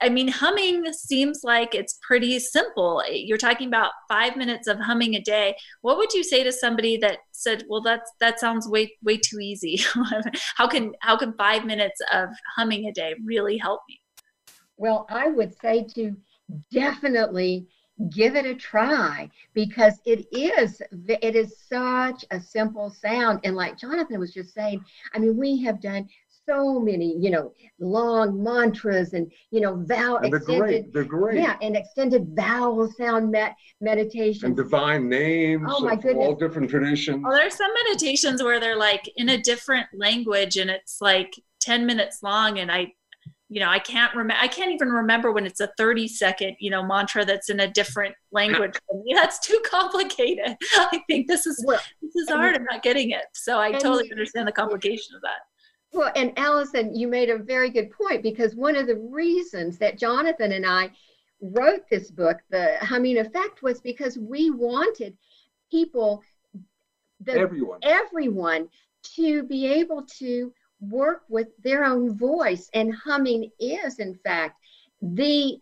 I 0.00 0.08
mean, 0.08 0.28
humming 0.28 0.92
seems 0.92 1.40
like 1.44 1.74
it's 1.74 1.98
pretty 2.02 2.38
simple. 2.38 3.02
You're 3.10 3.38
talking 3.38 3.68
about 3.68 3.92
five 4.08 4.36
minutes 4.36 4.66
of 4.66 4.78
humming 4.78 5.14
a 5.14 5.20
day. 5.20 5.54
What 5.80 5.96
would 5.96 6.12
you 6.12 6.24
say 6.24 6.42
to 6.42 6.52
somebody 6.52 6.96
that 6.98 7.18
said, 7.32 7.64
"Well, 7.68 7.80
that's 7.80 8.10
that 8.20 8.40
sounds 8.40 8.68
way 8.68 8.92
way 9.02 9.18
too 9.18 9.38
easy. 9.40 9.80
how 10.56 10.66
can 10.66 10.92
how 11.00 11.16
can 11.16 11.34
five 11.34 11.64
minutes 11.64 12.00
of 12.12 12.28
humming 12.56 12.86
a 12.86 12.92
day 12.92 13.14
really 13.24 13.58
help 13.58 13.80
me?" 13.88 14.00
Well, 14.76 15.06
I 15.08 15.28
would 15.28 15.56
say 15.58 15.84
to 15.94 16.16
definitely 16.70 17.66
give 18.10 18.34
it 18.34 18.46
a 18.46 18.54
try 18.54 19.30
because 19.54 20.00
it 20.04 20.26
is 20.32 20.82
it 21.06 21.36
is 21.36 21.56
such 21.68 22.24
a 22.30 22.40
simple 22.40 22.90
sound 22.90 23.38
and 23.44 23.54
like 23.54 23.78
jonathan 23.78 24.18
was 24.18 24.32
just 24.32 24.54
saying 24.54 24.82
i 25.14 25.18
mean 25.18 25.36
we 25.36 25.62
have 25.62 25.80
done 25.80 26.08
so 26.48 26.80
many, 26.80 27.16
you 27.18 27.30
know, 27.30 27.52
long 27.78 28.42
mantras 28.42 29.12
and 29.12 29.30
you 29.50 29.60
know, 29.60 29.82
vowel 29.86 30.16
and 30.16 30.32
they're 30.32 30.38
extended, 30.38 30.60
great. 30.60 30.92
They're 30.92 31.04
great. 31.04 31.40
Yeah, 31.40 31.56
and 31.60 31.76
extended 31.76 32.34
vowel 32.34 32.90
sound 32.92 33.30
met 33.30 33.54
meditation 33.80 34.46
and 34.46 34.56
divine 34.56 35.08
names. 35.08 35.66
Oh 35.68 35.84
my 35.84 35.96
goodness! 35.96 36.26
All 36.26 36.34
different 36.34 36.70
traditions. 36.70 37.22
Well, 37.22 37.32
there's 37.32 37.56
some 37.56 37.70
meditations 37.86 38.42
where 38.42 38.60
they're 38.60 38.76
like 38.76 39.10
in 39.16 39.28
a 39.30 39.40
different 39.40 39.86
language, 39.94 40.56
and 40.56 40.70
it's 40.70 41.00
like 41.00 41.34
ten 41.60 41.86
minutes 41.86 42.22
long, 42.22 42.58
and 42.58 42.70
I. 42.70 42.92
You 43.48 43.60
know, 43.60 43.68
I 43.68 43.80
can't 43.80 44.14
remember. 44.14 44.40
I 44.40 44.48
can't 44.48 44.72
even 44.72 44.88
remember 44.88 45.30
when 45.30 45.44
it's 45.44 45.60
a 45.60 45.68
30 45.76 46.08
second, 46.08 46.56
you 46.58 46.70
know, 46.70 46.82
mantra 46.82 47.22
that's 47.22 47.50
in 47.50 47.60
a 47.60 47.68
different 47.68 48.14
language. 48.30 48.72
that's 49.14 49.38
too 49.40 49.60
complicated. 49.66 50.56
I 50.72 51.02
think 51.06 51.28
this 51.28 51.44
is 51.44 51.62
well, 51.66 51.78
this 52.00 52.16
is 52.16 52.30
hard. 52.30 52.56
I'm 52.56 52.64
not 52.64 52.82
getting 52.82 53.10
it. 53.10 53.24
So 53.34 53.60
I 53.60 53.72
totally 53.72 54.10
understand 54.10 54.48
the 54.48 54.52
complication 54.52 55.14
of 55.14 55.20
that. 55.20 55.40
Well, 55.92 56.10
and 56.16 56.32
Allison, 56.38 56.94
you 56.94 57.06
made 57.06 57.28
a 57.28 57.36
very 57.36 57.68
good 57.68 57.90
point 57.90 58.22
because 58.22 58.54
one 58.54 58.76
of 58.76 58.86
the 58.86 58.96
reasons 58.96 59.76
that 59.78 59.98
Jonathan 59.98 60.52
and 60.52 60.64
I 60.64 60.90
wrote 61.40 61.82
this 61.90 62.10
book, 62.10 62.38
The 62.50 62.76
Humming 62.80 63.18
Effect, 63.18 63.62
was 63.62 63.80
because 63.80 64.16
we 64.16 64.50
wanted 64.50 65.16
people, 65.70 66.22
the, 67.20 67.32
everyone, 67.32 67.78
everyone 67.82 68.68
to 69.16 69.42
be 69.42 69.66
able 69.66 70.06
to 70.18 70.52
work 70.80 71.24
with 71.28 71.48
their 71.62 71.84
own 71.84 72.16
voice. 72.16 72.70
And 72.72 72.94
humming 72.94 73.50
is, 73.60 73.98
in 73.98 74.14
fact, 74.14 74.58
the 75.02 75.58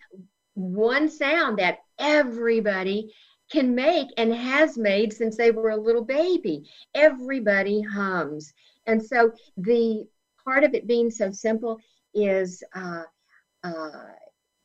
one 0.55 1.09
sound 1.09 1.59
that 1.59 1.79
everybody 1.99 3.13
can 3.51 3.75
make 3.75 4.09
and 4.17 4.33
has 4.33 4.79
made 4.79 5.13
since 5.13 5.37
they 5.37 5.51
were 5.51 5.71
a 5.71 5.77
little 5.77 6.05
baby. 6.05 6.71
Everybody 6.95 7.81
hums. 7.83 8.53
And 8.87 9.05
so 9.05 9.33
the 9.57 10.07
part 10.51 10.65
of 10.65 10.75
it 10.75 10.89
being 10.89 11.11
so 11.11 11.31
simple 11.31 11.79
is 12.13 12.65
uh, 12.75 13.05
uh, 13.63 13.91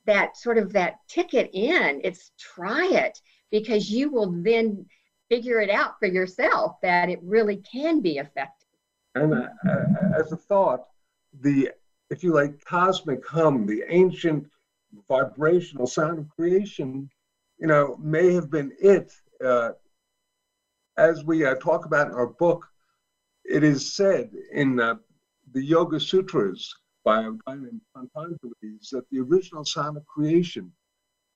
that 0.05 0.36
sort 0.36 0.57
of 0.57 0.73
that 0.73 0.95
ticket 1.07 1.51
in. 1.53 2.01
It's 2.03 2.31
try 2.39 2.88
it 2.88 3.19
because 3.51 3.91
you 3.91 4.09
will 4.09 4.31
then 4.41 4.83
figure 5.29 5.61
it 5.61 5.69
out 5.69 5.99
for 5.99 6.07
yourself 6.07 6.77
that 6.81 7.09
it 7.09 7.19
really 7.21 7.57
can 7.71 8.01
be 8.01 8.17
effective. 8.17 8.67
And 9.13 9.33
uh, 9.33 9.47
uh 9.69 10.19
as 10.19 10.31
a 10.31 10.38
thought, 10.38 10.86
the 11.41 11.69
if 12.09 12.23
you 12.23 12.33
like 12.33 12.65
cosmic 12.65 13.25
hum, 13.27 13.67
the 13.67 13.83
ancient 13.88 14.47
vibrational 15.07 15.88
sound 15.88 16.17
of 16.17 16.29
creation, 16.29 17.09
you 17.59 17.67
know, 17.67 17.95
may 17.99 18.33
have 18.33 18.49
been 18.49 18.71
it. 18.81 19.13
Uh, 19.43 19.71
as 20.97 21.23
we 21.25 21.45
uh, 21.45 21.55
talk 21.55 21.86
about 21.86 22.07
in 22.07 22.13
our 22.13 22.27
book, 22.27 22.65
it 23.43 23.63
is 23.63 23.93
said 23.95 24.31
in 24.51 24.79
uh, 24.79 24.95
the 25.56 25.64
Yoga 25.64 26.01
Sutras 26.01 26.76
by 27.06 27.22
a 27.22 27.32
guy 27.32 27.56
named 27.56 27.80
Patanjali 27.95 28.36
that 28.91 29.06
the 29.10 29.20
original 29.22 29.64
sound 29.64 29.95
of 29.95 30.06
creation 30.06 30.70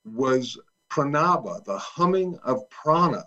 was 0.03 0.59
pranava, 0.91 1.63
the 1.63 1.77
humming 1.77 2.37
of 2.43 2.69
prana. 2.69 3.23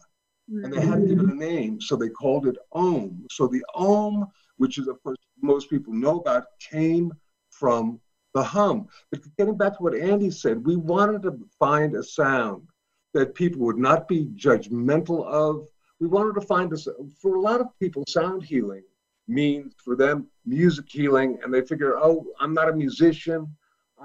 And 0.48 0.70
they 0.70 0.84
hadn't 0.84 1.08
given 1.08 1.30
a 1.30 1.34
name, 1.34 1.80
so 1.80 1.96
they 1.96 2.10
called 2.10 2.46
it 2.46 2.56
Om. 2.72 3.26
So 3.30 3.46
the 3.46 3.64
Om, 3.74 4.26
which 4.58 4.76
is, 4.76 4.86
of 4.86 5.02
course, 5.02 5.16
most 5.40 5.70
people 5.70 5.94
know 5.94 6.20
about, 6.20 6.44
came 6.60 7.10
from 7.48 7.98
the 8.34 8.42
hum. 8.42 8.88
But 9.10 9.22
getting 9.38 9.56
back 9.56 9.78
to 9.78 9.82
what 9.82 9.94
Andi 9.94 10.32
said, 10.32 10.66
we 10.66 10.76
wanted 10.76 11.22
to 11.22 11.38
find 11.58 11.94
a 11.94 12.02
sound 12.02 12.68
that 13.14 13.34
people 13.34 13.62
would 13.62 13.78
not 13.78 14.08
be 14.08 14.26
judgmental 14.36 15.24
of. 15.24 15.68
We 16.00 16.06
wanted 16.06 16.38
to 16.38 16.46
find 16.46 16.70
a, 16.70 16.76
for 17.22 17.36
a 17.36 17.40
lot 17.40 17.62
of 17.62 17.68
people, 17.78 18.04
sound 18.06 18.42
healing 18.42 18.82
means 19.28 19.74
for 19.84 19.96
them 19.96 20.26
music 20.44 20.86
healing. 20.88 21.38
And 21.42 21.52
they 21.52 21.62
figure 21.62 21.96
oh 21.96 22.26
i'm 22.40 22.54
not 22.54 22.68
a 22.68 22.72
musician. 22.72 23.46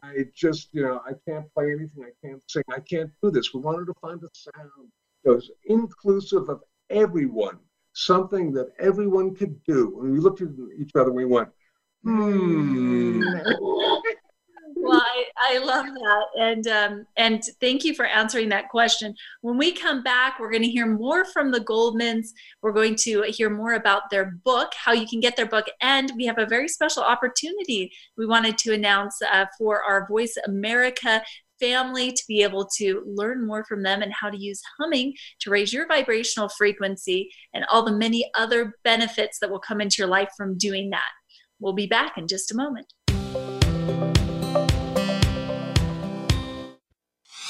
I 0.03 0.25
just 0.35 0.69
you 0.73 0.83
know 0.83 1.01
i 1.05 1.13
can't 1.27 1.51
play 1.53 1.71
anything. 1.71 2.03
I 2.03 2.27
can't 2.27 2.41
sing. 2.47 2.63
I 2.69 2.79
can't 2.79 3.11
do 3.21 3.31
this. 3.31 3.53
We 3.53 3.61
wanted 3.61 3.85
to 3.85 3.93
find 4.01 4.21
a 4.23 4.29
sound 4.33 4.91
that 5.23 5.33
was 5.33 5.51
inclusive 5.65 6.49
of 6.49 6.61
everyone 6.89 7.59
something 7.97 8.51
that 8.53 8.67
everyone 8.79 9.33
could 9.33 9.61
do. 9.63 9.99
And 10.01 10.13
we 10.13 10.19
looked 10.19 10.41
at 10.41 10.49
each 10.79 10.91
other 10.95 11.11
we 11.11 11.25
went 11.25 11.49
hmm. 12.03 13.21
Well, 14.75 15.01
I, 15.17 15.55
I 15.55 15.57
love 15.59 15.85
that, 15.85 16.25
and 16.37 16.67
um, 16.67 17.05
and 17.17 17.43
thank 17.59 17.83
you 17.83 17.93
for 17.93 18.05
answering 18.05 18.49
that 18.49 18.69
question. 18.69 19.15
When 19.41 19.57
we 19.57 19.71
come 19.71 20.03
back, 20.03 20.39
we're 20.39 20.51
going 20.51 20.63
to 20.63 20.69
hear 20.69 20.85
more 20.85 21.25
from 21.25 21.51
the 21.51 21.59
Goldmans. 21.59 22.27
We're 22.61 22.73
going 22.73 22.95
to 22.97 23.23
hear 23.23 23.49
more 23.49 23.73
about 23.73 24.03
their 24.11 24.31
book, 24.43 24.71
how 24.75 24.93
you 24.93 25.07
can 25.07 25.19
get 25.19 25.35
their 25.35 25.45
book, 25.45 25.65
and 25.81 26.11
we 26.15 26.25
have 26.25 26.37
a 26.37 26.45
very 26.45 26.67
special 26.67 27.03
opportunity 27.03 27.91
we 28.17 28.25
wanted 28.25 28.57
to 28.59 28.73
announce 28.73 29.21
uh, 29.21 29.45
for 29.57 29.83
our 29.83 30.07
Voice 30.07 30.35
America 30.45 31.23
family 31.59 32.11
to 32.11 32.23
be 32.27 32.43
able 32.43 32.67
to 32.77 33.03
learn 33.07 33.45
more 33.45 33.65
from 33.65 33.81
them 33.81 34.01
and 34.01 34.13
how 34.13 34.29
to 34.29 34.37
use 34.37 34.61
humming 34.79 35.13
to 35.39 35.49
raise 35.49 35.73
your 35.73 35.87
vibrational 35.87 36.49
frequency 36.49 37.31
and 37.53 37.65
all 37.65 37.83
the 37.83 37.91
many 37.91 38.29
other 38.35 38.75
benefits 38.83 39.39
that 39.39 39.49
will 39.49 39.59
come 39.59 39.81
into 39.81 39.95
your 39.97 40.07
life 40.07 40.29
from 40.37 40.57
doing 40.57 40.91
that. 40.91 41.09
We'll 41.59 41.73
be 41.73 41.87
back 41.87 42.17
in 42.17 42.27
just 42.27 42.51
a 42.51 42.55
moment. 42.55 42.93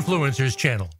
Influencers 0.00 0.56
channel. 0.56 0.99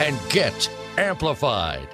And 0.00 0.18
get 0.30 0.68
amplified. 0.98 1.88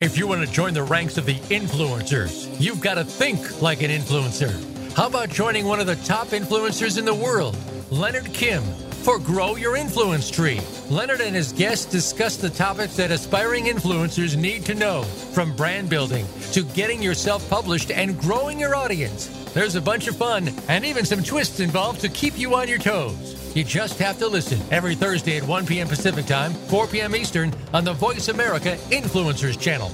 If 0.00 0.16
you 0.16 0.28
want 0.28 0.46
to 0.46 0.52
join 0.52 0.74
the 0.74 0.82
ranks 0.84 1.18
of 1.18 1.26
the 1.26 1.34
influencers, 1.50 2.48
you've 2.60 2.80
got 2.80 2.94
to 2.94 3.04
think 3.04 3.60
like 3.60 3.82
an 3.82 3.90
influencer. 3.90 4.52
How 4.94 5.08
about 5.08 5.28
joining 5.28 5.66
one 5.66 5.80
of 5.80 5.86
the 5.86 5.96
top 5.96 6.28
influencers 6.28 6.98
in 6.98 7.04
the 7.04 7.14
world, 7.14 7.56
Leonard 7.90 8.32
Kim, 8.32 8.62
for 8.62 9.18
Grow 9.18 9.56
Your 9.56 9.76
Influence 9.76 10.30
Tree? 10.30 10.60
Leonard 10.88 11.20
and 11.20 11.34
his 11.34 11.52
guests 11.52 11.84
discuss 11.84 12.36
the 12.36 12.50
topics 12.50 12.96
that 12.96 13.10
aspiring 13.10 13.64
influencers 13.64 14.36
need 14.36 14.64
to 14.66 14.74
know, 14.74 15.02
from 15.02 15.54
brand 15.56 15.88
building 15.88 16.26
to 16.52 16.62
getting 16.62 17.02
yourself 17.02 17.48
published 17.50 17.90
and 17.90 18.18
growing 18.20 18.58
your 18.60 18.74
audience. 18.74 19.26
There's 19.52 19.74
a 19.74 19.80
bunch 19.80 20.08
of 20.08 20.16
fun 20.16 20.50
and 20.68 20.84
even 20.84 21.04
some 21.04 21.22
twists 21.22 21.60
involved 21.60 22.00
to 22.02 22.08
keep 22.08 22.38
you 22.38 22.54
on 22.54 22.68
your 22.68 22.78
toes. 22.78 23.37
You 23.54 23.64
just 23.64 23.98
have 23.98 24.18
to 24.18 24.28
listen 24.28 24.60
every 24.70 24.94
Thursday 24.94 25.36
at 25.38 25.42
1 25.42 25.66
p.m. 25.66 25.88
Pacific 25.88 26.26
Time, 26.26 26.52
4 26.52 26.86
p.m. 26.86 27.16
Eastern 27.16 27.52
on 27.72 27.84
the 27.84 27.92
Voice 27.92 28.28
America 28.28 28.76
Influencers 28.90 29.58
channel. 29.58 29.90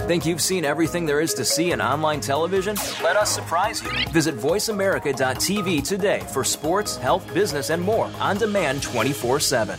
Think 0.00 0.24
you've 0.24 0.42
seen 0.42 0.64
everything 0.64 1.04
there 1.06 1.20
is 1.20 1.34
to 1.34 1.44
see 1.44 1.72
in 1.72 1.80
online 1.80 2.20
television? 2.20 2.76
Let 3.02 3.16
us 3.16 3.34
surprise 3.34 3.82
you. 3.82 3.90
Visit 4.12 4.36
VoiceAmerica.tv 4.36 5.82
today 5.82 6.20
for 6.32 6.44
sports, 6.44 6.96
health, 6.96 7.34
business, 7.34 7.70
and 7.70 7.82
more 7.82 8.10
on 8.20 8.36
demand 8.36 8.82
24 8.82 9.40
7. 9.40 9.78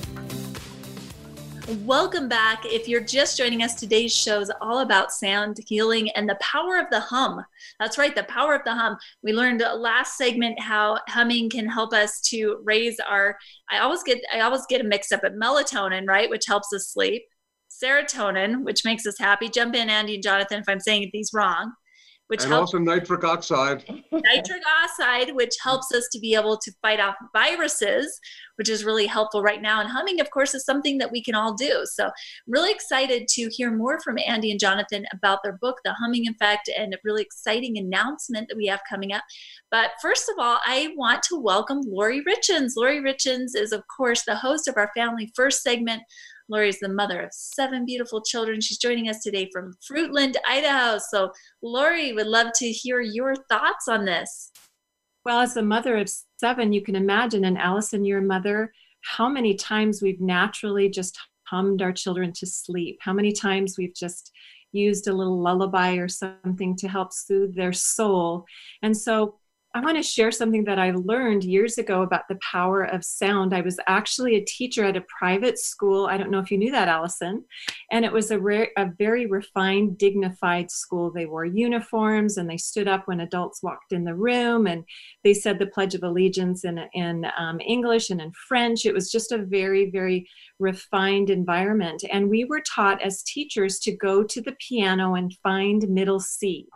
Welcome 1.71 2.27
back. 2.27 2.65
If 2.65 2.89
you're 2.89 2.99
just 2.99 3.37
joining 3.37 3.63
us, 3.63 3.75
today's 3.75 4.13
show 4.13 4.41
is 4.41 4.51
all 4.59 4.79
about 4.79 5.13
sound 5.13 5.57
healing 5.65 6.09
and 6.11 6.27
the 6.27 6.37
power 6.41 6.77
of 6.77 6.87
the 6.91 6.99
hum. 6.99 7.45
That's 7.79 7.97
right, 7.97 8.13
the 8.13 8.23
power 8.23 8.53
of 8.55 8.65
the 8.65 8.75
hum. 8.75 8.97
We 9.23 9.31
learned 9.31 9.63
last 9.77 10.17
segment 10.17 10.59
how 10.59 10.99
humming 11.07 11.49
can 11.49 11.69
help 11.69 11.93
us 11.93 12.19
to 12.23 12.59
raise 12.65 12.99
our. 12.99 13.37
I 13.69 13.79
always 13.79 14.03
get 14.03 14.19
I 14.33 14.41
always 14.41 14.65
get 14.67 14.81
a 14.81 14.83
mix 14.83 15.13
up 15.13 15.23
at 15.23 15.35
melatonin, 15.35 16.09
right, 16.09 16.29
which 16.29 16.45
helps 16.45 16.73
us 16.73 16.89
sleep. 16.89 17.23
Serotonin, 17.69 18.65
which 18.65 18.83
makes 18.83 19.05
us 19.05 19.17
happy. 19.17 19.47
Jump 19.47 19.73
in, 19.73 19.87
Andi 19.87 20.15
and 20.15 20.23
Jonathan, 20.23 20.59
if 20.59 20.67
I'm 20.67 20.81
saying 20.81 21.09
these 21.13 21.31
wrong. 21.33 21.71
Which 22.31 22.43
and 22.43 22.53
helps 22.53 22.73
also 22.73 22.77
nitric 22.77 23.25
oxide. 23.25 23.83
nitric 24.13 24.61
oxide, 24.81 25.35
which 25.35 25.53
helps 25.61 25.93
us 25.93 26.07
to 26.13 26.19
be 26.19 26.33
able 26.33 26.55
to 26.59 26.71
fight 26.81 27.01
off 27.01 27.15
viruses, 27.33 28.21
which 28.55 28.69
is 28.69 28.85
really 28.85 29.05
helpful 29.05 29.43
right 29.43 29.61
now. 29.61 29.81
And 29.81 29.89
humming, 29.89 30.21
of 30.21 30.31
course, 30.31 30.55
is 30.55 30.63
something 30.63 30.97
that 30.99 31.11
we 31.11 31.21
can 31.21 31.35
all 31.35 31.53
do. 31.53 31.81
So, 31.83 32.05
I'm 32.05 32.11
really 32.47 32.71
excited 32.71 33.27
to 33.27 33.49
hear 33.49 33.69
more 33.69 33.99
from 33.99 34.15
Andi 34.15 34.49
and 34.49 34.61
Jonathan 34.61 35.05
about 35.11 35.39
their 35.43 35.57
book, 35.57 35.79
The 35.83 35.91
Humming 35.91 36.25
Effect, 36.25 36.69
and 36.77 36.93
a 36.93 36.97
really 37.03 37.21
exciting 37.21 37.77
announcement 37.77 38.47
that 38.47 38.55
we 38.55 38.67
have 38.67 38.79
coming 38.89 39.11
up. 39.11 39.23
But 39.69 39.91
first 40.01 40.29
of 40.29 40.35
all, 40.39 40.59
I 40.65 40.93
want 40.95 41.23
to 41.23 41.35
welcome 41.37 41.81
Lori 41.85 42.23
Richens. 42.23 42.77
Lori 42.77 43.01
Richens 43.01 43.57
is, 43.57 43.73
of 43.73 43.83
course, 43.93 44.23
the 44.23 44.37
host 44.37 44.69
of 44.69 44.77
our 44.77 44.89
Family 44.95 45.33
First 45.35 45.63
segment. 45.63 46.01
Lori 46.51 46.67
is 46.67 46.79
the 46.79 46.89
mother 46.89 47.21
of 47.21 47.29
seven 47.31 47.85
beautiful 47.85 48.21
children. 48.21 48.59
She's 48.59 48.77
joining 48.77 49.07
us 49.07 49.23
today 49.23 49.49
from 49.53 49.73
Fruitland, 49.89 50.35
Idaho. 50.45 50.99
So, 51.09 51.31
Lori, 51.63 52.11
would 52.11 52.27
love 52.27 52.51
to 52.55 52.69
hear 52.69 52.99
your 52.99 53.35
thoughts 53.49 53.87
on 53.87 54.03
this. 54.03 54.51
Well, 55.23 55.39
as 55.39 55.55
a 55.55 55.61
mother 55.61 55.95
of 55.95 56.11
seven, 56.37 56.73
you 56.73 56.81
can 56.81 56.97
imagine, 56.97 57.45
and 57.45 57.57
Allison, 57.57 58.03
your 58.03 58.19
mother, 58.19 58.73
how 58.99 59.29
many 59.29 59.55
times 59.55 60.01
we've 60.01 60.19
naturally 60.19 60.89
just 60.89 61.17
hummed 61.43 61.81
our 61.81 61.93
children 61.93 62.33
to 62.33 62.45
sleep, 62.45 62.97
how 62.99 63.13
many 63.13 63.31
times 63.31 63.77
we've 63.77 63.95
just 63.95 64.33
used 64.73 65.07
a 65.07 65.13
little 65.13 65.41
lullaby 65.41 65.95
or 65.95 66.09
something 66.09 66.75
to 66.75 66.89
help 66.89 67.13
soothe 67.13 67.55
their 67.55 67.73
soul. 67.73 68.45
And 68.81 68.95
so 68.95 69.39
I 69.73 69.79
want 69.79 69.95
to 69.95 70.03
share 70.03 70.31
something 70.31 70.65
that 70.65 70.79
I 70.79 70.91
learned 70.91 71.45
years 71.45 71.77
ago 71.77 72.01
about 72.01 72.27
the 72.27 72.39
power 72.41 72.83
of 72.83 73.05
sound. 73.05 73.53
I 73.53 73.61
was 73.61 73.79
actually 73.87 74.35
a 74.35 74.43
teacher 74.43 74.83
at 74.83 74.97
a 74.97 75.05
private 75.17 75.57
school. 75.57 76.07
I 76.07 76.17
don't 76.17 76.29
know 76.29 76.39
if 76.39 76.51
you 76.51 76.57
knew 76.57 76.71
that, 76.71 76.89
Allison. 76.89 77.45
And 77.89 78.03
it 78.03 78.11
was 78.11 78.31
a, 78.31 78.39
rare, 78.39 78.67
a 78.77 78.89
very 78.97 79.27
refined, 79.27 79.97
dignified 79.97 80.69
school. 80.71 81.09
They 81.09 81.25
wore 81.25 81.45
uniforms 81.45 82.35
and 82.35 82.49
they 82.49 82.57
stood 82.57 82.89
up 82.89 83.07
when 83.07 83.21
adults 83.21 83.63
walked 83.63 83.93
in 83.93 84.03
the 84.03 84.13
room 84.13 84.67
and 84.67 84.83
they 85.23 85.33
said 85.33 85.57
the 85.57 85.67
Pledge 85.67 85.95
of 85.95 86.03
Allegiance 86.03 86.65
in, 86.65 86.77
in 86.93 87.25
um, 87.37 87.61
English 87.61 88.09
and 88.09 88.19
in 88.19 88.33
French. 88.49 88.85
It 88.85 88.93
was 88.93 89.09
just 89.09 89.31
a 89.31 89.37
very, 89.37 89.89
very 89.89 90.27
refined 90.59 91.29
environment. 91.29 92.03
And 92.11 92.29
we 92.29 92.43
were 92.43 92.61
taught 92.61 93.01
as 93.01 93.23
teachers 93.23 93.79
to 93.79 93.95
go 93.95 94.21
to 94.21 94.41
the 94.41 94.55
piano 94.67 95.15
and 95.15 95.33
find 95.41 95.87
middle 95.87 96.19
C 96.19 96.67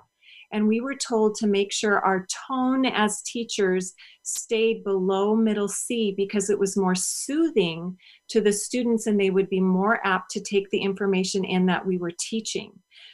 and 0.52 0.68
we 0.68 0.82
were 0.82 0.96
told 0.96 1.36
to 1.36 1.48
make 1.48 1.72
sure 1.72 2.00
our 2.00 2.26
tone 2.48 2.86
as 2.86 3.22
teachers 3.22 3.93
stayed 4.24 4.84
below 4.84 5.36
middle 5.36 5.68
C 5.68 6.14
because 6.16 6.50
it 6.50 6.58
was 6.58 6.78
more 6.78 6.96
soothing 6.96 7.98
to 8.30 8.41
the 8.41 8.54
students 8.54 9.08
and 9.08 9.20
they 9.20 9.30
would 9.30 9.50
be 9.50 9.60
more 9.60 10.00
apt 10.06 10.32
to 10.32 10.41
take 10.41 10.70
the 10.70 10.80
information 10.80 11.43
in 11.43 11.66
that 11.68 11.86
we 11.86 11.98
were 11.98 12.14
teaching. 12.20 12.72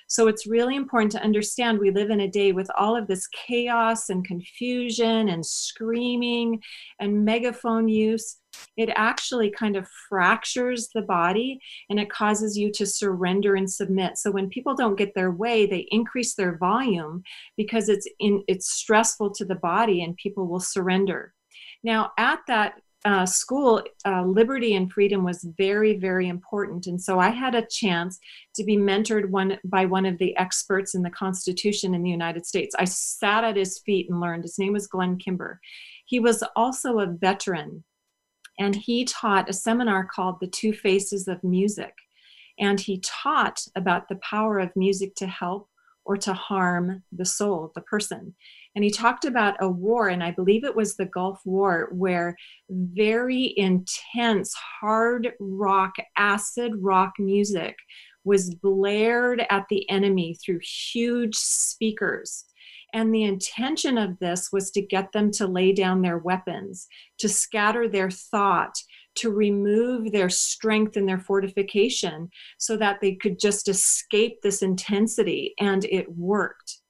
So 0.07 0.27
it's 0.27 0.45
really 0.45 0.75
important 0.75 1.11
to 1.13 1.23
understand 1.23 1.79
we 1.79 1.89
live 1.89 2.09
in 2.09 2.19
a 2.19 2.27
day 2.27 2.51
with 2.51 2.69
all 2.77 2.97
of 2.97 3.07
this 3.07 3.27
chaos 3.27 4.09
and 4.09 4.25
confusion 4.25 5.29
and 5.29 5.45
screaming 5.45 6.61
and 6.99 7.23
megaphone 7.23 7.87
use. 7.87 8.37
It 8.77 8.89
actually 8.95 9.51
kind 9.51 9.75
of 9.75 9.87
fractures 10.09 10.89
the 10.93 11.01
body 11.01 11.59
and 11.89 11.99
it 11.99 12.09
causes 12.09 12.57
you 12.57 12.71
to 12.73 12.85
surrender 12.85 13.55
and 13.55 13.69
submit. 13.69 14.17
So 14.17 14.31
when 14.31 14.49
people 14.49 14.75
don't 14.75 14.97
get 14.97 15.13
their 15.15 15.31
way, 15.31 15.65
they 15.65 15.87
increase 15.91 16.35
their 16.35 16.57
volume 16.57 17.23
because 17.57 17.89
it's 17.89 18.07
in 18.19 18.43
it's 18.47 18.71
stressful 18.71 19.31
to 19.35 19.45
the 19.45 19.55
body 19.55 20.03
and 20.03 20.15
people 20.17 20.47
will 20.47 20.59
surrender. 20.59 21.33
Now, 21.83 22.11
at 22.17 22.39
that 22.47 22.75
uh, 23.03 23.25
school, 23.25 23.81
uh, 24.05 24.23
liberty 24.23 24.75
and 24.75 24.91
freedom 24.91 25.23
was 25.23 25.43
very, 25.57 25.97
very 25.97 26.27
important. 26.27 26.85
And 26.85 27.01
so 27.01 27.19
I 27.19 27.29
had 27.29 27.55
a 27.55 27.65
chance 27.65 28.19
to 28.55 28.63
be 28.63 28.77
mentored 28.77 29.29
one 29.29 29.57
by 29.63 29.85
one 29.85 30.05
of 30.05 30.17
the 30.19 30.37
experts 30.37 30.93
in 30.93 31.01
the 31.01 31.09
Constitution 31.09 31.95
in 31.95 32.03
the 32.03 32.09
United 32.09 32.45
States. 32.45 32.75
I 32.77 32.85
sat 32.85 33.43
at 33.43 33.55
his 33.55 33.79
feet 33.79 34.07
and 34.09 34.21
learned. 34.21 34.43
His 34.43 34.59
name 34.59 34.73
was 34.73 34.87
Glenn 34.87 35.17
Kimber. 35.17 35.59
He 36.05 36.19
was 36.19 36.43
also 36.55 36.99
a 36.99 37.07
veteran, 37.07 37.83
and 38.59 38.75
he 38.75 39.05
taught 39.05 39.49
a 39.49 39.53
seminar 39.53 40.05
called 40.05 40.37
The 40.39 40.47
Two 40.47 40.73
Faces 40.73 41.27
of 41.27 41.43
Music. 41.43 41.93
And 42.59 42.79
he 42.79 43.01
taught 43.03 43.65
about 43.75 44.07
the 44.07 44.17
power 44.17 44.59
of 44.59 44.75
music 44.75 45.15
to 45.15 45.27
help 45.27 45.67
or 46.05 46.17
to 46.17 46.33
harm 46.33 47.03
the 47.11 47.25
soul, 47.25 47.71
the 47.75 47.81
person. 47.81 48.35
And 48.75 48.83
he 48.83 48.89
talked 48.89 49.25
about 49.25 49.55
a 49.59 49.69
war, 49.69 50.07
and 50.09 50.23
I 50.23 50.31
believe 50.31 50.63
it 50.63 50.75
was 50.75 50.95
the 50.95 51.05
Gulf 51.05 51.41
War, 51.45 51.89
where 51.91 52.35
very 52.69 53.53
intense 53.57 54.53
hard 54.53 55.33
rock, 55.39 55.93
acid 56.17 56.73
rock 56.77 57.13
music 57.19 57.75
was 58.23 58.53
blared 58.55 59.45
at 59.49 59.65
the 59.69 59.89
enemy 59.89 60.35
through 60.35 60.59
huge 60.61 61.35
speakers. 61.35 62.45
And 62.93 63.13
the 63.13 63.23
intention 63.23 63.97
of 63.97 64.19
this 64.19 64.51
was 64.51 64.71
to 64.71 64.81
get 64.81 65.13
them 65.13 65.31
to 65.31 65.47
lay 65.47 65.71
down 65.71 66.01
their 66.01 66.17
weapons, 66.17 66.87
to 67.19 67.29
scatter 67.29 67.87
their 67.87 68.11
thought, 68.11 68.75
to 69.15 69.31
remove 69.31 70.11
their 70.11 70.29
strength 70.29 70.97
and 70.97 71.07
their 71.07 71.19
fortification 71.19 72.29
so 72.57 72.77
that 72.77 72.99
they 73.01 73.15
could 73.15 73.39
just 73.39 73.67
escape 73.67 74.41
this 74.41 74.61
intensity. 74.61 75.53
And 75.59 75.85
it 75.85 76.11
worked. 76.15 76.80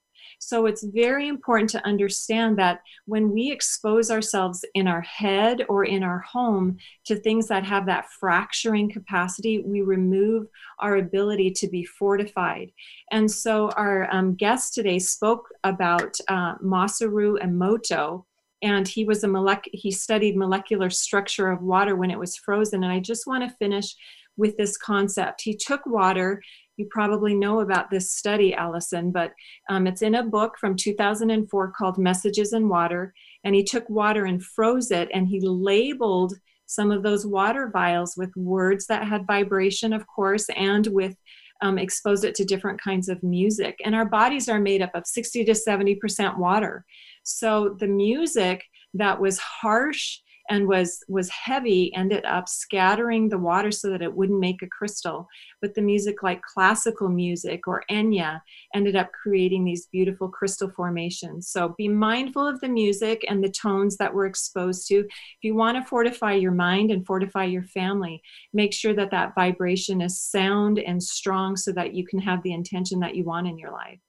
So 0.43 0.65
it's 0.65 0.83
very 0.83 1.27
important 1.27 1.69
to 1.69 1.85
understand 1.85 2.57
that 2.57 2.81
when 3.05 3.31
we 3.31 3.51
expose 3.51 4.09
ourselves 4.09 4.65
in 4.73 4.87
our 4.87 5.01
head 5.01 5.63
or 5.69 5.85
in 5.85 6.01
our 6.01 6.17
home 6.17 6.77
to 7.05 7.15
things 7.15 7.47
that 7.47 7.63
have 7.63 7.85
that 7.85 8.09
fracturing 8.19 8.89
capacity, 8.89 9.59
we 9.59 9.81
remove 9.81 10.47
our 10.79 10.97
ability 10.97 11.51
to 11.51 11.67
be 11.67 11.85
fortified. 11.85 12.71
And 13.11 13.29
so 13.29 13.69
our 13.77 14.11
um, 14.11 14.33
guest 14.33 14.73
today 14.73 14.97
spoke 14.97 15.47
about 15.63 16.17
uh, 16.27 16.55
Masaru 16.55 17.39
Emoto 17.39 18.25
and 18.63 18.87
he 18.87 19.05
was 19.05 19.23
a 19.23 19.27
molec- 19.27 19.69
he 19.73 19.91
studied 19.91 20.35
molecular 20.35 20.89
structure 20.89 21.51
of 21.51 21.61
water 21.61 21.95
when 21.95 22.11
it 22.11 22.19
was 22.19 22.35
frozen 22.35 22.83
and 22.83 22.93
i 22.93 22.99
just 22.99 23.25
want 23.25 23.43
to 23.43 23.55
finish 23.57 23.95
with 24.37 24.55
this 24.55 24.77
concept 24.77 25.41
he 25.41 25.55
took 25.55 25.83
water 25.87 26.39
you 26.81 26.87
probably 26.89 27.33
know 27.33 27.61
about 27.61 27.89
this 27.89 28.11
study, 28.11 28.53
Allison, 28.53 29.11
but 29.11 29.33
um, 29.69 29.87
it's 29.87 30.01
in 30.01 30.15
a 30.15 30.23
book 30.23 30.57
from 30.59 30.75
2004 30.75 31.71
called 31.77 31.97
Messages 31.97 32.53
in 32.53 32.67
Water. 32.67 33.13
And 33.43 33.55
he 33.55 33.63
took 33.63 33.89
water 33.89 34.25
and 34.25 34.43
froze 34.43 34.91
it, 34.91 35.09
and 35.13 35.27
he 35.27 35.39
labeled 35.41 36.33
some 36.65 36.91
of 36.91 37.03
those 37.03 37.25
water 37.25 37.69
vials 37.71 38.15
with 38.17 38.35
words 38.35 38.87
that 38.87 39.07
had 39.07 39.27
vibration, 39.27 39.93
of 39.93 40.07
course, 40.07 40.47
and 40.55 40.87
with 40.87 41.15
um, 41.61 41.77
exposed 41.77 42.23
it 42.23 42.33
to 42.35 42.45
different 42.45 42.81
kinds 42.81 43.09
of 43.09 43.21
music. 43.21 43.79
And 43.85 43.93
our 43.93 44.05
bodies 44.05 44.49
are 44.49 44.59
made 44.59 44.81
up 44.81 44.91
of 44.95 45.05
60 45.05 45.45
to 45.45 45.51
70% 45.51 46.37
water. 46.37 46.85
So 47.23 47.75
the 47.79 47.87
music 47.87 48.63
that 48.93 49.19
was 49.19 49.37
harsh 49.37 50.19
and 50.51 50.67
was 50.67 51.03
was 51.07 51.29
heavy 51.29 51.91
ended 51.95 52.25
up 52.25 52.47
scattering 52.47 53.29
the 53.29 53.39
water 53.39 53.71
so 53.71 53.89
that 53.89 54.03
it 54.03 54.13
wouldn't 54.13 54.39
make 54.39 54.61
a 54.61 54.67
crystal. 54.67 55.27
But 55.61 55.73
the 55.73 55.81
music 55.81 56.21
like 56.21 56.41
classical 56.43 57.09
music 57.09 57.67
or 57.67 57.83
enya 57.89 58.41
ended 58.75 58.95
up 58.95 59.09
creating 59.11 59.63
these 59.63 59.87
beautiful 59.87 60.29
crystal 60.29 60.69
formations. 60.69 61.47
So 61.47 61.73
be 61.77 61.87
mindful 61.87 62.45
of 62.45 62.59
the 62.59 62.69
music 62.69 63.25
and 63.27 63.43
the 63.43 63.49
tones 63.49 63.97
that 63.97 64.13
we're 64.13 64.27
exposed 64.27 64.87
to. 64.89 64.99
If 64.99 65.07
you 65.41 65.55
want 65.55 65.77
to 65.77 65.89
fortify 65.89 66.33
your 66.33 66.51
mind 66.51 66.91
and 66.91 67.05
fortify 67.05 67.45
your 67.45 67.63
family 67.63 68.21
make 68.53 68.73
sure 68.73 68.93
that 68.93 69.11
that 69.11 69.33
vibration 69.35 70.01
is 70.01 70.19
sound 70.19 70.79
and 70.79 71.01
strong 71.01 71.55
so 71.55 71.71
that 71.71 71.93
you 71.93 72.05
can 72.05 72.19
have 72.19 72.43
the 72.43 72.53
intention 72.53 72.99
that 72.99 73.15
you 73.15 73.23
want 73.23 73.47
in 73.47 73.57
your 73.57 73.71
life 73.71 73.99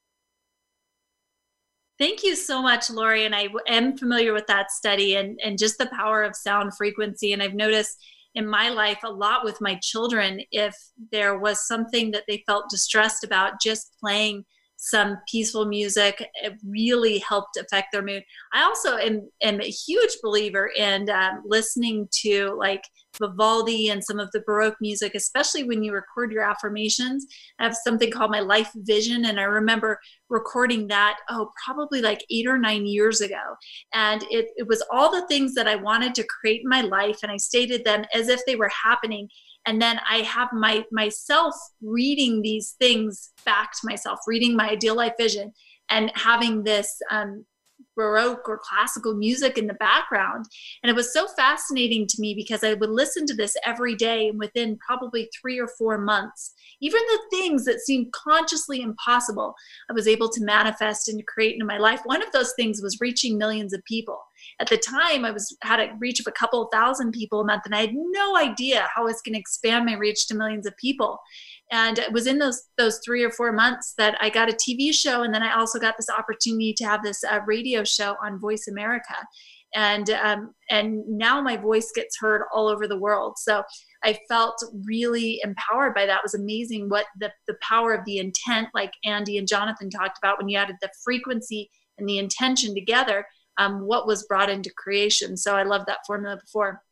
Thank 2.02 2.24
you 2.24 2.34
so 2.34 2.60
much, 2.60 2.90
Lori. 2.90 3.26
And 3.26 3.32
I 3.32 3.46
am 3.68 3.96
familiar 3.96 4.32
with 4.32 4.48
that 4.48 4.72
study 4.72 5.14
and, 5.14 5.38
and 5.44 5.56
just 5.56 5.78
the 5.78 5.86
power 5.86 6.24
of 6.24 6.34
sound 6.34 6.76
frequency. 6.76 7.32
And 7.32 7.40
I've 7.40 7.54
noticed 7.54 7.96
in 8.34 8.44
my 8.44 8.70
life 8.70 8.98
a 9.04 9.08
lot 9.08 9.44
with 9.44 9.60
my 9.60 9.78
children 9.80 10.40
if 10.50 10.74
there 11.12 11.38
was 11.38 11.64
something 11.68 12.10
that 12.10 12.24
they 12.26 12.42
felt 12.44 12.68
distressed 12.68 13.22
about, 13.22 13.60
just 13.60 13.94
playing 14.00 14.44
some 14.78 15.16
peaceful 15.30 15.64
music 15.64 16.28
it 16.42 16.54
really 16.66 17.18
helped 17.20 17.56
affect 17.56 17.92
their 17.92 18.02
mood 18.02 18.24
i 18.52 18.64
also 18.64 18.96
am, 18.96 19.30
am 19.40 19.60
a 19.60 19.70
huge 19.70 20.16
believer 20.24 20.72
in 20.76 21.08
um, 21.08 21.40
listening 21.46 22.08
to 22.10 22.52
like 22.58 22.82
vivaldi 23.22 23.88
and 23.88 24.02
some 24.02 24.18
of 24.18 24.30
the 24.32 24.40
baroque 24.40 24.76
music 24.80 25.14
especially 25.14 25.64
when 25.64 25.82
you 25.82 25.92
record 25.92 26.32
your 26.32 26.42
affirmations. 26.42 27.26
I 27.58 27.64
have 27.64 27.76
something 27.76 28.10
called 28.10 28.30
my 28.30 28.40
life 28.40 28.70
vision 28.74 29.24
and 29.24 29.38
i 29.38 29.44
remember 29.44 29.98
recording 30.28 30.88
that 30.88 31.18
oh 31.30 31.50
probably 31.64 32.00
like 32.02 32.24
eight 32.30 32.46
or 32.46 32.58
nine 32.58 32.86
years 32.86 33.20
ago. 33.20 33.42
And 33.94 34.22
it, 34.30 34.46
it 34.56 34.66
was 34.66 34.84
all 34.90 35.10
the 35.10 35.26
things 35.26 35.54
that 35.54 35.68
i 35.68 35.76
wanted 35.76 36.14
to 36.16 36.24
create 36.24 36.62
in 36.62 36.68
my 36.68 36.82
life 36.82 37.18
and 37.22 37.30
i 37.30 37.36
stated 37.36 37.84
them 37.84 38.04
as 38.12 38.28
if 38.28 38.40
they 38.46 38.56
were 38.56 38.70
happening. 38.84 39.28
And 39.66 39.80
then 39.80 40.00
i 40.10 40.18
have 40.18 40.48
my 40.52 40.84
myself 40.90 41.54
reading 41.80 42.42
these 42.42 42.74
things 42.80 43.30
back 43.44 43.72
to 43.72 43.78
myself 43.84 44.18
reading 44.26 44.56
my 44.56 44.70
ideal 44.70 44.96
life 44.96 45.14
vision 45.18 45.52
and 45.88 46.10
having 46.14 46.64
this 46.64 47.00
um, 47.10 47.44
baroque 47.96 48.48
or 48.48 48.58
classical 48.58 49.14
music 49.14 49.58
in 49.58 49.66
the 49.66 49.74
background. 49.74 50.46
And 50.82 50.90
it 50.90 50.96
was 50.96 51.12
so 51.12 51.26
fascinating 51.28 52.06
to 52.08 52.20
me 52.20 52.34
because 52.34 52.64
i 52.64 52.74
would 52.74 52.90
listen 52.90 53.26
to 53.26 53.34
this 53.34 53.56
every 53.64 53.94
day 53.94 54.28
and 54.28 54.38
within 54.38 54.78
probably 54.78 55.28
three 55.40 55.58
or 55.58 55.68
four 55.68 55.98
months. 55.98 56.54
Even 56.80 57.00
the 57.08 57.36
things 57.36 57.64
that 57.64 57.80
seemed 57.80 58.12
consciously 58.12 58.80
impossible 58.80 59.54
i 59.90 59.92
was 59.92 60.08
able 60.08 60.28
to 60.28 60.44
manifest 60.44 61.08
and 61.08 61.26
create 61.26 61.56
in 61.60 61.66
my 61.66 61.78
life. 61.78 62.00
One 62.04 62.22
of 62.22 62.32
those 62.32 62.52
things 62.54 62.80
was 62.82 63.00
reaching 63.00 63.38
millions 63.38 63.72
of 63.72 63.84
people 63.84 64.18
at 64.62 64.68
the 64.68 64.78
time 64.78 65.24
I 65.24 65.32
was 65.32 65.56
had 65.62 65.80
a 65.80 65.92
reach 65.98 66.20
of 66.20 66.26
a 66.28 66.32
couple 66.32 66.68
thousand 66.72 67.10
people 67.10 67.40
a 67.40 67.44
month 67.44 67.62
and 67.64 67.74
I 67.74 67.80
had 67.80 67.94
no 67.94 68.36
idea 68.36 68.88
how 68.94 69.02
I 69.02 69.06
was 69.06 69.20
going 69.20 69.34
to 69.34 69.40
expand 69.40 69.84
my 69.84 69.94
reach 69.94 70.28
to 70.28 70.36
millions 70.36 70.66
of 70.66 70.76
people. 70.76 71.18
And 71.72 71.98
it 71.98 72.12
was 72.12 72.28
in 72.28 72.38
those 72.38 72.62
those 72.78 73.00
three 73.04 73.24
or 73.24 73.30
four 73.30 73.50
months 73.50 73.94
that 73.98 74.16
I 74.20 74.30
got 74.30 74.48
a 74.48 74.52
TV 74.52 74.94
show, 74.94 75.22
and 75.22 75.34
then 75.34 75.42
I 75.42 75.58
also 75.58 75.80
got 75.80 75.96
this 75.96 76.10
opportunity 76.10 76.72
to 76.74 76.84
have 76.84 77.02
this 77.02 77.24
uh, 77.24 77.40
radio 77.44 77.82
show 77.82 78.14
on 78.22 78.38
Voice 78.38 78.68
America, 78.68 79.14
and 79.74 80.10
um, 80.10 80.54
and 80.70 81.02
now 81.08 81.40
my 81.40 81.56
voice 81.56 81.90
gets 81.94 82.18
heard 82.18 82.42
all 82.54 82.68
over 82.68 82.86
the 82.86 82.98
world. 82.98 83.38
So 83.38 83.62
I 84.04 84.18
felt 84.28 84.62
really 84.84 85.40
empowered 85.42 85.94
by 85.94 86.04
that. 86.04 86.18
It 86.18 86.24
was 86.24 86.34
amazing 86.34 86.90
what 86.90 87.06
the 87.18 87.32
the 87.48 87.56
power 87.62 87.94
of 87.94 88.04
the 88.04 88.18
intent, 88.18 88.68
like 88.74 88.92
Andi 89.06 89.38
and 89.38 89.48
Jonathan 89.48 89.88
talked 89.88 90.18
about, 90.18 90.36
when 90.38 90.50
you 90.50 90.58
added 90.58 90.76
the 90.82 90.90
frequency 91.02 91.70
and 91.96 92.06
the 92.06 92.18
intention 92.18 92.74
together 92.74 93.24
um, 93.62 93.80
what 93.86 94.06
was 94.06 94.24
brought 94.24 94.50
into 94.50 94.70
creation. 94.76 95.36
So 95.36 95.54
I 95.54 95.62
love 95.62 95.86
that 95.86 95.98
formula 96.06 96.36
before. 96.36 96.82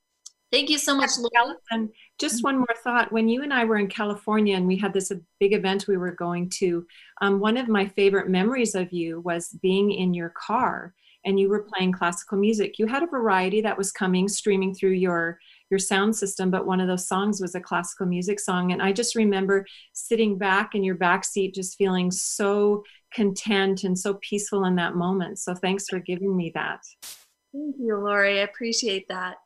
Thank 0.52 0.68
you 0.68 0.78
so 0.78 0.96
much, 0.96 1.10
Laura. 1.18 1.54
And 1.70 1.90
just 2.18 2.42
one 2.42 2.56
more 2.56 2.74
thought. 2.82 3.12
When 3.12 3.28
you 3.28 3.42
and 3.42 3.54
I 3.54 3.64
were 3.64 3.78
in 3.78 3.86
California 3.86 4.56
and 4.56 4.66
we 4.66 4.76
had 4.76 4.92
this 4.92 5.12
big 5.38 5.52
event 5.52 5.86
we 5.86 5.96
were 5.96 6.12
going 6.12 6.50
to, 6.58 6.84
um, 7.20 7.38
one 7.38 7.56
of 7.56 7.68
my 7.68 7.86
favorite 7.86 8.28
memories 8.28 8.74
of 8.74 8.92
you 8.92 9.20
was 9.20 9.56
being 9.62 9.92
in 9.92 10.12
your 10.12 10.30
car 10.30 10.92
and 11.24 11.38
you 11.38 11.48
were 11.48 11.68
playing 11.72 11.92
classical 11.92 12.38
music. 12.38 12.78
You 12.78 12.86
had 12.86 13.02
a 13.02 13.06
variety 13.06 13.60
that 13.60 13.78
was 13.78 13.92
coming, 13.92 14.26
streaming 14.26 14.74
through 14.74 14.92
your 14.92 15.38
your 15.70 15.78
sound 15.78 16.16
system, 16.16 16.50
but 16.50 16.66
one 16.66 16.80
of 16.80 16.88
those 16.88 17.06
songs 17.06 17.40
was 17.40 17.54
a 17.54 17.60
classical 17.60 18.04
music 18.04 18.40
song. 18.40 18.72
And 18.72 18.82
I 18.82 18.90
just 18.92 19.14
remember 19.14 19.64
sitting 19.92 20.36
back 20.36 20.74
in 20.74 20.82
your 20.82 20.96
back 20.96 21.24
seat, 21.24 21.54
just 21.54 21.78
feeling 21.78 22.10
so 22.10 22.82
content 23.12 23.84
and 23.84 23.98
so 23.98 24.14
peaceful 24.14 24.64
in 24.64 24.76
that 24.76 24.94
moment. 24.94 25.38
So 25.38 25.54
thanks 25.54 25.86
for 25.88 25.98
giving 25.98 26.36
me 26.36 26.52
that. 26.54 26.80
Thank 27.52 27.76
you, 27.78 27.96
Lori. 27.96 28.40
I 28.40 28.44
appreciate 28.44 29.08
that. 29.08 29.36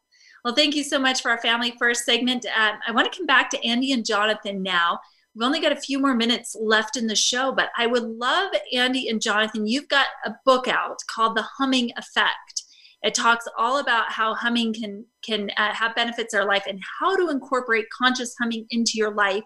Well, 0.45 0.55
thank 0.55 0.75
you 0.75 0.85
so 0.85 0.99
much 0.99 1.23
for 1.23 1.31
our 1.31 1.41
Family 1.41 1.75
First 1.79 2.05
segment. 2.05 2.45
Um, 2.47 2.79
I 2.87 2.93
want 2.93 3.11
to 3.11 3.19
come 3.19 3.27
back 3.27 3.49
to 3.51 3.61
Andi 3.61 3.95
and 3.95 4.05
Jonathan 4.05 4.63
now. 4.63 4.99
We've 5.35 5.47
only 5.47 5.61
got 5.61 5.73
a 5.73 5.81
few 5.81 5.99
more 5.99 6.15
minutes 6.15 6.55
left 6.61 6.97
in 6.97 7.07
the 7.07 7.17
show, 7.17 7.51
but 7.51 7.71
I 7.77 7.87
would 7.87 8.05
love, 8.05 8.53
Andi 8.75 9.11
and 9.11 9.21
Jonathan, 9.21 9.67
you've 9.67 9.89
got 9.89 10.07
a 10.27 10.35
book 10.45 10.69
out 10.69 10.99
called 11.11 11.37
The 11.37 11.47
Humming 11.59 11.91
Effect. 11.97 12.65
It 13.03 13.15
talks 13.15 13.47
all 13.59 13.79
about 13.79 14.13
how 14.13 14.35
humming 14.35 14.73
can 14.73 15.05
can 15.23 15.51
uh, 15.59 15.75
have 15.75 15.95
benefits 15.95 16.33
in 16.33 16.41
our 16.41 16.47
life 16.47 16.65
and 16.67 16.81
how 17.01 17.17
to 17.17 17.29
incorporate 17.29 17.85
conscious 17.91 18.35
humming 18.41 18.67
into 18.71 18.93
your 18.95 19.15
life 19.15 19.45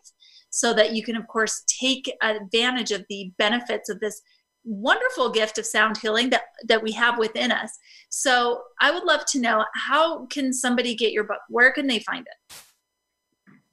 so 0.50 0.74
that 0.74 0.92
you 0.92 1.02
can, 1.02 1.16
of 1.16 1.26
course, 1.26 1.64
take 1.66 2.14
advantage 2.22 2.90
of 2.90 3.04
the 3.08 3.32
benefits 3.38 3.88
of 3.88 4.00
this 4.00 4.20
wonderful 4.64 5.30
gift 5.30 5.58
of 5.58 5.66
sound 5.66 5.98
healing 5.98 6.30
that, 6.30 6.42
that 6.66 6.82
we 6.82 6.92
have 6.92 7.18
within 7.18 7.50
us. 7.50 7.78
So 8.10 8.62
I 8.80 8.90
would 8.90 9.04
love 9.04 9.24
to 9.26 9.40
know 9.40 9.64
how 9.74 10.26
can 10.26 10.52
somebody 10.52 10.94
get 10.94 11.12
your 11.12 11.24
book? 11.24 11.40
Where 11.48 11.72
can 11.72 11.86
they 11.86 12.00
find 12.00 12.26
it? 12.26 12.54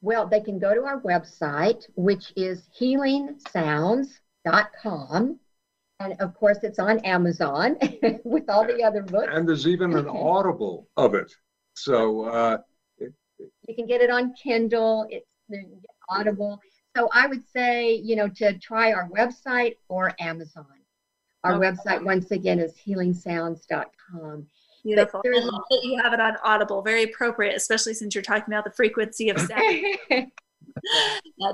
Well, 0.02 0.28
they 0.28 0.42
can 0.42 0.60
go 0.60 0.76
to 0.76 0.84
our 0.84 1.02
website, 1.02 1.84
which 1.96 2.32
is 2.36 2.64
healingsounds.com. 2.80 5.40
And 6.00 6.14
of 6.20 6.34
course, 6.36 6.58
it's 6.62 6.80
on 6.80 7.00
Amazon 7.00 7.78
with 8.24 8.50
all 8.50 8.68
the 8.68 8.84
other 8.84 9.02
books. 9.02 9.30
And 9.32 9.48
there's 9.48 9.68
even 9.68 9.96
an 9.96 10.08
audible 10.08 10.90
of 10.98 11.16
it. 11.16 11.32
So 11.74 12.26
uh, 12.26 12.58
it, 12.98 13.14
you 13.68 13.76
can 13.76 13.88
get 13.88 14.02
it 14.02 14.10
on 14.10 14.34
Kindle. 14.34 15.08
It's 15.10 15.26
Audible. 16.10 16.60
So 16.96 17.10
I 17.14 17.28
would 17.28 17.44
say, 17.48 17.94
you 17.94 18.16
know, 18.16 18.30
to 18.30 18.58
try 18.60 18.94
our 18.94 19.10
website 19.10 19.76
or 19.90 20.14
Amazon. 20.20 20.66
Our 21.44 21.56
okay. 21.56 21.68
website, 21.68 22.04
once 22.04 22.32
again, 22.32 22.60
is 22.60 22.74
healingsounds.com. 22.88 24.48
Beautiful. 24.84 25.22
I 25.26 25.40
love 25.40 25.62
that 25.70 25.82
you 25.84 26.02
have 26.02 26.14
it 26.14 26.20
on 26.20 26.38
Audible. 26.44 26.82
Very 26.82 27.04
appropriate, 27.04 27.56
especially 27.56 27.96
since 27.96 28.16
you're 28.16 28.22
talking 28.22 28.54
about 28.54 28.64
the 28.66 28.72
frequency 28.72 29.30
of 29.30 29.40
sound. 29.40 29.86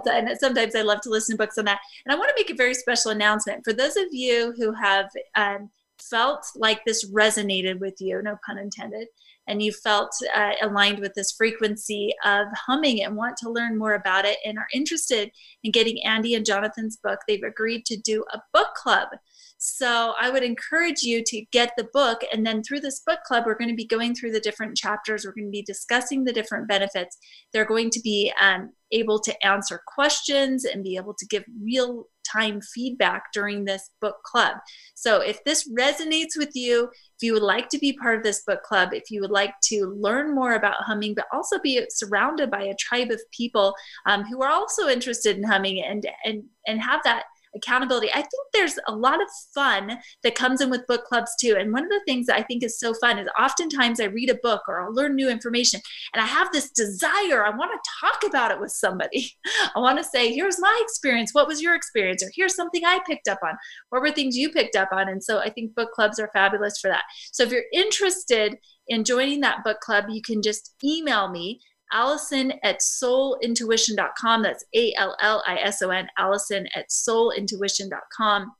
and 0.05 0.39
sometimes 0.39 0.75
I 0.75 0.81
love 0.81 1.01
to 1.01 1.09
listen 1.09 1.37
to 1.37 1.43
books 1.43 1.57
on 1.57 1.65
that. 1.65 1.79
And 2.05 2.13
I 2.13 2.17
want 2.17 2.29
to 2.29 2.35
make 2.37 2.49
a 2.49 2.55
very 2.55 2.73
special 2.73 3.11
announcement 3.11 3.63
for 3.63 3.73
those 3.73 3.95
of 3.95 4.07
you 4.11 4.53
who 4.57 4.73
have 4.73 5.09
um, 5.35 5.69
felt 5.97 6.45
like 6.55 6.83
this 6.85 7.09
resonated 7.09 7.79
with 7.79 7.95
you, 7.99 8.21
no 8.21 8.37
pun 8.45 8.57
intended, 8.57 9.07
and 9.51 9.61
you 9.61 9.73
felt 9.73 10.15
uh, 10.33 10.51
aligned 10.61 10.99
with 10.99 11.13
this 11.13 11.33
frequency 11.33 12.13
of 12.23 12.47
humming 12.55 13.03
and 13.03 13.17
want 13.17 13.35
to 13.35 13.49
learn 13.49 13.77
more 13.77 13.95
about 13.95 14.23
it 14.23 14.37
and 14.45 14.57
are 14.57 14.67
interested 14.73 15.29
in 15.65 15.73
getting 15.73 16.01
Andi 16.07 16.37
and 16.37 16.45
Jonathan's 16.45 16.95
book, 16.95 17.19
they've 17.27 17.43
agreed 17.43 17.85
to 17.87 17.97
do 17.97 18.23
a 18.33 18.39
book 18.53 18.69
club. 18.75 19.09
So 19.57 20.13
I 20.19 20.29
would 20.29 20.41
encourage 20.41 21.03
you 21.03 21.21
to 21.25 21.41
get 21.51 21.73
the 21.77 21.87
book. 21.91 22.21
And 22.31 22.47
then 22.47 22.63
through 22.63 22.79
this 22.79 23.01
book 23.05 23.19
club, 23.25 23.43
we're 23.45 23.57
going 23.57 23.69
to 23.69 23.75
be 23.75 23.85
going 23.85 24.15
through 24.15 24.31
the 24.31 24.39
different 24.39 24.77
chapters. 24.77 25.25
We're 25.25 25.33
going 25.33 25.47
to 25.47 25.51
be 25.51 25.61
discussing 25.61 26.23
the 26.23 26.33
different 26.33 26.69
benefits. 26.69 27.17
They're 27.51 27.65
going 27.65 27.89
to 27.91 27.99
be 27.99 28.31
um, 28.41 28.71
able 28.93 29.19
to 29.19 29.45
answer 29.45 29.81
questions 29.85 30.63
and 30.63 30.81
be 30.81 30.95
able 30.95 31.13
to 31.13 31.25
give 31.27 31.43
real 31.61 32.07
time 32.31 32.61
feedback 32.61 33.31
during 33.33 33.65
this 33.65 33.89
book 33.99 34.17
club. 34.23 34.57
So 34.95 35.21
if 35.21 35.43
this 35.43 35.69
resonates 35.69 36.37
with 36.37 36.55
you, 36.55 36.85
if 36.85 37.23
you 37.23 37.33
would 37.33 37.43
like 37.43 37.69
to 37.69 37.77
be 37.77 37.93
part 37.93 38.17
of 38.17 38.23
this 38.23 38.43
book 38.45 38.63
club, 38.63 38.93
if 38.93 39.11
you 39.11 39.21
would 39.21 39.31
like 39.31 39.53
to 39.65 39.87
learn 39.99 40.33
more 40.33 40.53
about 40.53 40.83
humming, 40.83 41.13
but 41.13 41.25
also 41.33 41.59
be 41.59 41.85
surrounded 41.89 42.49
by 42.49 42.63
a 42.63 42.75
tribe 42.75 43.11
of 43.11 43.21
people 43.31 43.73
um, 44.05 44.23
who 44.23 44.41
are 44.41 44.51
also 44.51 44.87
interested 44.87 45.37
in 45.37 45.43
humming 45.43 45.83
and 45.83 46.07
and 46.25 46.43
and 46.67 46.81
have 46.81 47.01
that 47.03 47.23
accountability. 47.55 48.09
I 48.11 48.21
think 48.21 48.47
there's 48.53 48.79
a 48.87 48.95
lot 48.95 49.21
of 49.21 49.27
fun 49.53 49.99
that 50.23 50.35
comes 50.35 50.61
in 50.61 50.69
with 50.69 50.87
book 50.87 51.05
clubs 51.05 51.31
too. 51.39 51.55
And 51.57 51.73
one 51.73 51.83
of 51.83 51.89
the 51.89 52.01
things 52.05 52.27
that 52.27 52.37
I 52.37 52.43
think 52.43 52.63
is 52.63 52.79
so 52.79 52.93
fun 52.93 53.19
is 53.19 53.27
oftentimes 53.39 53.99
I 53.99 54.05
read 54.05 54.29
a 54.29 54.35
book 54.35 54.63
or 54.67 54.81
I'll 54.81 54.93
learn 54.93 55.15
new 55.15 55.29
information 55.29 55.81
and 56.13 56.21
I 56.21 56.25
have 56.25 56.51
this 56.51 56.69
desire. 56.71 57.45
I 57.45 57.55
want 57.55 57.71
to 57.71 57.89
talk 58.01 58.23
about 58.27 58.51
it 58.51 58.59
with 58.59 58.71
somebody. 58.71 59.31
I 59.75 59.79
want 59.79 59.97
to 59.97 60.03
say, 60.03 60.33
here's 60.33 60.59
my 60.59 60.79
experience. 60.81 61.33
What 61.33 61.47
was 61.47 61.61
your 61.61 61.75
experience? 61.75 62.23
Or 62.23 62.31
here's 62.33 62.55
something 62.55 62.83
I 62.85 62.99
picked 63.05 63.27
up 63.27 63.39
on. 63.43 63.57
What 63.89 64.01
were 64.01 64.11
things 64.11 64.37
you 64.37 64.49
picked 64.49 64.75
up 64.75 64.89
on? 64.91 65.09
And 65.09 65.23
so 65.23 65.39
I 65.39 65.49
think 65.49 65.75
book 65.75 65.91
clubs 65.91 66.19
are 66.19 66.29
fabulous 66.33 66.79
for 66.79 66.89
that. 66.89 67.03
So 67.31 67.43
if 67.43 67.51
you're 67.51 67.63
interested 67.73 68.57
in 68.87 69.03
joining 69.03 69.41
that 69.41 69.63
book 69.63 69.79
club, 69.79 70.05
you 70.09 70.21
can 70.21 70.41
just 70.41 70.73
email 70.83 71.29
me 71.29 71.59
Allison 71.91 72.53
at 72.63 72.79
soulintuition.com. 72.79 74.43
That's 74.43 74.65
A 74.73 74.93
L 74.95 75.15
L 75.21 75.43
I 75.45 75.57
S 75.57 75.81
O 75.81 75.89
N, 75.89 76.07
Allison 76.17 76.67
at 76.75 76.89
soulintuition.com. 76.89 78.51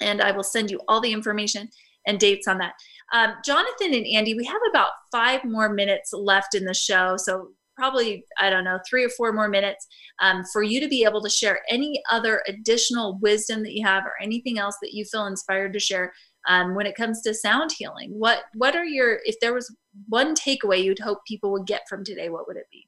And 0.00 0.22
I 0.22 0.32
will 0.32 0.42
send 0.42 0.70
you 0.70 0.80
all 0.88 1.00
the 1.00 1.12
information 1.12 1.68
and 2.06 2.18
dates 2.18 2.48
on 2.48 2.58
that. 2.58 2.74
Um, 3.12 3.34
Jonathan 3.44 3.94
and 3.94 4.06
Andi, 4.06 4.36
we 4.36 4.44
have 4.44 4.60
about 4.70 4.92
five 5.12 5.44
more 5.44 5.68
minutes 5.68 6.12
left 6.12 6.54
in 6.54 6.64
the 6.64 6.74
show. 6.74 7.16
So 7.16 7.50
probably, 7.76 8.24
I 8.38 8.50
don't 8.50 8.64
know, 8.64 8.78
three 8.88 9.04
or 9.04 9.08
four 9.08 9.32
more 9.32 9.48
minutes 9.48 9.86
um, 10.20 10.44
for 10.52 10.62
you 10.62 10.80
to 10.80 10.88
be 10.88 11.04
able 11.04 11.22
to 11.22 11.30
share 11.30 11.60
any 11.70 12.02
other 12.10 12.42
additional 12.46 13.18
wisdom 13.20 13.62
that 13.62 13.72
you 13.72 13.86
have 13.86 14.04
or 14.04 14.12
anything 14.22 14.58
else 14.58 14.76
that 14.82 14.92
you 14.92 15.04
feel 15.04 15.26
inspired 15.26 15.72
to 15.72 15.80
share 15.80 16.12
um, 16.48 16.74
when 16.74 16.86
it 16.86 16.94
comes 16.94 17.20
to 17.22 17.34
sound 17.34 17.72
healing 17.72 18.10
what 18.18 18.44
what 18.54 18.74
are 18.76 18.84
your 18.84 19.20
if 19.24 19.38
there 19.40 19.54
was 19.54 19.74
one 20.08 20.34
takeaway 20.34 20.82
you'd 20.82 20.98
hope 20.98 21.18
people 21.26 21.50
would 21.52 21.66
get 21.66 21.88
from 21.88 22.04
today 22.04 22.28
what 22.28 22.46
would 22.46 22.56
it 22.56 22.66
be? 22.70 22.86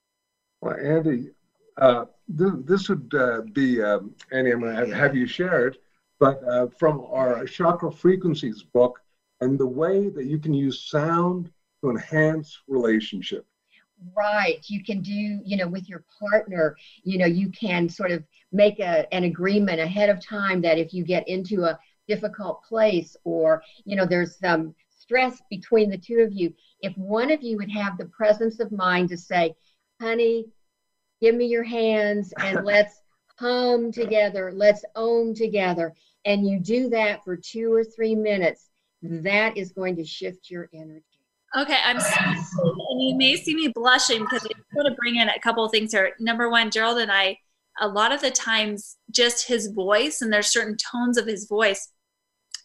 Well 0.60 0.76
andi 0.76 1.30
uh, 1.78 2.04
th- 2.36 2.64
this 2.64 2.88
would 2.88 3.12
uh, 3.14 3.42
be 3.52 3.82
um, 3.82 4.14
andi 4.32 4.52
i'm 4.52 4.60
going 4.60 4.90
to 4.90 4.96
have 4.96 5.16
you 5.16 5.26
share 5.26 5.68
it 5.68 5.78
but 6.18 6.42
uh, 6.44 6.68
from 6.78 7.04
our 7.10 7.44
chakra 7.46 7.90
frequencies 7.90 8.62
book 8.62 9.00
and 9.40 9.58
the 9.58 9.66
way 9.66 10.08
that 10.08 10.26
you 10.26 10.38
can 10.38 10.54
use 10.54 10.88
sound 10.88 11.50
to 11.82 11.90
enhance 11.90 12.60
relationship. 12.68 13.44
Right 14.16 14.64
you 14.66 14.82
can 14.82 15.00
do 15.00 15.12
you 15.12 15.56
know 15.56 15.68
with 15.68 15.88
your 15.88 16.04
partner 16.18 16.76
you 17.04 17.18
know 17.18 17.26
you 17.26 17.50
can 17.50 17.88
sort 17.88 18.10
of 18.10 18.24
make 18.50 18.80
a, 18.80 19.12
an 19.14 19.24
agreement 19.24 19.78
ahead 19.78 20.08
of 20.08 20.24
time 20.24 20.60
that 20.62 20.76
if 20.76 20.92
you 20.92 21.04
get 21.04 21.28
into 21.28 21.64
a 21.64 21.78
difficult 22.12 22.62
place 22.64 23.16
or 23.24 23.62
you 23.84 23.96
know 23.96 24.04
there's 24.04 24.38
some 24.38 24.74
stress 24.90 25.40
between 25.50 25.88
the 25.90 25.96
two 25.98 26.18
of 26.18 26.32
you 26.32 26.52
if 26.80 26.96
one 26.96 27.30
of 27.30 27.42
you 27.42 27.56
would 27.56 27.70
have 27.70 27.96
the 27.96 28.04
presence 28.06 28.60
of 28.60 28.70
mind 28.70 29.08
to 29.08 29.16
say 29.16 29.54
honey 30.00 30.44
give 31.20 31.34
me 31.34 31.46
your 31.46 31.64
hands 31.64 32.32
and 32.38 32.64
let's 32.64 33.02
hum 33.38 33.90
together 33.90 34.52
let's 34.54 34.84
own 34.94 35.34
together 35.34 35.94
and 36.24 36.46
you 36.46 36.60
do 36.60 36.88
that 36.88 37.24
for 37.24 37.36
two 37.36 37.72
or 37.72 37.82
three 37.82 38.14
minutes 38.14 38.68
that 39.02 39.56
is 39.56 39.72
going 39.72 39.96
to 39.96 40.04
shift 40.04 40.50
your 40.50 40.68
energy 40.74 41.04
Okay, 41.54 41.76
I'm 41.84 41.98
and 41.98 43.02
you 43.02 43.14
may 43.14 43.36
see 43.36 43.54
me 43.54 43.68
blushing 43.68 44.20
because 44.20 44.42
I 44.46 44.48
want 44.72 44.88
to 44.88 44.94
bring 44.94 45.16
in 45.16 45.28
a 45.28 45.38
couple 45.40 45.62
of 45.62 45.70
things 45.70 45.92
here. 45.92 46.12
Number 46.18 46.48
one, 46.48 46.70
Gerald 46.70 46.96
and 46.96 47.12
I, 47.12 47.36
a 47.78 47.86
lot 47.86 48.10
of 48.10 48.22
the 48.22 48.30
times, 48.30 48.96
just 49.10 49.46
his 49.46 49.66
voice, 49.66 50.22
and 50.22 50.32
there's 50.32 50.48
certain 50.48 50.78
tones 50.78 51.18
of 51.18 51.26
his 51.26 51.46
voice 51.46 51.92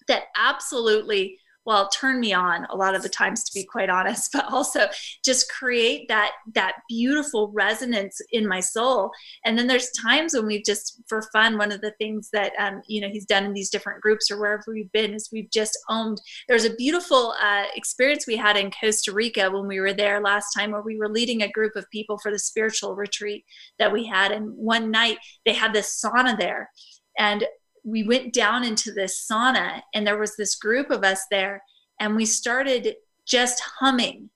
that 0.07 0.25
absolutely 0.35 1.37
well 1.67 1.89
turn 1.89 2.19
me 2.19 2.33
on 2.33 2.65
a 2.69 2.75
lot 2.75 2.95
of 2.95 3.03
the 3.03 3.09
times 3.09 3.43
to 3.43 3.51
be 3.53 3.63
quite 3.63 3.89
honest 3.89 4.31
but 4.33 4.45
also 4.51 4.87
just 5.23 5.51
create 5.51 6.07
that 6.07 6.31
that 6.53 6.77
beautiful 6.87 7.51
resonance 7.53 8.19
in 8.31 8.47
my 8.47 8.59
soul. 8.61 9.11
And 9.45 9.57
then 9.57 9.67
there's 9.67 9.91
times 9.91 10.33
when 10.33 10.47
we've 10.47 10.63
just 10.65 11.01
for 11.07 11.21
fun 11.33 11.57
one 11.57 11.71
of 11.71 11.81
the 11.81 11.91
things 11.99 12.29
that 12.31 12.53
um, 12.57 12.81
you 12.87 13.01
know 13.01 13.09
he's 13.09 13.25
done 13.25 13.43
in 13.43 13.53
these 13.53 13.69
different 13.69 14.01
groups 14.01 14.31
or 14.31 14.39
wherever 14.39 14.63
we've 14.67 14.91
been 14.93 15.13
is 15.13 15.29
we've 15.31 15.51
just 15.51 15.77
owned 15.89 16.21
there's 16.47 16.65
a 16.65 16.75
beautiful 16.75 17.35
uh, 17.41 17.65
experience 17.75 18.25
we 18.25 18.37
had 18.37 18.55
in 18.55 18.71
costa 18.71 19.11
rica 19.11 19.51
when 19.51 19.67
we 19.67 19.79
were 19.79 19.93
there 19.93 20.21
last 20.21 20.53
time 20.53 20.71
where 20.71 20.81
we 20.81 20.97
were 20.97 21.09
leading 21.09 21.41
a 21.41 21.51
group 21.51 21.75
of 21.75 21.89
people 21.91 22.17
for 22.17 22.31
the 22.31 22.39
spiritual 22.39 22.95
retreat 22.95 23.43
that 23.79 23.91
we 23.91 24.05
had. 24.05 24.31
And 24.31 24.55
one 24.55 24.89
night 24.91 25.17
they 25.45 25.53
had 25.53 25.73
this 25.73 26.01
sauna 26.01 26.37
there. 26.37 26.69
And 27.17 27.45
we 27.87 28.03
went 28.03 28.33
down 28.33 28.65
into 28.65 28.91
this 28.91 29.25
sauna 29.25 29.81
and 29.93 30.05
there 30.05 30.17
was 30.17 30.35
this 30.35 30.55
group 30.55 30.91
of 30.91 31.03
us 31.03 31.21
there 31.31 31.63
and 32.01 32.15
we 32.15 32.25
started 32.25 32.95
just 33.25 33.61
humming 33.79 34.29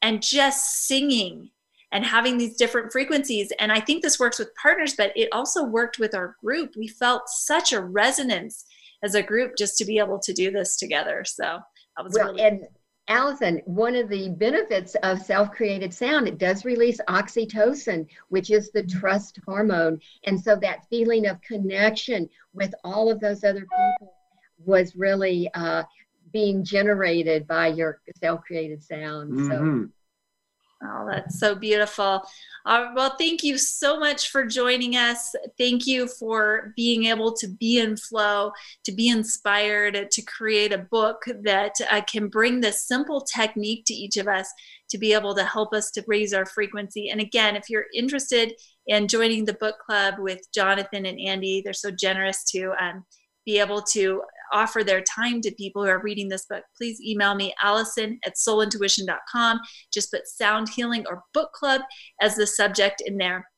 and 0.00 0.22
just 0.22 0.86
singing 0.86 1.50
and 1.92 2.04
having 2.04 2.38
these 2.38 2.56
different 2.56 2.90
frequencies. 2.90 3.52
And 3.58 3.70
i 3.70 3.80
think 3.80 4.02
this 4.02 4.18
works 4.18 4.38
with 4.38 4.54
partners 4.60 4.94
but 4.96 5.12
it 5.14 5.28
also 5.32 5.62
worked 5.62 5.98
with 5.98 6.14
our 6.14 6.36
group. 6.42 6.74
We 6.76 6.88
felt 6.88 7.28
such 7.28 7.74
a 7.74 7.80
resonance 7.80 8.64
as 9.02 9.14
a 9.14 9.22
group 9.22 9.52
just 9.58 9.76
to 9.78 9.84
be 9.84 9.98
able 9.98 10.18
to 10.20 10.32
do 10.32 10.50
this 10.50 10.76
together. 10.76 11.22
So 11.26 11.60
that 11.96 12.04
was 12.04 12.14
well, 12.14 12.32
really 12.32 12.42
and 12.42 12.66
Allison, 13.08 13.62
one 13.66 13.94
of 13.94 14.08
the 14.08 14.30
benefits 14.30 14.96
of 15.02 15.22
self 15.22 15.52
created 15.52 15.94
sound, 15.94 16.26
it 16.26 16.38
does 16.38 16.64
release 16.64 17.00
oxytocin, 17.08 18.06
which 18.28 18.50
is 18.50 18.72
the 18.72 18.82
trust 18.82 19.38
hormone. 19.46 20.00
And 20.24 20.40
so 20.40 20.56
that 20.56 20.88
feeling 20.90 21.26
of 21.26 21.40
connection 21.40 22.28
with 22.52 22.74
all 22.82 23.10
of 23.10 23.20
those 23.20 23.44
other 23.44 23.60
people 23.60 24.14
was 24.64 24.96
really 24.96 25.48
uh, 25.54 25.84
being 26.32 26.64
generated 26.64 27.46
by 27.46 27.68
your 27.68 28.00
self 28.20 28.42
created 28.42 28.82
sound. 28.82 29.32
Mm-hmm. 29.32 29.50
So 29.50 29.88
Oh, 30.84 31.06
that's 31.10 31.40
so 31.40 31.54
beautiful. 31.54 32.22
Uh, 32.66 32.88
well, 32.94 33.16
thank 33.16 33.42
you 33.42 33.56
so 33.56 33.98
much 33.98 34.28
for 34.28 34.44
joining 34.44 34.94
us. 34.94 35.34
Thank 35.56 35.86
you 35.86 36.06
for 36.06 36.74
being 36.76 37.04
able 37.04 37.32
to 37.36 37.48
be 37.48 37.78
in 37.78 37.96
flow, 37.96 38.52
to 38.84 38.92
be 38.92 39.08
inspired, 39.08 40.10
to 40.10 40.22
create 40.22 40.72
a 40.72 40.78
book 40.78 41.22
that 41.44 41.76
uh, 41.90 42.02
can 42.02 42.28
bring 42.28 42.60
this 42.60 42.82
simple 42.86 43.22
technique 43.22 43.86
to 43.86 43.94
each 43.94 44.18
of 44.18 44.28
us 44.28 44.52
to 44.90 44.98
be 44.98 45.14
able 45.14 45.34
to 45.34 45.44
help 45.44 45.72
us 45.72 45.90
to 45.92 46.04
raise 46.06 46.34
our 46.34 46.44
frequency. 46.44 47.08
And 47.08 47.20
again, 47.20 47.56
if 47.56 47.70
you're 47.70 47.86
interested 47.94 48.52
in 48.86 49.08
joining 49.08 49.44
the 49.44 49.54
book 49.54 49.76
club 49.78 50.16
with 50.18 50.40
Jonathan 50.52 51.06
and 51.06 51.18
Andi, 51.18 51.64
they're 51.64 51.72
so 51.72 51.90
generous 51.90 52.44
to 52.50 52.72
um, 52.80 53.04
be 53.46 53.58
able 53.60 53.80
to 53.80 54.22
offer 54.52 54.84
their 54.84 55.02
time 55.02 55.40
to 55.42 55.50
people 55.52 55.82
who 55.82 55.88
are 55.88 56.02
reading 56.02 56.28
this 56.28 56.46
book, 56.46 56.64
please 56.76 57.00
email 57.00 57.34
me, 57.34 57.54
Allison 57.62 58.18
at 58.24 58.34
soulintuition.com. 58.36 59.60
Just 59.92 60.10
put 60.10 60.26
sound 60.26 60.68
healing 60.68 61.04
or 61.08 61.22
book 61.34 61.52
club 61.52 61.82
as 62.20 62.36
the 62.36 62.46
subject 62.46 63.02
in 63.04 63.16
there. 63.16 63.48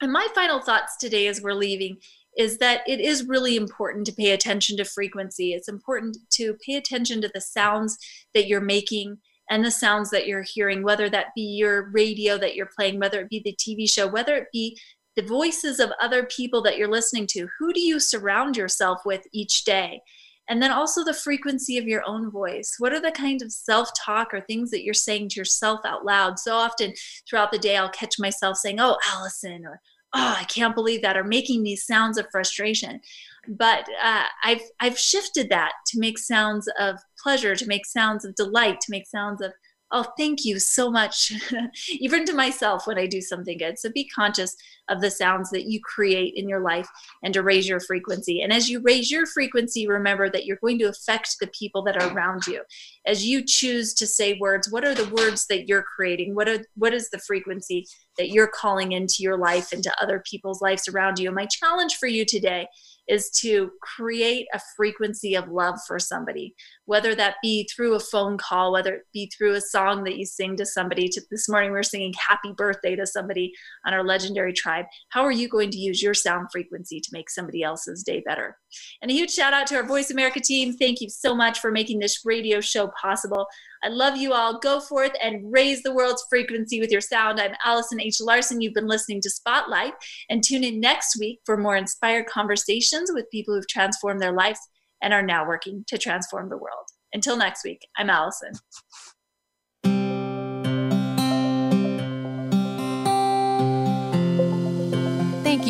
And 0.00 0.12
my 0.12 0.26
final 0.34 0.60
thoughts 0.60 0.96
today 0.98 1.28
as 1.28 1.40
we're 1.40 1.54
leaving 1.54 1.96
is 2.36 2.58
that 2.58 2.80
it 2.86 3.00
is 3.00 3.28
really 3.28 3.56
important 3.56 4.06
to 4.06 4.12
pay 4.12 4.30
attention 4.30 4.76
to 4.78 4.84
frequency. 4.84 5.52
It's 5.52 5.68
important 5.68 6.16
to 6.32 6.56
pay 6.66 6.76
attention 6.76 7.20
to 7.20 7.30
the 7.32 7.40
sounds 7.40 7.98
that 8.34 8.46
you're 8.46 8.60
making 8.60 9.18
and 9.50 9.64
the 9.64 9.70
sounds 9.70 10.10
that 10.10 10.26
you're 10.26 10.44
hearing, 10.46 10.82
whether 10.82 11.10
that 11.10 11.26
be 11.34 11.42
your 11.42 11.90
radio 11.90 12.38
that 12.38 12.54
you're 12.54 12.70
playing, 12.74 12.98
whether 12.98 13.20
it 13.20 13.28
be 13.28 13.40
the 13.44 13.56
TV 13.56 13.90
show, 13.90 14.06
whether 14.06 14.34
it 14.36 14.48
be 14.52 14.78
the 15.14 15.22
voices 15.22 15.78
of 15.78 15.92
other 16.00 16.24
people 16.24 16.62
that 16.62 16.78
you're 16.78 16.90
listening 16.90 17.26
to. 17.28 17.48
Who 17.58 17.72
do 17.72 17.80
you 17.80 18.00
surround 18.00 18.56
yourself 18.56 19.00
with 19.04 19.26
each 19.32 19.64
day? 19.64 20.00
And 20.48 20.60
then 20.60 20.72
also 20.72 21.04
the 21.04 21.14
frequency 21.14 21.78
of 21.78 21.86
your 21.86 22.02
own 22.06 22.30
voice. 22.30 22.76
What 22.78 22.92
are 22.92 23.00
the 23.00 23.12
kind 23.12 23.42
of 23.42 23.52
self 23.52 23.90
talk 23.98 24.34
or 24.34 24.40
things 24.40 24.70
that 24.70 24.82
you're 24.82 24.94
saying 24.94 25.30
to 25.30 25.40
yourself 25.40 25.80
out 25.84 26.04
loud? 26.04 26.38
So 26.38 26.56
often 26.56 26.92
throughout 27.28 27.52
the 27.52 27.58
day, 27.58 27.76
I'll 27.76 27.88
catch 27.90 28.18
myself 28.18 28.56
saying, 28.56 28.80
Oh, 28.80 28.98
Allison, 29.12 29.64
or 29.64 29.80
Oh, 30.14 30.36
I 30.38 30.44
can't 30.44 30.74
believe 30.74 31.00
that, 31.02 31.16
or 31.16 31.24
making 31.24 31.62
these 31.62 31.86
sounds 31.86 32.18
of 32.18 32.26
frustration. 32.30 33.00
But 33.48 33.88
uh, 34.02 34.24
I've, 34.42 34.60
I've 34.78 34.98
shifted 34.98 35.48
that 35.48 35.72
to 35.86 35.98
make 35.98 36.18
sounds 36.18 36.68
of 36.78 36.98
pleasure, 37.18 37.56
to 37.56 37.66
make 37.66 37.86
sounds 37.86 38.24
of 38.26 38.34
delight, 38.34 38.80
to 38.82 38.90
make 38.90 39.06
sounds 39.06 39.40
of 39.40 39.52
oh, 39.92 40.06
thank 40.16 40.44
you 40.44 40.58
so 40.58 40.90
much, 40.90 41.32
even 41.90 42.24
to 42.24 42.32
myself 42.32 42.86
when 42.86 42.98
I 42.98 43.06
do 43.06 43.20
something 43.20 43.58
good. 43.58 43.78
So 43.78 43.90
be 43.90 44.08
conscious 44.08 44.56
of 44.92 45.00
the 45.00 45.10
sounds 45.10 45.50
that 45.50 45.64
you 45.64 45.80
create 45.80 46.34
in 46.36 46.48
your 46.48 46.60
life 46.60 46.88
and 47.22 47.32
to 47.34 47.42
raise 47.42 47.68
your 47.68 47.80
frequency. 47.80 48.42
And 48.42 48.52
as 48.52 48.68
you 48.68 48.80
raise 48.80 49.10
your 49.10 49.26
frequency, 49.26 49.88
remember 49.88 50.30
that 50.30 50.44
you're 50.44 50.58
going 50.60 50.78
to 50.80 50.88
affect 50.88 51.36
the 51.40 51.48
people 51.48 51.82
that 51.84 52.00
are 52.00 52.14
around 52.14 52.46
you. 52.46 52.62
As 53.06 53.26
you 53.26 53.44
choose 53.44 53.94
to 53.94 54.06
say 54.06 54.38
words, 54.38 54.70
what 54.70 54.84
are 54.84 54.94
the 54.94 55.08
words 55.08 55.46
that 55.46 55.66
you're 55.66 55.82
creating? 55.96 56.34
What 56.34 56.48
are 56.48 56.64
what 56.74 56.94
is 56.94 57.10
the 57.10 57.18
frequency 57.18 57.86
that 58.18 58.30
you're 58.30 58.48
calling 58.48 58.92
into 58.92 59.22
your 59.22 59.36
life, 59.36 59.72
into 59.72 59.92
other 60.00 60.22
people's 60.28 60.60
lives 60.60 60.88
around 60.88 61.18
you. 61.18 61.28
And 61.28 61.34
my 61.34 61.46
challenge 61.46 61.96
for 61.96 62.06
you 62.06 62.24
today 62.24 62.68
is 63.08 63.30
to 63.30 63.72
create 63.80 64.46
a 64.54 64.60
frequency 64.76 65.34
of 65.34 65.48
love 65.48 65.78
for 65.86 65.98
somebody, 65.98 66.54
whether 66.84 67.14
that 67.14 67.36
be 67.42 67.68
through 67.74 67.94
a 67.94 68.00
phone 68.00 68.38
call, 68.38 68.72
whether 68.72 68.94
it 68.94 69.06
be 69.12 69.30
through 69.36 69.54
a 69.54 69.60
song 69.60 70.04
that 70.04 70.16
you 70.16 70.24
sing 70.24 70.56
to 70.56 70.64
somebody. 70.64 71.10
This 71.30 71.48
morning, 71.48 71.72
we 71.72 71.78
are 71.78 71.82
singing 71.82 72.14
happy 72.16 72.52
birthday 72.52 72.94
to 72.94 73.06
somebody 73.06 73.52
on 73.84 73.92
our 73.92 74.04
legendary 74.04 74.52
tribe. 74.52 74.81
How 75.10 75.22
are 75.24 75.32
you 75.32 75.48
going 75.48 75.70
to 75.70 75.78
use 75.78 76.02
your 76.02 76.14
sound 76.14 76.48
frequency 76.52 77.00
to 77.00 77.10
make 77.12 77.30
somebody 77.30 77.62
else's 77.62 78.02
day 78.02 78.22
better? 78.24 78.56
And 79.00 79.10
a 79.10 79.14
huge 79.14 79.32
shout 79.32 79.52
out 79.52 79.66
to 79.68 79.76
our 79.76 79.86
Voice 79.86 80.10
America 80.10 80.40
team. 80.40 80.72
Thank 80.74 81.00
you 81.00 81.08
so 81.08 81.34
much 81.34 81.60
for 81.60 81.70
making 81.70 81.98
this 81.98 82.22
radio 82.24 82.60
show 82.60 82.90
possible. 83.00 83.46
I 83.82 83.88
love 83.88 84.16
you 84.16 84.32
all. 84.32 84.58
Go 84.58 84.80
forth 84.80 85.12
and 85.22 85.52
raise 85.52 85.82
the 85.82 85.94
world's 85.94 86.24
frequency 86.30 86.80
with 86.80 86.90
your 86.90 87.00
sound. 87.00 87.40
I'm 87.40 87.54
Allison 87.64 88.00
H. 88.00 88.20
Larson. 88.20 88.60
You've 88.60 88.74
been 88.74 88.86
listening 88.86 89.20
to 89.22 89.30
Spotlight. 89.30 89.94
And 90.30 90.42
tune 90.42 90.64
in 90.64 90.80
next 90.80 91.18
week 91.18 91.40
for 91.44 91.56
more 91.56 91.76
inspired 91.76 92.26
conversations 92.26 93.10
with 93.12 93.30
people 93.30 93.54
who've 93.54 93.68
transformed 93.68 94.20
their 94.20 94.32
lives 94.32 94.60
and 95.02 95.12
are 95.12 95.22
now 95.22 95.46
working 95.46 95.84
to 95.88 95.98
transform 95.98 96.48
the 96.48 96.56
world. 96.56 96.86
Until 97.12 97.36
next 97.36 97.64
week, 97.64 97.86
I'm 97.96 98.08
Allison. 98.08 98.52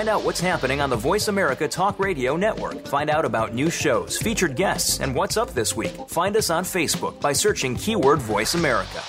Find 0.00 0.08
out 0.08 0.24
what's 0.24 0.40
happening 0.40 0.80
on 0.80 0.88
the 0.88 0.96
Voice 0.96 1.28
America 1.28 1.68
Talk 1.68 1.98
Radio 1.98 2.34
Network. 2.34 2.86
Find 2.86 3.10
out 3.10 3.26
about 3.26 3.52
new 3.52 3.68
shows, 3.68 4.16
featured 4.16 4.56
guests, 4.56 4.98
and 4.98 5.14
what's 5.14 5.36
up 5.36 5.52
this 5.52 5.76
week. 5.76 5.92
Find 6.08 6.34
us 6.38 6.48
on 6.48 6.64
Facebook 6.64 7.20
by 7.20 7.34
searching 7.34 7.76
keyword 7.76 8.18
Voice 8.18 8.54
America. 8.54 9.02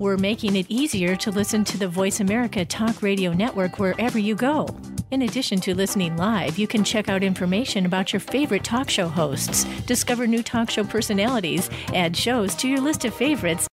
We're 0.00 0.16
making 0.16 0.56
it 0.56 0.66
easier 0.68 1.14
to 1.14 1.30
listen 1.30 1.62
to 1.62 1.78
the 1.78 1.86
Voice 1.86 2.18
America 2.18 2.64
Talk 2.64 3.02
Radio 3.02 3.32
Network 3.32 3.78
wherever 3.78 4.18
you 4.18 4.34
go. 4.34 4.66
In 5.12 5.22
addition 5.22 5.60
to 5.60 5.76
listening 5.76 6.16
live, 6.16 6.58
you 6.58 6.66
can 6.66 6.82
check 6.82 7.10
out 7.10 7.22
information 7.22 7.84
about 7.84 8.14
your 8.14 8.20
favorite 8.20 8.64
talk 8.64 8.88
show 8.88 9.06
hosts, 9.06 9.64
discover 9.82 10.26
new 10.26 10.42
talk 10.42 10.70
show 10.70 10.84
personalities, 10.84 11.68
add 11.94 12.16
shows 12.16 12.54
to 12.54 12.66
your 12.66 12.80
list 12.80 13.04
of 13.04 13.12
favorites, 13.12 13.60